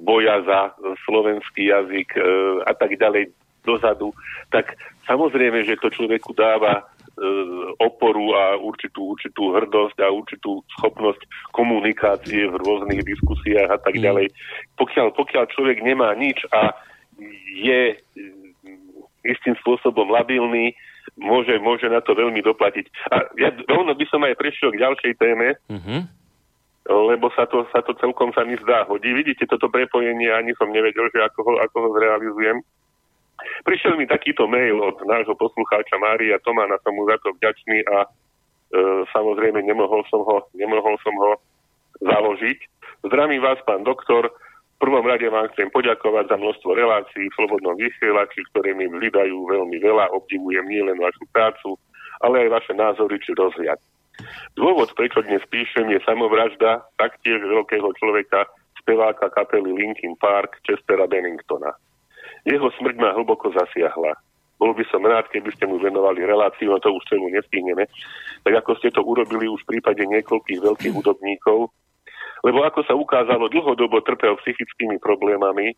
boja 0.06 0.46
za 0.48 0.60
slovenský 1.04 1.74
jazyk 1.74 2.16
e, 2.16 2.22
a 2.64 2.74
tak 2.78 2.96
ďalej 2.96 3.34
dozadu, 3.68 4.16
tak 4.50 4.78
samozrejme, 5.04 5.68
že 5.68 5.78
to 5.78 5.92
človeku 5.92 6.32
dáva 6.32 6.88
oporu 7.80 8.32
a 8.36 8.56
určitú, 8.56 9.16
určitú 9.16 9.52
hrdosť 9.56 9.98
a 10.04 10.08
určitú 10.12 10.64
schopnosť 10.80 11.52
komunikácie 11.52 12.48
v 12.48 12.56
rôznych 12.56 13.04
diskusiách 13.04 13.70
a 13.70 13.78
tak 13.80 14.00
mm. 14.00 14.04
ďalej. 14.04 14.28
Pokiaľ, 14.80 15.08
pokiaľ 15.16 15.44
človek 15.52 15.84
nemá 15.84 16.16
nič 16.16 16.40
a 16.56 16.72
je 17.60 18.00
istým 19.28 19.56
spôsobom 19.60 20.08
labilný, 20.08 20.72
môže, 21.20 21.60
môže 21.60 21.88
na 21.92 22.00
to 22.00 22.16
veľmi 22.16 22.40
doplatiť. 22.40 22.86
A 23.12 23.28
ja 23.36 23.52
rovno 23.68 23.92
by 23.92 24.06
som 24.08 24.24
aj 24.24 24.40
prešiel 24.40 24.72
k 24.72 24.82
ďalšej 24.82 25.14
téme, 25.20 25.60
mm-hmm. 25.68 26.02
lebo 26.88 27.28
sa 27.36 27.44
to, 27.52 27.68
sa 27.76 27.84
to 27.84 27.92
celkom 28.00 28.32
sa 28.32 28.48
mi 28.48 28.56
zdá 28.64 28.88
hodí. 28.88 29.12
Vidíte 29.12 29.44
toto 29.44 29.68
prepojenie, 29.68 30.32
ani 30.32 30.56
som 30.56 30.72
nevedel, 30.72 31.12
že 31.12 31.20
ako 31.20 31.40
ho, 31.44 31.54
ako 31.60 31.76
ho 31.84 31.90
zrealizujem. 32.00 32.64
Prišiel 33.64 33.96
mi 33.96 34.06
takýto 34.08 34.48
mail 34.48 34.80
od 34.80 35.00
nášho 35.08 35.36
poslucháča 35.36 35.96
Mária 36.00 36.40
Tomána, 36.44 36.80
som 36.84 36.96
mu 36.96 37.08
za 37.08 37.20
to 37.24 37.32
vďačný 37.36 37.80
a 37.88 37.98
e, 38.04 38.08
samozrejme 39.12 39.64
nemohol 39.64 40.04
som, 40.12 40.24
ho, 40.24 40.48
nemohol 40.56 40.96
som 41.04 41.16
ho 41.16 41.40
založiť. 42.04 42.60
Zdravím 43.08 43.44
vás, 43.44 43.60
pán 43.64 43.84
doktor. 43.84 44.32
V 44.80 44.88
prvom 44.88 45.04
rade 45.04 45.28
vám 45.28 45.52
chcem 45.56 45.68
poďakovať 45.76 46.32
za 46.32 46.38
množstvo 46.40 46.72
relácií 46.72 47.28
v 47.28 47.36
Slobodnom 47.36 47.76
vysielači, 47.76 48.48
ktoré 48.56 48.72
mi 48.72 48.88
vydajú 48.88 49.36
veľmi 49.52 49.76
veľa. 49.76 50.16
Obdivujem 50.16 50.64
nielen 50.72 50.96
vašu 50.96 51.28
prácu, 51.36 51.76
ale 52.24 52.48
aj 52.48 52.64
vaše 52.64 52.74
názory 52.76 53.20
či 53.20 53.36
rozhľad. 53.36 53.80
Dôvod, 54.56 54.96
prečo 54.96 55.24
dnes 55.24 55.44
píšem, 55.52 55.92
je 55.92 56.00
samovražda 56.04 56.84
taktiež 57.00 57.44
veľkého 57.44 57.92
človeka, 58.00 58.48
speváka 58.80 59.32
kapely 59.32 59.72
Linkin 59.72 60.16
Park, 60.20 60.60
Chestera 60.64 61.08
Benningtona. 61.08 61.76
Jeho 62.48 62.68
smrť 62.80 62.96
ma 63.00 63.16
hlboko 63.16 63.52
zasiahla. 63.52 64.16
Bol 64.60 64.76
by 64.76 64.84
som 64.92 65.04
rád, 65.08 65.32
keby 65.32 65.56
ste 65.56 65.64
mu 65.68 65.80
venovali 65.80 66.28
reláciu, 66.28 66.76
a 66.76 66.84
to 66.84 66.92
už 66.92 67.04
celú 67.08 67.32
nestihneme, 67.32 67.88
tak 68.44 68.54
ako 68.60 68.76
ste 68.80 68.92
to 68.92 69.00
urobili 69.00 69.48
už 69.48 69.64
v 69.64 69.80
prípade 69.80 70.04
niekoľkých 70.04 70.60
veľkých 70.60 70.94
hudobníkov, 71.00 71.72
lebo 72.44 72.60
ako 72.68 72.84
sa 72.84 72.92
ukázalo, 72.96 73.48
dlhodobo 73.48 74.04
trpel 74.04 74.36
psychickými 74.44 75.00
problémami, 75.00 75.76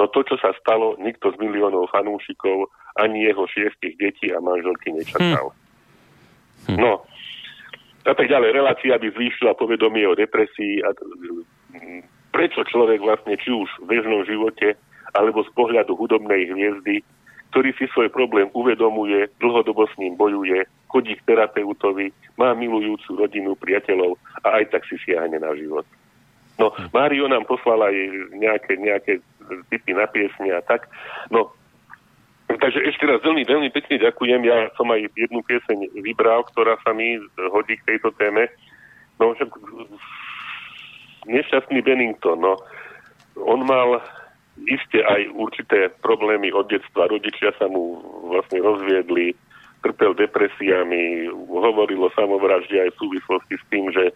no 0.00 0.08
to, 0.08 0.24
čo 0.24 0.40
sa 0.40 0.56
stalo, 0.56 0.96
nikto 0.96 1.28
z 1.32 1.36
miliónov 1.40 1.92
fanúšikov, 1.92 2.72
ani 2.96 3.28
jeho 3.28 3.44
šiestich 3.48 4.00
detí 4.00 4.32
a 4.32 4.40
manželky 4.40 4.96
nečakal. 4.96 5.52
Hm. 6.72 6.80
No, 6.80 7.04
a 8.06 8.12
tak 8.16 8.32
ďalej, 8.32 8.56
relácia 8.56 8.96
by 8.96 9.08
zvýšila 9.12 9.58
povedomie 9.60 10.08
o 10.08 10.16
depresii 10.16 10.80
a 10.84 10.92
prečo 12.32 12.64
človek 12.64 13.00
vlastne, 13.00 13.36
či 13.40 13.52
už 13.52 13.68
v 13.84 13.96
bežnom 13.96 14.24
živote, 14.24 14.76
alebo 15.16 15.40
z 15.42 15.50
pohľadu 15.56 15.96
hudobnej 15.96 16.52
hviezdy, 16.52 17.00
ktorý 17.50 17.72
si 17.80 17.88
svoj 17.90 18.12
problém 18.12 18.52
uvedomuje, 18.52 19.32
dlhodobo 19.40 19.88
s 19.88 19.94
ním 19.96 20.12
bojuje, 20.12 20.68
chodí 20.92 21.16
k 21.16 21.24
terapeutovi, 21.24 22.12
má 22.36 22.52
milujúcu 22.52 23.16
rodinu, 23.16 23.56
priateľov 23.56 24.20
a 24.44 24.60
aj 24.60 24.76
tak 24.76 24.84
si 24.84 25.00
siahne 25.00 25.40
na 25.40 25.56
život. 25.56 25.88
No, 26.56 26.72
Mário 26.92 27.28
nám 27.28 27.44
poslala 27.44 27.92
aj 27.92 27.96
nejaké, 28.32 28.72
nejaké 28.80 29.12
typy 29.68 29.92
na 29.92 30.08
piesne 30.08 30.52
a 30.56 30.60
tak. 30.64 30.88
No, 31.28 31.52
takže 32.48 32.80
ešte 32.80 33.04
raz 33.04 33.20
veľmi, 33.20 33.44
veľmi 33.44 33.68
pekne 33.72 34.00
ďakujem. 34.00 34.40
Ja 34.44 34.72
som 34.76 34.88
aj 34.88 35.04
jednu 35.16 35.44
pieseň 35.44 35.96
vybral, 36.00 36.48
ktorá 36.52 36.80
sa 36.80 36.96
mi 36.96 37.20
hodí 37.52 37.76
k 37.76 37.96
tejto 37.96 38.12
téme. 38.16 38.48
No, 39.20 39.36
však 39.36 39.52
nešťastný 41.28 41.80
Bennington, 41.84 42.40
no, 42.40 42.56
on 43.36 43.64
mal 43.68 44.00
Isté 44.64 45.04
aj 45.04 45.36
určité 45.36 45.92
problémy 46.00 46.48
od 46.48 46.72
detstva. 46.72 47.12
Rodičia 47.12 47.52
sa 47.60 47.68
mu 47.68 48.00
vlastne 48.32 48.64
rozviedli, 48.64 49.36
trpel 49.84 50.16
depresiami, 50.16 51.28
hovorilo 51.46 52.08
samovražde 52.16 52.88
aj 52.88 52.90
v 52.96 53.00
súvislosti 53.04 53.54
s 53.60 53.64
tým, 53.68 53.84
že 53.92 54.04
e, 54.08 54.14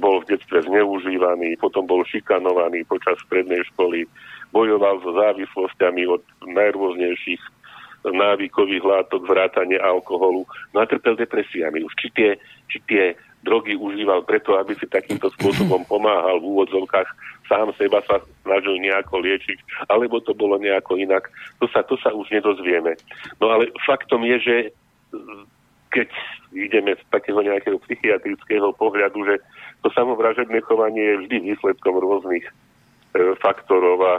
bol 0.00 0.24
v 0.24 0.34
detstve 0.34 0.64
zneužívaný, 0.64 1.60
potom 1.60 1.84
bol 1.84 2.00
šikanovaný 2.08 2.88
počas 2.88 3.20
strednej 3.28 3.60
školy, 3.76 4.08
bojoval 4.50 5.04
so 5.04 5.12
závislosťami 5.12 6.02
od 6.08 6.22
najrôznejších 6.48 7.42
návykových 8.08 8.84
látok, 8.86 9.26
vrátane 9.26 9.76
alkoholu, 9.76 10.46
no 10.72 10.76
a 10.80 10.86
trpel 10.88 11.18
depresiami. 11.18 11.82
Už 11.82 11.92
či 11.98 12.08
tie, 12.14 12.30
či 12.70 12.78
tie 12.86 13.04
drogy 13.42 13.74
užíval 13.74 14.22
preto, 14.22 14.58
aby 14.58 14.74
si 14.78 14.86
takýmto 14.86 15.30
spôsobom 15.34 15.82
pomáhal 15.86 16.38
v 16.42 16.48
úvodzovkách 16.56 17.08
sám 17.48 17.72
seba 17.80 18.04
sa 18.04 18.20
snažil 18.44 18.76
nejako 18.78 19.24
liečiť, 19.24 19.88
alebo 19.88 20.20
to 20.20 20.36
bolo 20.36 20.60
nejako 20.60 21.00
inak. 21.00 21.32
To 21.58 21.66
sa, 21.72 21.82
to 21.82 21.96
sa 21.98 22.12
už 22.12 22.28
nedozvieme. 22.28 22.94
No 23.40 23.50
ale 23.50 23.72
faktom 23.88 24.22
je, 24.22 24.36
že 24.38 24.56
keď 25.88 26.08
ideme 26.52 26.92
z 26.94 27.02
takého 27.08 27.40
nejakého 27.40 27.80
psychiatrického 27.88 28.76
pohľadu, 28.76 29.24
že 29.24 29.40
to 29.80 29.88
samovražedné 29.96 30.60
chovanie 30.68 31.00
je 31.00 31.20
vždy 31.24 31.36
výsledkom 31.52 31.96
rôznych 31.96 32.44
e, 32.44 32.52
faktorov 33.40 33.98
a 34.04 34.14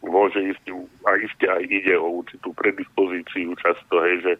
môže 0.00 0.40
ísť, 0.40 0.64
a 1.04 1.10
iste 1.20 1.44
aj 1.44 1.62
ide 1.68 1.92
o 2.00 2.24
určitú 2.24 2.56
predispozíciu 2.56 3.52
často, 3.60 4.00
hej, 4.00 4.16
že 4.24 4.32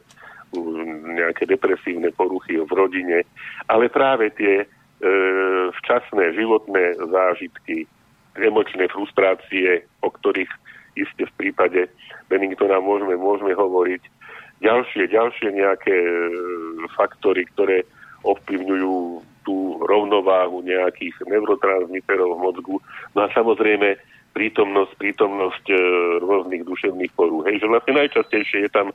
nejaké 1.15 1.47
depresívne 1.47 2.11
poruchy 2.11 2.59
v 2.59 2.73
rodine, 2.75 3.23
ale 3.71 3.87
práve 3.87 4.35
tie 4.35 4.65
e, 4.65 4.67
včasné 5.79 6.35
životné 6.35 6.99
zážitky, 7.07 7.87
emočné 8.43 8.89
frustrácie, 8.89 9.85
o 10.01 10.09
ktorých 10.09 10.51
iste 10.99 11.25
v 11.29 11.37
prípade 11.39 11.87
Benningtona 12.29 12.83
môžeme, 12.83 13.15
môžeme 13.15 13.55
hovoriť. 13.55 14.03
Ďalšie, 14.61 15.09
ďalšie 15.09 15.49
nejaké 15.57 15.97
e, 15.97 16.15
faktory, 16.93 17.49
ktoré 17.57 17.89
ovplyvňujú 18.29 19.25
tú 19.49 19.81
rovnováhu 19.81 20.61
nejakých 20.61 21.17
neurotransmiterov 21.25 22.37
v 22.37 22.43
mozgu. 22.45 22.77
No 23.17 23.25
a 23.25 23.33
samozrejme 23.33 23.97
prítomnosť, 24.37 24.93
prítomnosť 25.01 25.65
e, 25.73 25.77
rôznych 26.21 26.63
duševných 26.69 27.13
porúch. 27.17 27.49
Hej, 27.49 27.65
že 27.65 27.71
vlastne 27.73 27.95
najčastejšie 28.05 28.59
je 28.69 28.71
tam 28.71 28.93
e, 28.93 28.95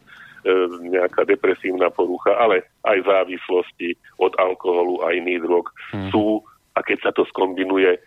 nejaká 0.93 1.25
depresívna 1.25 1.89
porucha, 1.89 2.37
ale 2.37 2.63
aj 2.85 3.03
závislosti 3.03 3.97
od 4.21 4.37
alkoholu 4.37 5.01
a 5.03 5.17
iných 5.17 5.41
drog 5.43 5.65
hmm. 5.91 6.09
sú, 6.13 6.45
a 6.77 6.79
keď 6.85 7.09
sa 7.09 7.11
to 7.11 7.25
skombinuje, 7.33 7.97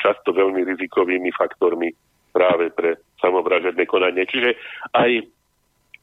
často 0.00 0.32
veľmi 0.32 0.64
rizikovými 0.64 1.30
faktormi 1.36 1.92
práve 2.30 2.70
pre 2.72 2.96
samovražedné 3.20 3.84
konanie. 3.84 4.24
Čiže 4.24 4.56
aj 4.96 5.10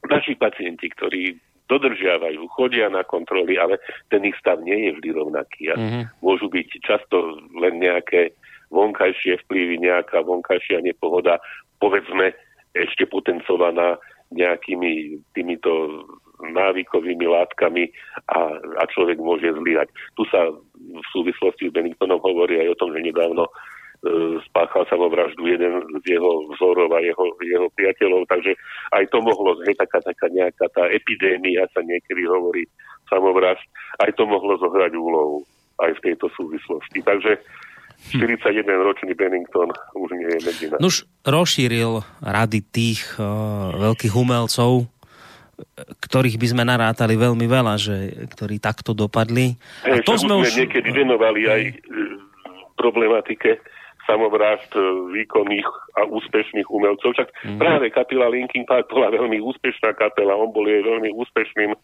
naši 0.06 0.38
pacienti, 0.38 0.86
ktorí 0.92 1.34
dodržiavajú, 1.68 2.48
chodia 2.48 2.88
na 2.88 3.04
kontroly, 3.04 3.60
ale 3.60 3.76
ten 4.08 4.24
ich 4.24 4.36
stav 4.40 4.60
nie 4.64 4.88
je 4.88 4.90
vždy 4.96 5.08
rovnaký. 5.12 5.62
A 5.72 5.74
mm-hmm. 5.76 6.04
Môžu 6.24 6.48
byť 6.48 6.68
často 6.80 7.36
len 7.60 7.80
nejaké 7.82 8.32
vonkajšie 8.72 9.44
vplyvy, 9.44 9.84
nejaká 9.84 10.24
vonkajšia 10.24 10.80
nepohoda, 10.80 11.40
povedzme 11.80 12.32
ešte 12.72 13.08
potencovaná 13.08 14.00
nejakými 14.32 15.22
týmito 15.32 16.04
návykovými 16.38 17.26
látkami 17.26 17.90
a, 18.30 18.54
a 18.54 18.82
človek 18.94 19.18
môže 19.18 19.50
zlyhať. 19.50 19.90
Tu 20.14 20.22
sa 20.30 20.46
v 20.78 21.06
súvislosti 21.10 21.66
s 21.66 21.74
Benningtonom 21.74 22.22
hovorí 22.22 22.62
aj 22.62 22.74
o 22.74 22.78
tom, 22.78 22.94
že 22.94 23.02
nedávno 23.02 23.50
E, 23.98 24.38
spáchal 24.46 24.86
samovraždu 24.86 25.42
jeden 25.42 25.82
z 26.06 26.14
jeho 26.14 26.46
vzorov 26.54 26.86
a 26.94 27.02
jeho, 27.02 27.34
jeho 27.42 27.66
priateľov, 27.74 28.30
takže 28.30 28.54
aj 28.94 29.10
to 29.10 29.18
mohlo, 29.18 29.58
hej, 29.66 29.74
taká, 29.74 29.98
taká 29.98 30.30
nejaká 30.30 30.70
tá 30.70 30.86
epidémia 30.86 31.66
sa 31.74 31.82
niekedy 31.82 32.22
hovorí 32.30 32.62
samovražd, 33.10 33.66
aj 34.06 34.14
to 34.14 34.22
mohlo 34.22 34.54
zohrať 34.62 34.94
úlohu 34.94 35.42
aj 35.82 35.98
v 35.98 36.04
tejto 36.06 36.30
súvislosti. 36.38 37.02
Takže 37.02 37.42
41-ročný 37.98 39.12
Bennington 39.12 39.68
už 39.98 40.08
nie 40.16 40.30
je 40.32 40.40
medzi 40.46 40.64
nami. 40.70 40.80
Nuž 40.80 41.04
rozšíril 41.26 42.00
rady 42.24 42.64
tých 42.64 43.18
uh, 43.18 43.74
veľkých 43.74 44.14
umelcov, 44.14 44.88
ktorých 45.98 46.38
by 46.38 46.46
sme 46.46 46.62
narátali 46.62 47.18
veľmi 47.18 47.46
veľa, 47.50 47.74
že, 47.76 47.96
ktorí 48.30 48.62
takto 48.62 48.94
dopadli. 48.94 49.58
Hey, 49.82 50.00
a 50.00 50.06
to 50.06 50.14
sme 50.14 50.38
už... 50.38 50.54
niekedy 50.54 50.94
venovali 50.94 51.50
aj 51.50 51.62
problematike 52.78 53.58
samovrážd 54.08 54.72
e, 54.72 54.80
výkonných 55.20 55.68
a 56.00 56.08
úspešných 56.08 56.64
umelcov. 56.72 57.12
Však 57.12 57.28
mm. 57.44 57.58
práve 57.60 57.92
kapela 57.92 58.32
Linkin 58.32 58.64
Park 58.64 58.88
bola 58.88 59.12
veľmi 59.12 59.36
úspešná 59.44 59.92
kapela, 59.98 60.32
on 60.32 60.48
bol 60.48 60.64
jej 60.64 60.80
veľmi 60.80 61.12
úspešným 61.12 61.76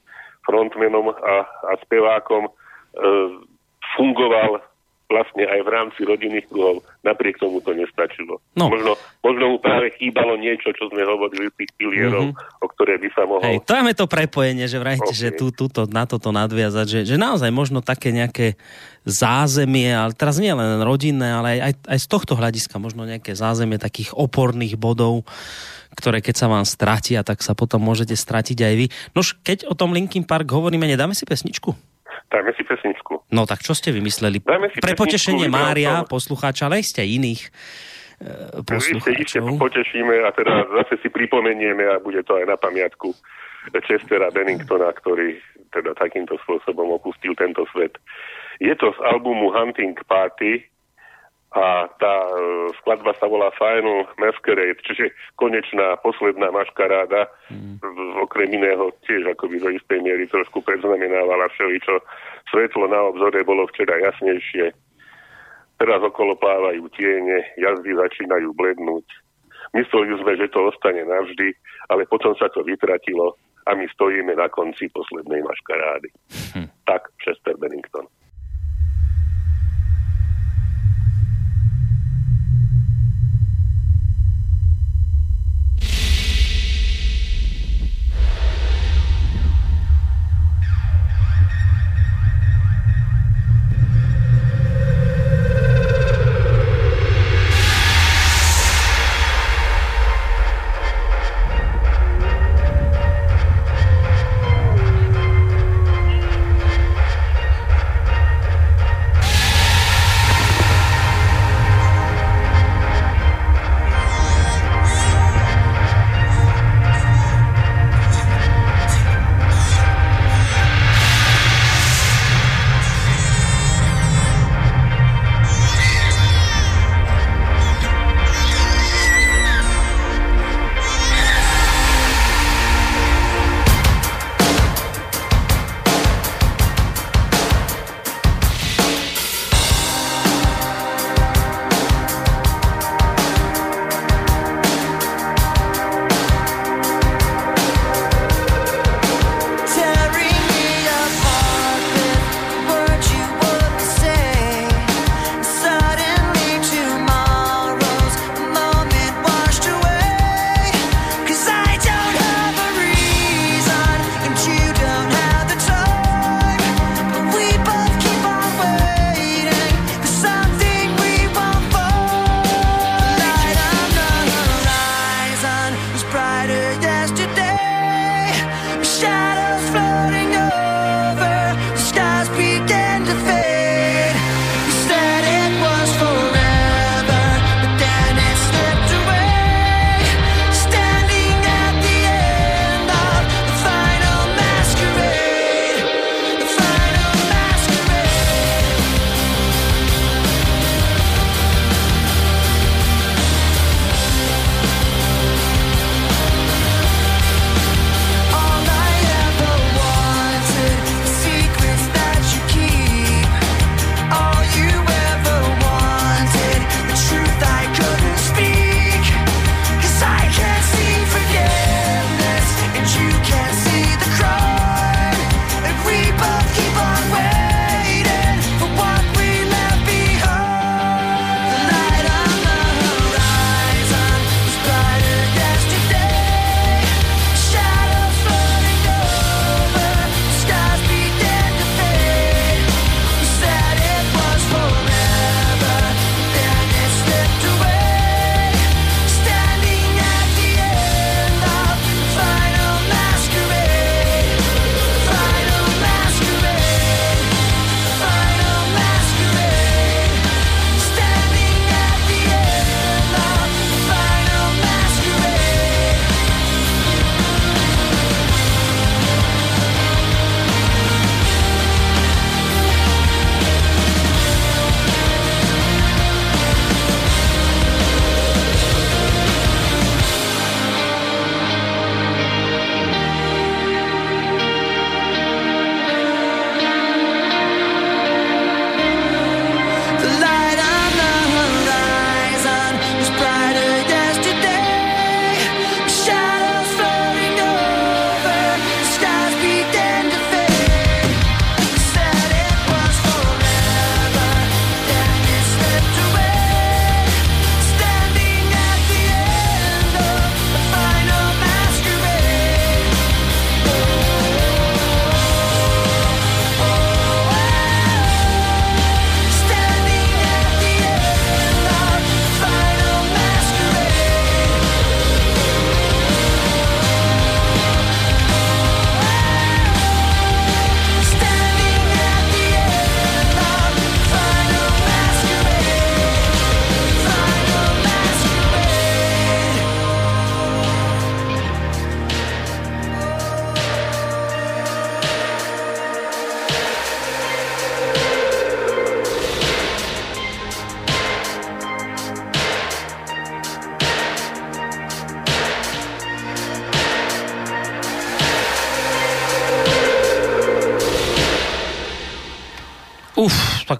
frontmenom 0.49 1.13
a, 1.13 1.45
a 1.45 1.73
spevákom. 1.85 2.49
E, 2.49 2.51
fungoval 3.99 4.65
vlastne 5.05 5.45
aj 5.45 5.61
v 5.63 5.69
rámci 5.69 6.01
rodinných 6.03 6.49
kruhov. 6.49 6.81
Napriek 7.05 7.37
tomu 7.37 7.61
to 7.61 7.77
nestačilo. 7.77 8.41
No. 8.57 8.73
Možno, 8.73 8.97
možno 9.21 9.45
mu 9.55 9.57
práve 9.61 9.93
chýbalo 10.01 10.41
niečo, 10.41 10.73
čo 10.73 10.89
sme 10.89 11.05
hovorili 11.05 11.53
tých 11.55 11.71
pilierov, 11.77 12.33
mm-hmm. 12.33 12.65
o 12.65 12.67
ktoré 12.73 12.97
by 12.97 13.09
sa 13.13 13.23
mohol... 13.29 13.45
Hej, 13.45 13.59
to 13.69 13.77
je 13.77 13.97
to 14.01 14.07
prepojenie, 14.09 14.65
že 14.65 14.81
vrajte, 14.81 15.13
okay. 15.13 15.21
že 15.21 15.29
tu, 15.37 15.53
tuto, 15.53 15.85
na 15.85 16.09
toto 16.09 16.33
nadviazať, 16.33 16.87
že, 16.89 17.01
že 17.05 17.17
naozaj 17.21 17.53
možno 17.53 17.85
také 17.85 18.17
nejaké 18.17 18.57
zázemie, 19.05 19.93
ale 19.93 20.17
teraz 20.17 20.41
nie 20.41 20.51
len 20.51 20.81
rodinné, 20.81 21.37
ale 21.37 21.61
aj, 21.61 21.73
aj 21.85 21.99
z 22.01 22.07
tohto 22.09 22.33
hľadiska 22.41 22.81
možno 22.81 23.05
nejaké 23.05 23.37
zázemie 23.37 23.77
takých 23.77 24.17
oporných 24.17 24.81
bodov, 24.81 25.29
ktoré 25.95 26.25
keď 26.25 26.35
sa 26.35 26.51
vám 26.51 26.65
stratia, 26.65 27.21
tak 27.21 27.45
sa 27.45 27.53
potom 27.53 27.79
môžete 27.79 28.17
stratiť 28.17 28.59
aj 28.65 28.75
vy. 28.75 28.87
Nož, 29.13 29.37
keď 29.45 29.69
o 29.69 29.77
tom 29.77 29.93
Linkin 29.93 30.25
Park 30.25 30.49
hovoríme, 30.51 30.89
nedáme 30.89 31.13
si 31.13 31.29
pesničku? 31.29 31.94
Dajme 32.29 32.51
si 32.57 32.63
pesničku. 32.67 33.31
No 33.31 33.47
tak 33.47 33.63
čo 33.63 33.73
ste 33.77 33.95
vymysleli? 33.95 34.43
Pre 34.43 34.95
potešenie 34.99 35.47
Mária, 35.47 36.03
poslucháča, 36.09 36.67
ale 36.67 36.83
ste 36.83 37.05
iných 37.05 37.41
e, 37.45 37.51
poslucháčov. 38.65 39.61
potešíme 39.61 40.15
a 40.25 40.31
teda 40.35 40.67
zase 40.83 41.01
si 41.05 41.09
pripomenieme 41.13 41.87
a 41.87 42.03
bude 42.03 42.25
to 42.27 42.37
aj 42.39 42.45
na 42.49 42.57
pamiatku 42.59 43.15
Chestera 43.89 44.29
Benningtona, 44.29 44.93
ktorý 44.93 45.41
teda 45.73 45.97
takýmto 45.97 46.37
spôsobom 46.45 46.93
opustil 46.93 47.33
tento 47.35 47.65
svet. 47.73 47.97
Je 48.61 48.71
to 48.77 48.93
z 48.95 48.99
albumu 49.03 49.51
Hunting 49.51 49.99
Party, 50.07 50.63
a 51.55 51.87
tá 52.03 52.15
e, 52.35 52.35
skladba 52.83 53.15
sa 53.15 53.31
volá 53.31 53.47
Final 53.55 54.11
Masquerade, 54.19 54.83
čiže 54.83 55.15
konečná, 55.39 55.95
posledná 56.03 56.51
maškaráda, 56.51 57.31
mm. 57.47 57.79
okrem 58.27 58.51
iného 58.51 58.91
tiež 59.07 59.23
akoby 59.31 59.63
do 59.63 59.71
istej 59.71 60.03
miery 60.03 60.27
trošku 60.27 60.67
predznamenávala 60.67 61.47
všeličo. 61.55 62.03
Svetlo 62.51 62.91
na 62.91 63.07
obzore 63.07 63.47
bolo 63.47 63.71
včera 63.71 63.95
jasnejšie, 64.03 64.75
teraz 65.79 66.03
okolo 66.03 66.35
plávajú 66.35 66.91
tiene, 66.99 67.47
jazdy 67.55 67.95
začínajú 68.03 68.51
blednúť. 68.59 69.07
Mysleli 69.79 70.15
sme, 70.19 70.35
že 70.35 70.51
to 70.51 70.75
ostane 70.75 71.07
navždy, 71.07 71.55
ale 71.87 72.03
potom 72.11 72.35
sa 72.35 72.51
to 72.51 72.67
vytratilo 72.67 73.39
a 73.71 73.79
my 73.79 73.87
stojíme 73.95 74.35
na 74.35 74.51
konci 74.51 74.91
poslednej 74.91 75.39
maškarády. 75.47 76.09
Hm. 76.59 76.69
Tak, 76.83 77.15
Chester 77.23 77.55
Bennington. 77.63 78.11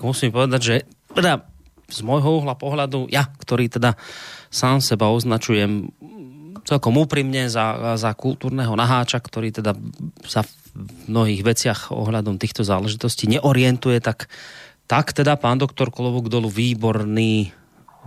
Musím 0.05 0.31
povedať, 0.31 0.61
že 0.61 0.75
teda 1.17 1.49
z 1.89 2.01
môjho 2.05 2.45
uhla 2.45 2.57
pohľadu, 2.57 3.09
ja, 3.13 3.29
ktorý 3.29 3.69
teda 3.69 3.97
sám 4.49 4.81
seba 4.81 5.13
označujem 5.13 5.93
celkom 6.65 6.97
úprimne 6.97 7.47
za, 7.53 7.97
za 8.01 8.17
kultúrneho 8.17 8.73
naháča, 8.73 9.21
ktorý 9.21 9.53
teda 9.53 9.77
sa 10.25 10.43
v 10.43 10.51
mnohých 11.13 11.45
veciach 11.45 11.93
ohľadom 11.93 12.41
týchto 12.41 12.65
záležitostí 12.65 13.29
neorientuje, 13.29 14.01
tak, 14.01 14.33
tak 14.89 15.13
teda 15.13 15.37
pán 15.37 15.61
doktor 15.61 15.93
Kolovok 15.93 16.33
dolu 16.33 16.49
výborný, 16.49 17.53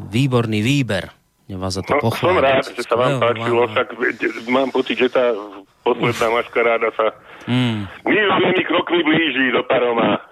výborný 0.02 0.60
výber. 0.66 1.14
Nevá 1.48 1.72
za 1.72 1.80
to 1.80 1.96
no, 1.96 2.12
Som 2.12 2.36
rád, 2.44 2.68
že 2.76 2.84
sa 2.84 3.00
vám 3.00 3.24
páčilo, 3.24 3.72
však 3.72 3.88
mám 4.52 4.68
pocit, 4.76 5.00
že 5.00 5.08
tá 5.08 5.32
posledná 5.88 6.28
maškaráda 6.44 6.92
sa 6.92 7.16
mm. 7.48 8.04
milými 8.04 8.64
krokmi 8.68 9.00
blíži 9.08 9.56
do 9.56 9.64
Paroma. 9.64 10.27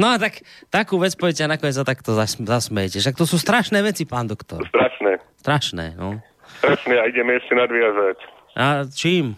No 0.00 0.06
a 0.08 0.16
tak, 0.16 0.40
takú 0.72 0.96
vec 0.96 1.12
poviete 1.12 1.44
a 1.44 1.52
nakoniec 1.52 1.76
sa 1.76 1.84
takto 1.84 2.16
zasmejete. 2.16 3.04
Však 3.04 3.20
to 3.20 3.28
sú 3.28 3.36
strašné 3.36 3.84
veci, 3.84 4.08
pán 4.08 4.24
doktor. 4.24 4.64
Strašné. 4.72 5.20
Strašné, 5.44 5.86
no. 6.00 6.24
Strašné 6.64 6.94
a 6.96 7.04
ideme 7.04 7.36
ešte 7.36 7.52
nadviazať. 7.52 8.16
A 8.56 8.88
čím? 8.88 9.36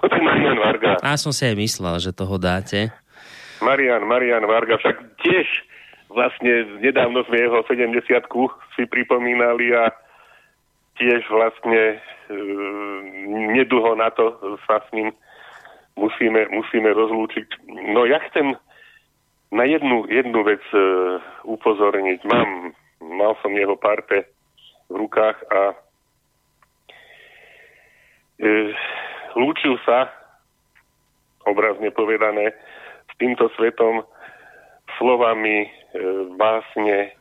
No 0.00 0.06
tak 0.12 0.20
Marian 0.20 0.60
Varga. 0.60 1.00
Ja 1.00 1.16
som 1.16 1.32
si 1.32 1.48
aj 1.48 1.56
myslel, 1.56 2.04
že 2.04 2.12
toho 2.12 2.36
dáte. 2.36 2.92
Marian, 3.64 4.04
Marian 4.04 4.44
Varga, 4.44 4.76
však 4.76 4.96
tiež 5.24 5.48
vlastne 6.12 6.80
nedávno 6.84 7.24
sme 7.24 7.40
jeho 7.40 7.64
70 7.64 8.04
si 8.76 8.82
pripomínali 8.84 9.72
a 9.72 9.88
tiež 11.00 11.24
vlastne 11.32 11.96
e, 11.96 12.36
nedlho 13.56 13.96
na 13.96 14.12
to 14.12 14.36
sa 14.68 14.84
s 14.84 14.88
ním 14.92 15.16
musíme, 15.96 16.48
musíme 16.50 16.90
rozlúčiť. 16.92 17.68
No 17.92 18.04
ja 18.08 18.18
chcem 18.30 18.56
na 19.52 19.64
jednu, 19.68 20.08
jednu 20.08 20.40
vec 20.44 20.64
e, 20.72 20.80
upozorniť. 21.44 22.20
Mám, 22.24 22.72
mal 23.04 23.36
som 23.44 23.52
jeho 23.52 23.76
parte 23.76 24.24
v 24.88 24.94
rukách 24.96 25.38
a 25.52 25.60
e, 28.40 28.72
lúčil 29.36 29.76
sa, 29.84 30.08
obrazne 31.44 31.92
povedané, 31.92 32.56
s 33.08 33.12
týmto 33.20 33.52
svetom 33.60 34.04
slovami 34.96 35.68
e, 35.68 35.68
básne 36.40 37.12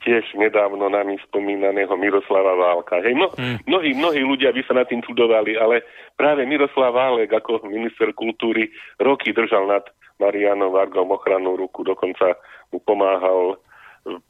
tiež 0.00 0.24
nedávno 0.36 0.88
nami 0.88 1.20
spomínaného 1.28 1.92
Miroslava 1.96 2.56
Válka. 2.56 3.04
Hej, 3.04 3.14
no, 3.20 3.28
mm. 3.36 3.68
mnohí, 3.68 3.92
mnohí 3.92 4.20
ľudia 4.24 4.50
by 4.50 4.62
sa 4.64 4.74
nad 4.76 4.88
tým 4.88 5.04
čudovali, 5.04 5.60
ale 5.60 5.84
práve 6.16 6.48
Miroslav 6.48 6.96
Válek 6.96 7.30
ako 7.32 7.68
minister 7.68 8.16
kultúry 8.16 8.72
roky 8.96 9.36
držal 9.36 9.68
nad 9.68 9.84
Marianom 10.20 10.72
Vargom 10.72 11.12
ochrannú 11.12 11.56
ruku, 11.56 11.84
dokonca 11.84 12.36
mu 12.72 12.80
pomáhal 12.84 13.56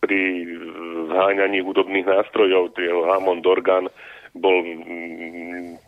pri 0.02 0.46
zháňaní 1.10 1.62
hudobných 1.62 2.06
nástrojov, 2.06 2.74
jeho 2.74 3.06
Hammond 3.06 3.46
Organ 3.46 3.86
bol 4.34 4.62
mm, 4.62 5.78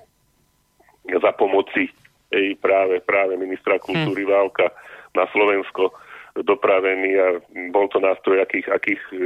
za 1.11 1.31
pomoci 1.35 1.91
ej, 2.31 2.55
práve, 2.63 3.03
práve 3.03 3.35
ministra 3.35 3.83
kultúry 3.83 4.23
mm. 4.23 4.31
Válka 4.31 4.67
na 5.19 5.27
Slovensko 5.35 5.91
dopravený 6.33 7.11
a 7.21 7.29
bol 7.69 7.93
to 7.93 8.01
nástroj, 8.01 8.41
akých, 8.41 8.73
akých 8.73 9.03
e, 9.13 9.17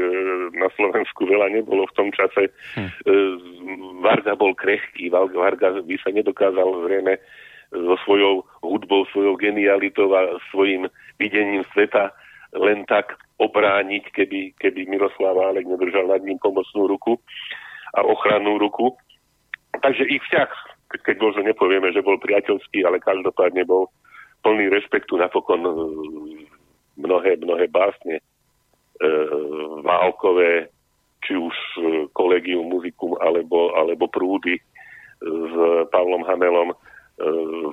na 0.58 0.66
Slovensku 0.74 1.22
veľa 1.22 1.54
nebolo 1.54 1.86
v 1.86 1.96
tom 1.96 2.08
čase. 2.10 2.50
Hm. 2.74 2.90
E, 2.90 3.14
Varga 4.02 4.34
bol 4.34 4.58
krehký, 4.58 5.14
Varga 5.14 5.78
by 5.86 5.96
sa 6.02 6.10
nedokázal 6.10 6.66
zrejme 6.82 7.14
so 7.70 7.94
svojou 8.02 8.42
hudbou, 8.62 9.06
svojou 9.10 9.38
genialitou 9.38 10.10
a 10.14 10.38
svojim 10.50 10.86
videním 11.18 11.62
sveta 11.74 12.10
len 12.54 12.86
tak 12.86 13.14
obrániť, 13.38 14.10
keby, 14.14 14.54
keby 14.58 14.86
Miroslav 14.86 15.36
Válek 15.36 15.66
nedržal 15.66 16.08
nad 16.08 16.22
ním 16.22 16.38
pomocnú 16.38 16.88
ruku 16.88 17.18
a 17.94 18.02
ochrannú 18.02 18.58
ruku. 18.58 18.96
Takže 19.82 20.08
ich 20.08 20.22
vzťah, 20.30 20.50
keď 21.04 21.16
možno 21.20 21.42
nepovieme, 21.44 21.92
že 21.92 22.06
bol 22.06 22.16
priateľský, 22.16 22.86
ale 22.86 23.02
každopádne 23.02 23.66
bol 23.68 23.92
plný 24.40 24.70
respektu 24.70 25.18
napokon 25.18 25.66
mnohé, 26.96 27.36
mnohé 27.40 27.68
básne 27.68 28.20
e, 28.20 28.22
válkové, 29.84 30.68
či 31.24 31.36
už 31.36 31.54
e, 31.54 31.80
kolegium 32.12 32.70
muzikum 32.70 33.16
alebo, 33.20 33.74
alebo 33.76 34.08
prúdy 34.08 34.56
e, 34.56 34.62
s 35.22 35.54
Pavlom 35.90 36.24
Hamelom 36.24 36.72
e, 36.72 36.76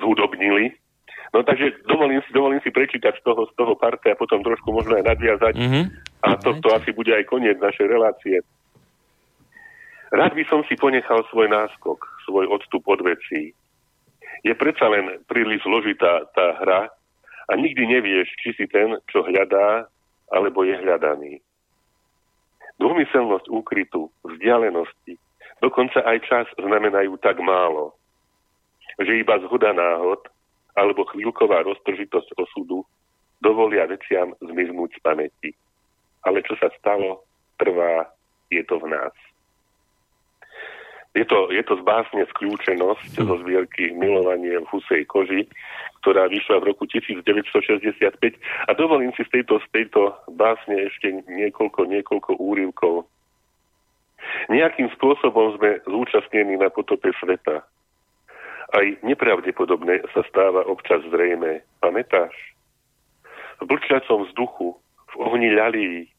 zhudobnili. 0.00 0.74
No 1.34 1.42
takže 1.42 1.82
dovolím 1.90 2.22
si, 2.22 2.30
dovolím 2.30 2.60
si 2.62 2.70
prečítať 2.70 3.18
z 3.18 3.22
toho, 3.26 3.46
z 3.50 3.52
toho 3.58 3.74
parte 3.74 4.06
a 4.06 4.18
potom 4.18 4.42
trošku 4.42 4.70
možno 4.70 4.94
aj 4.98 5.04
nadviazať. 5.06 5.54
Mm-hmm. 5.58 5.84
A 6.24 6.28
to, 6.38 6.56
to 6.62 6.68
asi 6.70 6.94
bude 6.94 7.10
aj 7.10 7.26
koniec 7.26 7.58
našej 7.58 7.90
relácie. 7.90 8.38
Rád 10.14 10.30
by 10.38 10.44
som 10.46 10.62
si 10.70 10.78
ponechal 10.78 11.26
svoj 11.26 11.50
náskok, 11.50 11.98
svoj 12.22 12.46
odstup 12.46 12.86
od 12.86 13.02
vecí. 13.02 13.50
Je 14.46 14.54
predsa 14.54 14.86
len 14.86 15.18
príliš 15.26 15.66
zložitá 15.66 16.22
tá 16.30 16.54
hra, 16.62 16.86
a 17.48 17.52
nikdy 17.56 17.84
nevieš, 17.86 18.28
či 18.40 18.56
si 18.56 18.64
ten, 18.68 18.96
čo 19.12 19.24
hľadá, 19.24 19.88
alebo 20.32 20.64
je 20.64 20.74
hľadaný. 20.80 21.40
Dômyselnosť 22.80 23.46
úkrytu, 23.52 24.10
vzdialenosti, 24.24 25.14
dokonca 25.62 26.02
aj 26.02 26.18
čas 26.26 26.46
znamenajú 26.58 27.14
tak 27.22 27.38
málo, 27.38 27.94
že 28.98 29.20
iba 29.20 29.38
zhoda 29.44 29.70
náhod 29.70 30.26
alebo 30.74 31.06
chvíľková 31.06 31.62
roztržitosť 31.62 32.34
osudu 32.34 32.82
dovolia 33.38 33.86
veciam 33.86 34.34
zmiznúť 34.42 34.98
z 34.98 35.00
pamäti. 35.04 35.50
Ale 36.24 36.42
čo 36.42 36.58
sa 36.58 36.72
stalo, 36.80 37.22
trvá, 37.60 38.08
je 38.50 38.64
to 38.64 38.80
v 38.80 38.90
nás. 38.90 39.14
Je 41.14 41.22
to, 41.22 41.46
je 41.54 41.62
to 41.62 41.78
zbásne 41.78 42.26
skľúčenosť 42.34 43.22
zo 43.22 43.34
zbierky 43.46 43.94
Milovanie 43.94 44.58
v 44.58 44.66
husej 44.66 45.06
koži, 45.06 45.46
ktorá 46.02 46.26
vyšla 46.26 46.58
v 46.58 46.74
roku 46.74 46.90
1965. 46.90 48.18
A 48.66 48.70
dovolím 48.74 49.14
si 49.14 49.22
z 49.22 49.30
tejto, 49.30 49.62
z 49.62 49.66
tejto 49.70 50.10
básne 50.34 50.74
ešte 50.90 51.14
niekoľko, 51.30 51.86
niekoľko 51.86 52.30
úrivkov. 52.42 53.06
Nejakým 54.50 54.90
spôsobom 54.98 55.54
sme 55.54 55.78
zúčastnení 55.86 56.58
na 56.58 56.66
potope 56.66 57.14
sveta. 57.22 57.62
Aj 58.74 58.86
nepravdepodobné 59.06 60.02
sa 60.10 60.26
stáva 60.26 60.66
občas 60.66 60.98
zrejme. 61.14 61.62
Pamätáš? 61.78 62.34
V 63.62 63.70
blčiacom 63.70 64.26
vzduchu, 64.26 64.74
v 64.74 65.14
ohni 65.22 65.54
ľalí, 65.54 66.10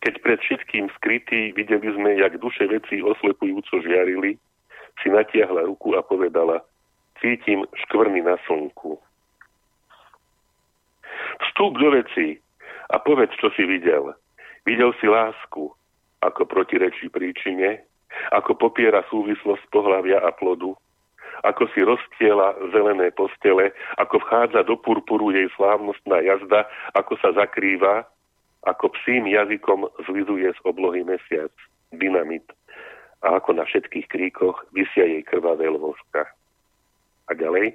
keď 0.00 0.14
pred 0.24 0.38
všetkým 0.40 0.90
skrytý 0.98 1.52
videli 1.54 1.90
sme, 1.94 2.18
jak 2.18 2.40
duše 2.40 2.66
veci 2.66 3.02
oslepujúco 3.04 3.82
žiarili, 3.82 4.38
si 5.02 5.08
natiahla 5.10 5.66
ruku 5.66 5.94
a 5.98 6.02
povedala, 6.02 6.62
cítim 7.18 7.66
škvrny 7.86 8.22
na 8.22 8.38
slnku. 8.46 8.98
Vstúp 11.48 11.78
do 11.78 11.88
veci 11.94 12.38
a 12.90 12.98
povedz, 12.98 13.34
čo 13.38 13.50
si 13.54 13.66
videl. 13.66 14.14
Videl 14.66 14.94
si 15.02 15.06
lásku, 15.10 15.72
ako 16.22 16.42
protirečí 16.46 17.10
príčine, 17.10 17.84
ako 18.32 18.54
popiera 18.54 19.02
súvislosť 19.10 19.66
pohľavia 19.74 20.22
a 20.22 20.30
plodu, 20.30 20.72
ako 21.42 21.68
si 21.74 21.82
roztiela 21.82 22.54
zelené 22.70 23.10
postele, 23.12 23.74
ako 23.98 24.22
vchádza 24.22 24.62
do 24.64 24.78
purpuru 24.78 25.34
jej 25.34 25.50
slávnostná 25.58 26.22
jazda, 26.22 26.64
ako 26.94 27.18
sa 27.20 27.34
zakrýva, 27.34 28.06
ako 28.64 28.92
psím 29.00 29.28
jazykom 29.28 29.88
zlizuje 30.08 30.48
z 30.52 30.60
oblohy 30.64 31.04
mesiac, 31.04 31.52
dynamit 31.92 32.44
a 33.24 33.40
ako 33.40 33.56
na 33.56 33.64
všetkých 33.64 34.08
kríkoch 34.08 34.68
vysia 34.76 35.08
jej 35.08 35.24
krvavé 35.24 35.68
lvožka. 35.72 36.28
A 37.28 37.32
ďalej? 37.32 37.72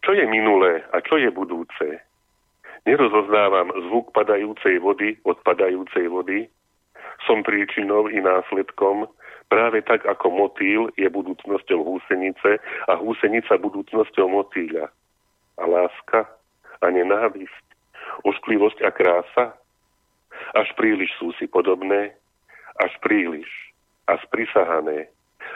Čo 0.00 0.16
je 0.16 0.24
minulé 0.24 0.80
a 0.96 1.04
čo 1.04 1.20
je 1.20 1.28
budúce? 1.28 2.00
Nerozoznávam 2.88 3.68
zvuk 3.88 4.16
padajúcej 4.16 4.80
vody 4.80 5.20
od 5.28 5.36
padajúcej 5.44 6.08
vody. 6.08 6.48
Som 7.28 7.44
príčinou 7.44 8.08
i 8.08 8.16
následkom, 8.22 9.10
práve 9.52 9.84
tak 9.84 10.08
ako 10.08 10.32
motýl 10.32 10.88
je 10.96 11.04
budúcnosťou 11.10 11.84
húsenice 11.84 12.62
a 12.88 12.92
húsenica 12.96 13.60
budúcnosťou 13.60 14.32
motýľa. 14.32 14.88
A 15.58 15.64
láska 15.68 16.24
a 16.80 16.86
nenávisť 16.88 17.67
ošklivosť 18.24 18.78
a 18.86 18.90
krása? 18.90 19.44
Až 20.54 20.68
príliš 20.78 21.10
sú 21.18 21.34
si 21.36 21.50
podobné, 21.50 22.14
až 22.78 22.92
príliš 23.02 23.48
a 24.06 24.16
sprisahané. 24.24 25.10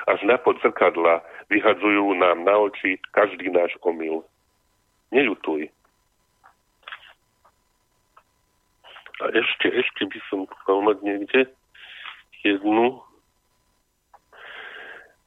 Až 0.07 0.21
na 0.27 0.37
podzrkadla 0.39 1.23
vyhadzujú 1.51 2.19
nám 2.19 2.43
na 2.43 2.59
oči 2.59 2.99
každý 3.15 3.51
náš 3.51 3.75
omyl. 3.83 4.27
Neľutuj. 5.15 5.71
A 9.23 9.25
ešte, 9.31 9.71
ešte 9.71 10.03
by 10.09 10.19
som 10.27 10.51
chcel 10.51 10.83
mať 10.83 10.99
niekde 11.05 11.41
jednu 12.43 12.99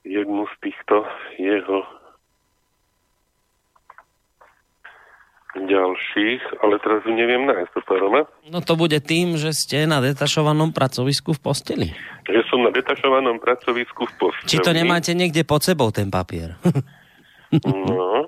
jednu 0.06 0.46
z 0.46 0.56
týchto 0.62 1.02
jeho 1.42 1.82
ďalších, 5.56 6.60
ale 6.60 6.76
teraz 6.84 7.02
ju 7.08 7.14
neviem 7.16 7.48
nájsť, 7.48 7.72
to 7.88 7.94
Roma. 7.96 8.28
No 8.52 8.60
to 8.60 8.76
bude 8.76 9.00
tým, 9.02 9.40
že 9.40 9.56
ste 9.56 9.88
na 9.88 10.04
detašovanom 10.04 10.76
pracovisku 10.76 11.32
v 11.32 11.40
posteli. 11.40 11.88
Že 12.28 12.42
som 12.52 12.60
na 12.62 12.72
detašovanom 12.76 13.40
pracovisku 13.40 14.04
v 14.06 14.14
posteli. 14.20 14.52
Či 14.52 14.60
to 14.60 14.76
nemáte 14.76 15.16
niekde 15.16 15.48
pod 15.48 15.64
sebou, 15.64 15.90
ten 15.96 16.12
papier? 16.12 16.60
No. 17.64 18.28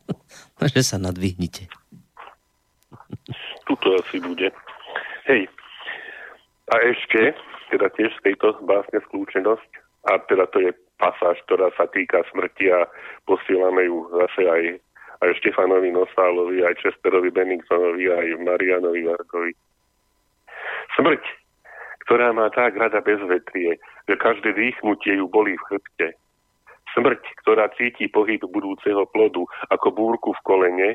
že 0.72 0.80
sa 0.80 0.96
nadvihnite. 0.96 1.68
Tuto 3.68 3.88
asi 4.00 4.16
bude. 4.22 4.48
Hej. 5.28 5.44
A 6.72 6.74
ešte, 6.88 7.36
teda 7.68 7.92
tiež 7.92 8.16
z 8.16 8.32
tejto 8.32 8.56
básne 8.64 9.02
skľúčenosť, 9.10 9.70
a 10.08 10.18
teda 10.26 10.48
to 10.50 10.58
je 10.64 10.72
pasáž, 10.98 11.38
ktorá 11.46 11.70
sa 11.78 11.86
týka 11.90 12.22
smrti 12.30 12.70
a 12.70 12.86
posielame 13.26 13.86
ju 13.86 14.06
zase 14.14 14.42
aj 14.46 14.62
aj 15.22 15.38
Štefanovi 15.38 15.94
Nosálovi, 15.94 16.66
aj 16.66 16.82
Chesterovi 16.82 17.30
Benningtonovi, 17.30 18.10
aj 18.10 18.26
Marianovi 18.42 19.06
Varkovi. 19.06 19.54
Smrť, 20.98 21.22
ktorá 22.04 22.34
má 22.34 22.50
tak 22.50 22.74
rada 22.74 22.98
bezvetrie, 22.98 23.78
že 24.10 24.14
každé 24.18 24.58
dýchnutie 24.58 25.22
ju 25.22 25.30
bolí 25.30 25.54
v 25.54 25.66
chrbte. 25.70 26.08
Smrť, 26.98 27.22
ktorá 27.46 27.70
cíti 27.78 28.10
pohyb 28.10 28.42
budúceho 28.42 29.06
plodu 29.08 29.46
ako 29.70 29.88
búrku 29.94 30.34
v 30.34 30.44
kolene, 30.44 30.90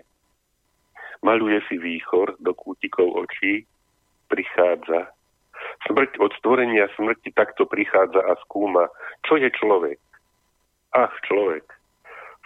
maluje 1.24 1.64
si 1.72 1.80
výchor 1.80 2.36
do 2.44 2.52
kútikov 2.54 3.16
očí, 3.16 3.64
prichádza. 4.28 5.10
Smrť 5.90 6.22
od 6.22 6.36
stvorenia 6.38 6.86
smrti 7.00 7.34
takto 7.34 7.66
prichádza 7.66 8.22
a 8.22 8.38
skúma, 8.46 8.92
čo 9.26 9.40
je 9.40 9.50
človek. 9.50 9.98
Ach, 10.94 11.16
človek 11.26 11.77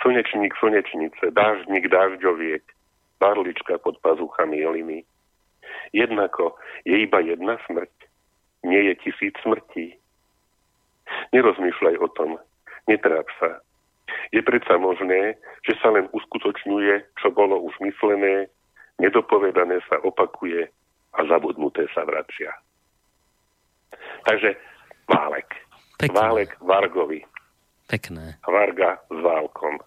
slnečník 0.02 0.54
slnečnice, 0.58 1.32
dáždnik 1.32 1.88
dážďoviek, 1.88 2.64
barlička 3.20 3.78
pod 3.78 4.02
pazuchami 4.02 4.58
jeliny. 4.58 5.06
Jednako 5.94 6.58
je 6.86 7.06
iba 7.06 7.20
jedna 7.20 7.58
smrť, 7.66 7.94
nie 8.64 8.82
je 8.92 8.94
tisíc 8.96 9.36
smrtí. 9.42 9.98
Nerozmýšľaj 11.34 11.96
o 12.02 12.08
tom, 12.18 12.30
netráp 12.88 13.28
sa. 13.40 13.62
Je 14.32 14.42
predsa 14.44 14.76
možné, 14.78 15.40
že 15.64 15.76
sa 15.80 15.92
len 15.92 16.10
uskutočňuje, 16.12 17.20
čo 17.20 17.28
bolo 17.32 17.62
už 17.64 17.76
myslené, 17.80 18.48
nedopovedané 19.00 19.80
sa 19.88 20.00
opakuje 20.04 20.68
a 21.14 21.20
zabudnuté 21.28 21.88
sa 21.96 22.04
vracia. 22.08 22.52
Takže 24.24 24.56
Válek. 25.08 25.50
Pekné. 25.98 26.16
Válek 26.16 26.52
Vargovi. 26.62 27.22
Pekné. 27.88 28.40
Varga 28.48 28.98
s 29.12 29.20
Válkom. 29.20 29.80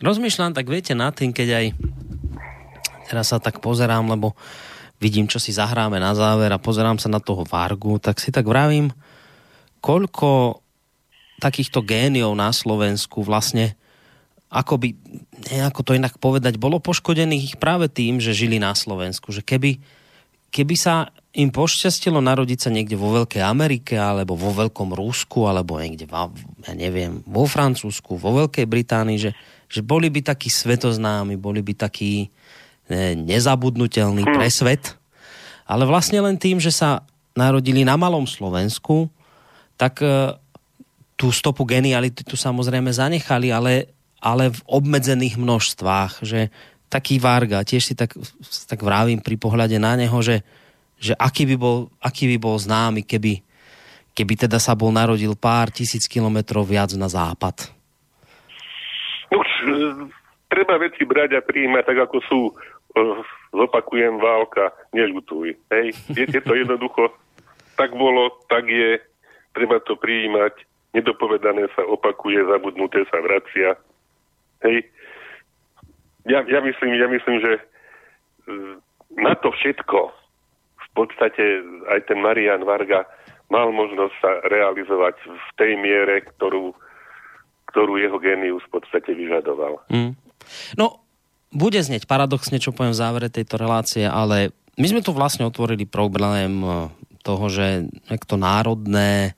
Rozmýšľam, 0.00 0.52
tak 0.52 0.68
viete, 0.68 0.92
na 0.92 1.08
tým, 1.08 1.32
keď 1.32 1.48
aj 1.56 1.66
teraz 3.08 3.32
sa 3.32 3.38
tak 3.40 3.64
pozerám, 3.64 4.04
lebo 4.12 4.36
vidím, 5.00 5.30
čo 5.30 5.40
si 5.40 5.54
zahráme 5.54 5.96
na 5.96 6.12
záver 6.12 6.52
a 6.52 6.60
pozerám 6.60 7.00
sa 7.00 7.08
na 7.08 7.22
toho 7.22 7.46
Vargu, 7.46 7.96
tak 8.02 8.20
si 8.20 8.28
tak 8.28 8.44
vravím, 8.44 8.92
koľko 9.80 10.60
takýchto 11.40 11.84
géniov 11.84 12.32
na 12.36 12.50
Slovensku 12.50 13.20
vlastne 13.24 13.76
ako 14.46 14.78
by, 14.78 14.88
nejako 15.52 15.80
to 15.82 15.92
inak 15.98 16.16
povedať, 16.22 16.56
bolo 16.56 16.78
poškodených 16.78 17.58
práve 17.58 17.90
tým, 17.90 18.22
že 18.22 18.36
žili 18.36 18.62
na 18.62 18.72
Slovensku. 18.72 19.34
Že 19.34 19.42
keby, 19.42 19.70
keby 20.54 20.74
sa 20.78 21.10
im 21.34 21.50
pošťastilo 21.50 22.22
narodiť 22.22 22.58
sa 22.62 22.70
niekde 22.70 22.94
vo 22.94 23.10
Veľkej 23.12 23.42
Amerike, 23.42 23.98
alebo 23.98 24.38
vo 24.38 24.54
Veľkom 24.54 24.94
Rusku, 24.94 25.50
alebo 25.50 25.76
niekde, 25.82 26.06
ja 26.08 26.72
neviem, 26.72 27.26
vo 27.26 27.44
Francúzsku, 27.44 28.16
vo 28.16 28.30
Veľkej 28.38 28.64
Británii, 28.70 29.18
že, 29.18 29.30
že 29.66 29.82
boli 29.82 30.08
by 30.10 30.22
takí 30.22 30.46
svetoznámi, 30.50 31.34
boli 31.34 31.60
by 31.62 31.74
takí 31.74 32.30
ne, 32.90 33.18
nezabudnutelní 33.18 34.22
hmm. 34.22 34.34
pre 34.34 34.48
svet, 34.50 34.94
ale 35.66 35.82
vlastne 35.84 36.22
len 36.22 36.38
tým, 36.38 36.62
že 36.62 36.70
sa 36.70 37.02
narodili 37.34 37.82
na 37.82 37.98
malom 37.98 38.24
Slovensku, 38.24 39.10
tak 39.76 40.00
e, 40.00 40.32
tú 41.18 41.34
stopu 41.34 41.66
geniality 41.66 42.22
tu 42.22 42.38
samozrejme 42.38 42.88
zanechali, 42.88 43.50
ale, 43.50 43.90
ale 44.22 44.54
v 44.54 44.60
obmedzených 44.64 45.36
množstvách, 45.36 46.22
že 46.22 46.48
taký 46.86 47.18
Varga, 47.18 47.66
tiež 47.66 47.82
si 47.82 47.94
tak, 47.98 48.14
tak 48.70 48.80
vravím 48.80 49.18
pri 49.18 49.36
pohľade 49.36 49.76
na 49.76 49.98
neho, 49.98 50.16
že, 50.22 50.46
že 50.96 51.12
aký, 51.18 51.44
by 51.50 51.56
bol, 51.58 51.90
aký 51.98 52.30
by 52.30 52.36
bol 52.38 52.56
známy, 52.56 53.02
keby, 53.02 53.42
keby 54.14 54.34
teda 54.46 54.62
sa 54.62 54.72
bol 54.78 54.94
narodil 54.94 55.34
pár 55.34 55.68
tisíc 55.74 56.06
kilometrov 56.06 56.64
viac 56.64 56.94
na 56.94 57.10
západ 57.10 57.75
už 59.32 59.48
e, 59.48 59.66
treba 60.50 60.78
veci 60.78 61.02
brať 61.02 61.38
a 61.38 61.46
prijímať 61.46 61.84
tak, 61.86 61.98
ako 62.10 62.18
sú. 62.26 62.40
E, 62.50 62.52
zopakujem, 63.56 64.20
válka, 64.20 64.72
nežutuj. 64.92 65.56
Hej, 65.72 65.96
je, 66.12 66.40
to 66.44 66.52
jednoducho, 66.52 67.08
tak 67.80 67.96
bolo, 67.96 68.36
tak 68.52 68.68
je, 68.68 69.00
treba 69.56 69.80
to 69.80 69.96
prijímať, 69.96 70.52
nedopovedané 70.92 71.68
sa 71.72 71.84
opakuje, 71.88 72.44
zabudnuté 72.44 73.04
sa 73.08 73.20
vracia. 73.24 73.76
Hej, 74.64 74.84
ja, 76.28 76.44
ja, 76.44 76.60
myslím, 76.60 76.96
ja 76.96 77.08
myslím, 77.08 77.36
že 77.40 77.52
e, 77.56 77.62
na 79.16 79.34
to 79.38 79.52
všetko 79.52 80.12
v 80.76 80.88
podstate 80.92 81.44
aj 81.92 82.08
ten 82.08 82.18
Marian 82.20 82.64
Varga 82.64 83.04
mal 83.52 83.70
možnosť 83.70 84.14
sa 84.18 84.30
realizovať 84.50 85.16
v 85.22 85.48
tej 85.60 85.72
miere, 85.78 86.24
ktorú 86.34 86.74
ktorú 87.76 88.00
jeho 88.00 88.16
génius 88.16 88.64
v 88.72 88.80
podstate 88.80 89.12
vyžadoval. 89.12 89.84
Mm. 89.92 90.16
No, 90.80 91.04
bude 91.52 91.76
znieť 91.76 92.08
paradoxne, 92.08 92.56
čo 92.56 92.72
poviem 92.72 92.96
v 92.96 93.02
závere 93.04 93.28
tejto 93.28 93.60
relácie, 93.60 94.08
ale 94.08 94.56
my 94.80 94.86
sme 94.88 95.04
tu 95.04 95.12
vlastne 95.12 95.44
otvorili 95.44 95.84
problém 95.84 96.64
e, 96.64 96.88
toho, 97.20 97.52
že 97.52 97.84
to 98.24 98.40
národné 98.40 99.36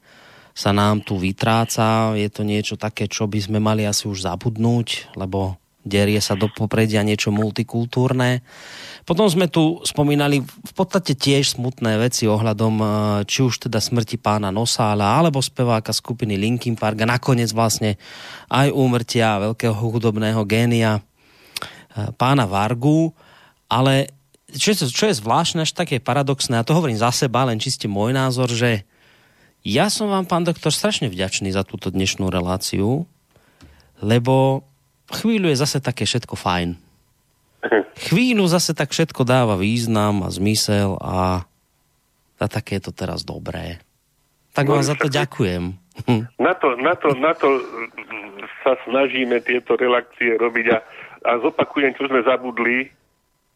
sa 0.55 0.71
nám 0.71 1.03
tu 1.03 1.19
vytráca, 1.19 2.15
je 2.15 2.31
to 2.31 2.47
niečo 2.47 2.79
také, 2.79 3.11
čo 3.11 3.27
by 3.27 3.43
sme 3.43 3.59
mali 3.59 3.83
asi 3.83 4.07
už 4.07 4.23
zabudnúť, 4.23 5.19
lebo 5.19 5.59
derie 5.89 6.21
sa 6.21 6.37
do 6.37 6.53
popredia 6.53 7.01
niečo 7.01 7.33
multikultúrne. 7.33 8.45
Potom 9.09 9.25
sme 9.25 9.49
tu 9.49 9.81
spomínali 9.89 10.45
v 10.45 10.73
podstate 10.77 11.17
tiež 11.17 11.57
smutné 11.57 11.97
veci 11.97 12.29
ohľadom 12.29 12.75
e, 12.77 12.87
či 13.25 13.41
už 13.41 13.67
teda 13.67 13.81
smrti 13.81 14.21
pána 14.21 14.53
Nosála 14.53 15.17
alebo 15.17 15.41
speváka 15.41 15.97
skupiny 15.97 16.37
Linkin 16.37 16.77
Park 16.77 17.01
a 17.01 17.09
nakoniec 17.09 17.49
vlastne 17.57 17.97
aj 18.53 18.69
úmrtia 18.69 19.41
veľkého 19.41 19.73
hudobného 19.73 20.45
génia 20.45 21.01
e, 21.01 22.13
pána 22.21 22.45
Vargu, 22.45 23.17
ale 23.73 24.13
čo 24.53 24.73
je, 24.73 24.89
čo 24.89 25.09
je 25.09 25.19
zvláštne, 25.19 25.65
až 25.65 25.77
také 25.77 26.01
paradoxné, 26.01 26.57
a 26.57 26.65
to 26.65 26.73
hovorím 26.73 26.97
za 26.97 27.13
seba, 27.13 27.45
len 27.45 27.61
čiste 27.61 27.85
môj 27.85 28.17
názor, 28.17 28.49
že 28.49 28.89
ja 29.67 29.93
som 29.93 30.09
vám, 30.09 30.25
pán 30.25 30.49
doktor, 30.49 30.73
strašne 30.73 31.13
vďačný 31.13 31.53
za 31.53 31.67
túto 31.67 31.93
dnešnú 31.93 32.33
reláciu, 32.33 33.05
lebo 34.01 34.65
chvíľu 35.13 35.53
je 35.53 35.57
zase 35.57 35.79
také 35.81 36.05
všetko 36.05 36.37
fajn 36.37 36.89
chvíľu 38.09 38.47
zase 38.47 38.75
tak 38.75 38.95
všetko 38.95 39.27
dáva 39.27 39.59
význam 39.59 40.23
a 40.23 40.29
zmysel 40.31 40.99
a, 41.03 41.45
a 42.39 42.45
také 42.47 42.79
je 42.79 42.91
to 42.91 42.93
teraz 42.95 43.27
dobré. 43.27 43.83
Tak 44.55 44.67
no, 44.67 44.79
vám 44.79 44.85
za 44.87 44.97
to 44.99 45.11
ďakujem. 45.11 45.75
Na 46.47 46.55
to, 46.55 46.79
na, 46.79 46.95
to, 46.95 47.11
na 47.19 47.35
to 47.35 47.59
sa 48.63 48.79
snažíme 48.87 49.43
tieto 49.43 49.75
relakcie 49.75 50.39
robiť 50.39 50.67
a, 50.71 50.79
a 51.27 51.31
zopakujem, 51.43 51.91
čo 51.99 52.07
sme 52.07 52.23
zabudli, 52.23 52.87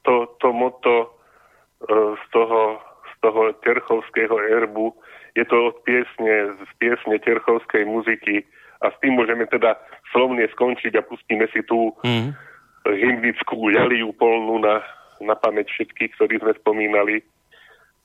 to, 0.02 0.26
to 0.42 0.50
moto 0.50 1.06
uh, 1.06 2.18
z 2.18 2.24
toho, 2.34 2.82
z 2.82 3.14
toho 3.22 3.54
terchovského 3.62 4.34
erbu, 4.58 4.90
je 5.38 5.46
to 5.46 5.70
od 5.70 5.86
piesne, 5.86 6.50
z 6.58 6.72
piesne 6.82 7.14
terchovskej 7.22 7.86
muziky 7.86 8.42
a 8.82 8.90
s 8.90 8.96
tým 8.98 9.14
môžeme 9.14 9.46
teda 9.46 9.78
slovne 10.12 10.44
skončiť 10.52 10.92
a 11.00 11.02
pustíme 11.02 11.48
si 11.50 11.64
tú 11.64 11.96
mm 12.04 12.52
hymnickú 12.86 13.70
ľaliu 13.70 14.10
polnú 14.18 14.58
na, 14.58 14.82
na 15.22 15.38
pamäť 15.38 15.70
všetkých, 15.70 16.18
ktorí 16.18 16.42
sme 16.42 16.52
spomínali. 16.58 17.22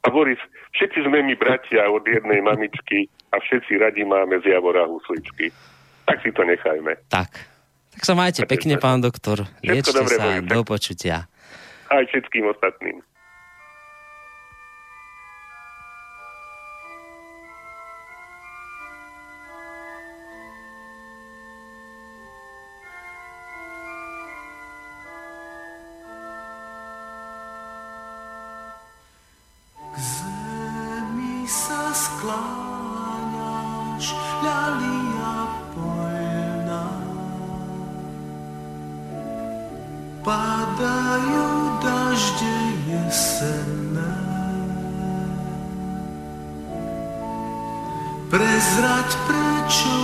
A 0.05 0.13
Boris, 0.13 0.39
všetci 0.77 1.09
sme 1.09 1.25
my 1.25 1.33
bratia 1.33 1.89
od 1.89 2.05
jednej 2.05 2.39
mamičky 2.45 3.09
a 3.33 3.41
všetci 3.41 3.81
radi 3.81 4.05
máme 4.05 4.37
z 4.45 4.53
Javora 4.53 4.85
husličky. 4.85 5.49
Tak 6.05 6.21
si 6.23 6.29
to 6.31 6.45
nechajme. 6.45 6.93
Tak. 7.09 7.29
Tak 7.97 8.01
sa 8.05 8.13
majte 8.13 8.45
pekne, 8.45 8.77
pán 8.77 9.01
doktor. 9.01 9.49
Liečte 9.65 10.05
sa. 10.05 10.37
Do 10.45 10.61
počutia. 10.61 11.25
Aj 11.89 12.03
všetkým 12.05 12.45
ostatným. 12.45 13.01
skláňaš, 32.27 34.05
ľalia 34.43 35.35
poľná. 35.71 36.87
Padajú 40.27 41.47
dažde 41.79 42.57
jesenné, 42.91 44.19
prezrať 48.27 49.09
prečo. 49.23 49.95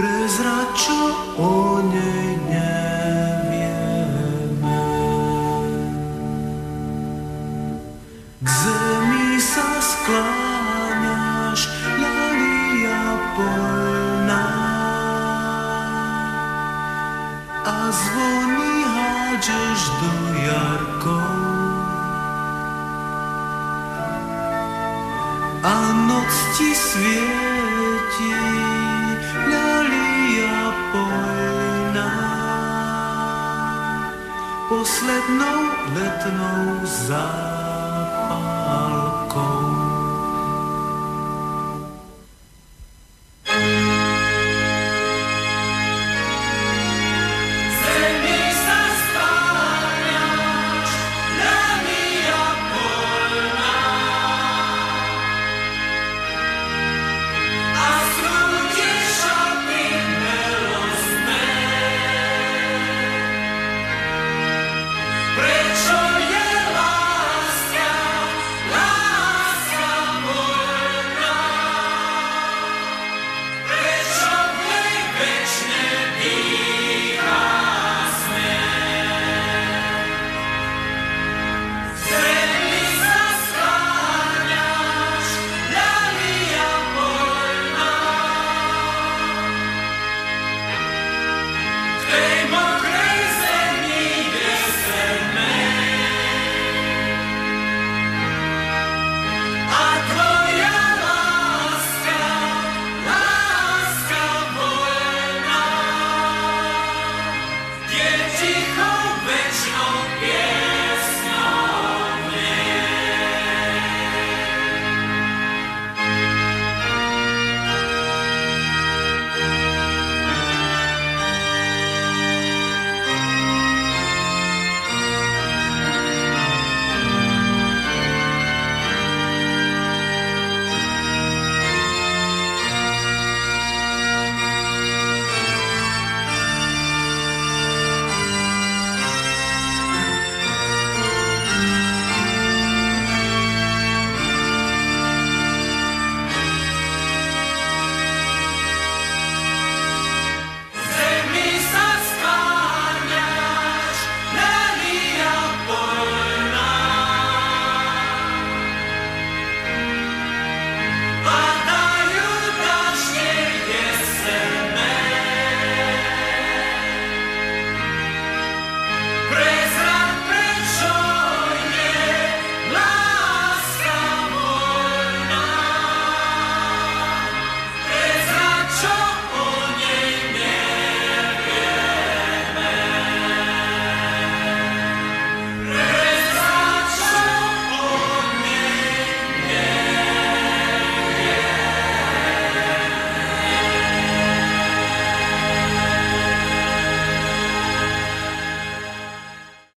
Prezrať 0.00 0.68
čo 0.80 1.00
on 1.36 1.69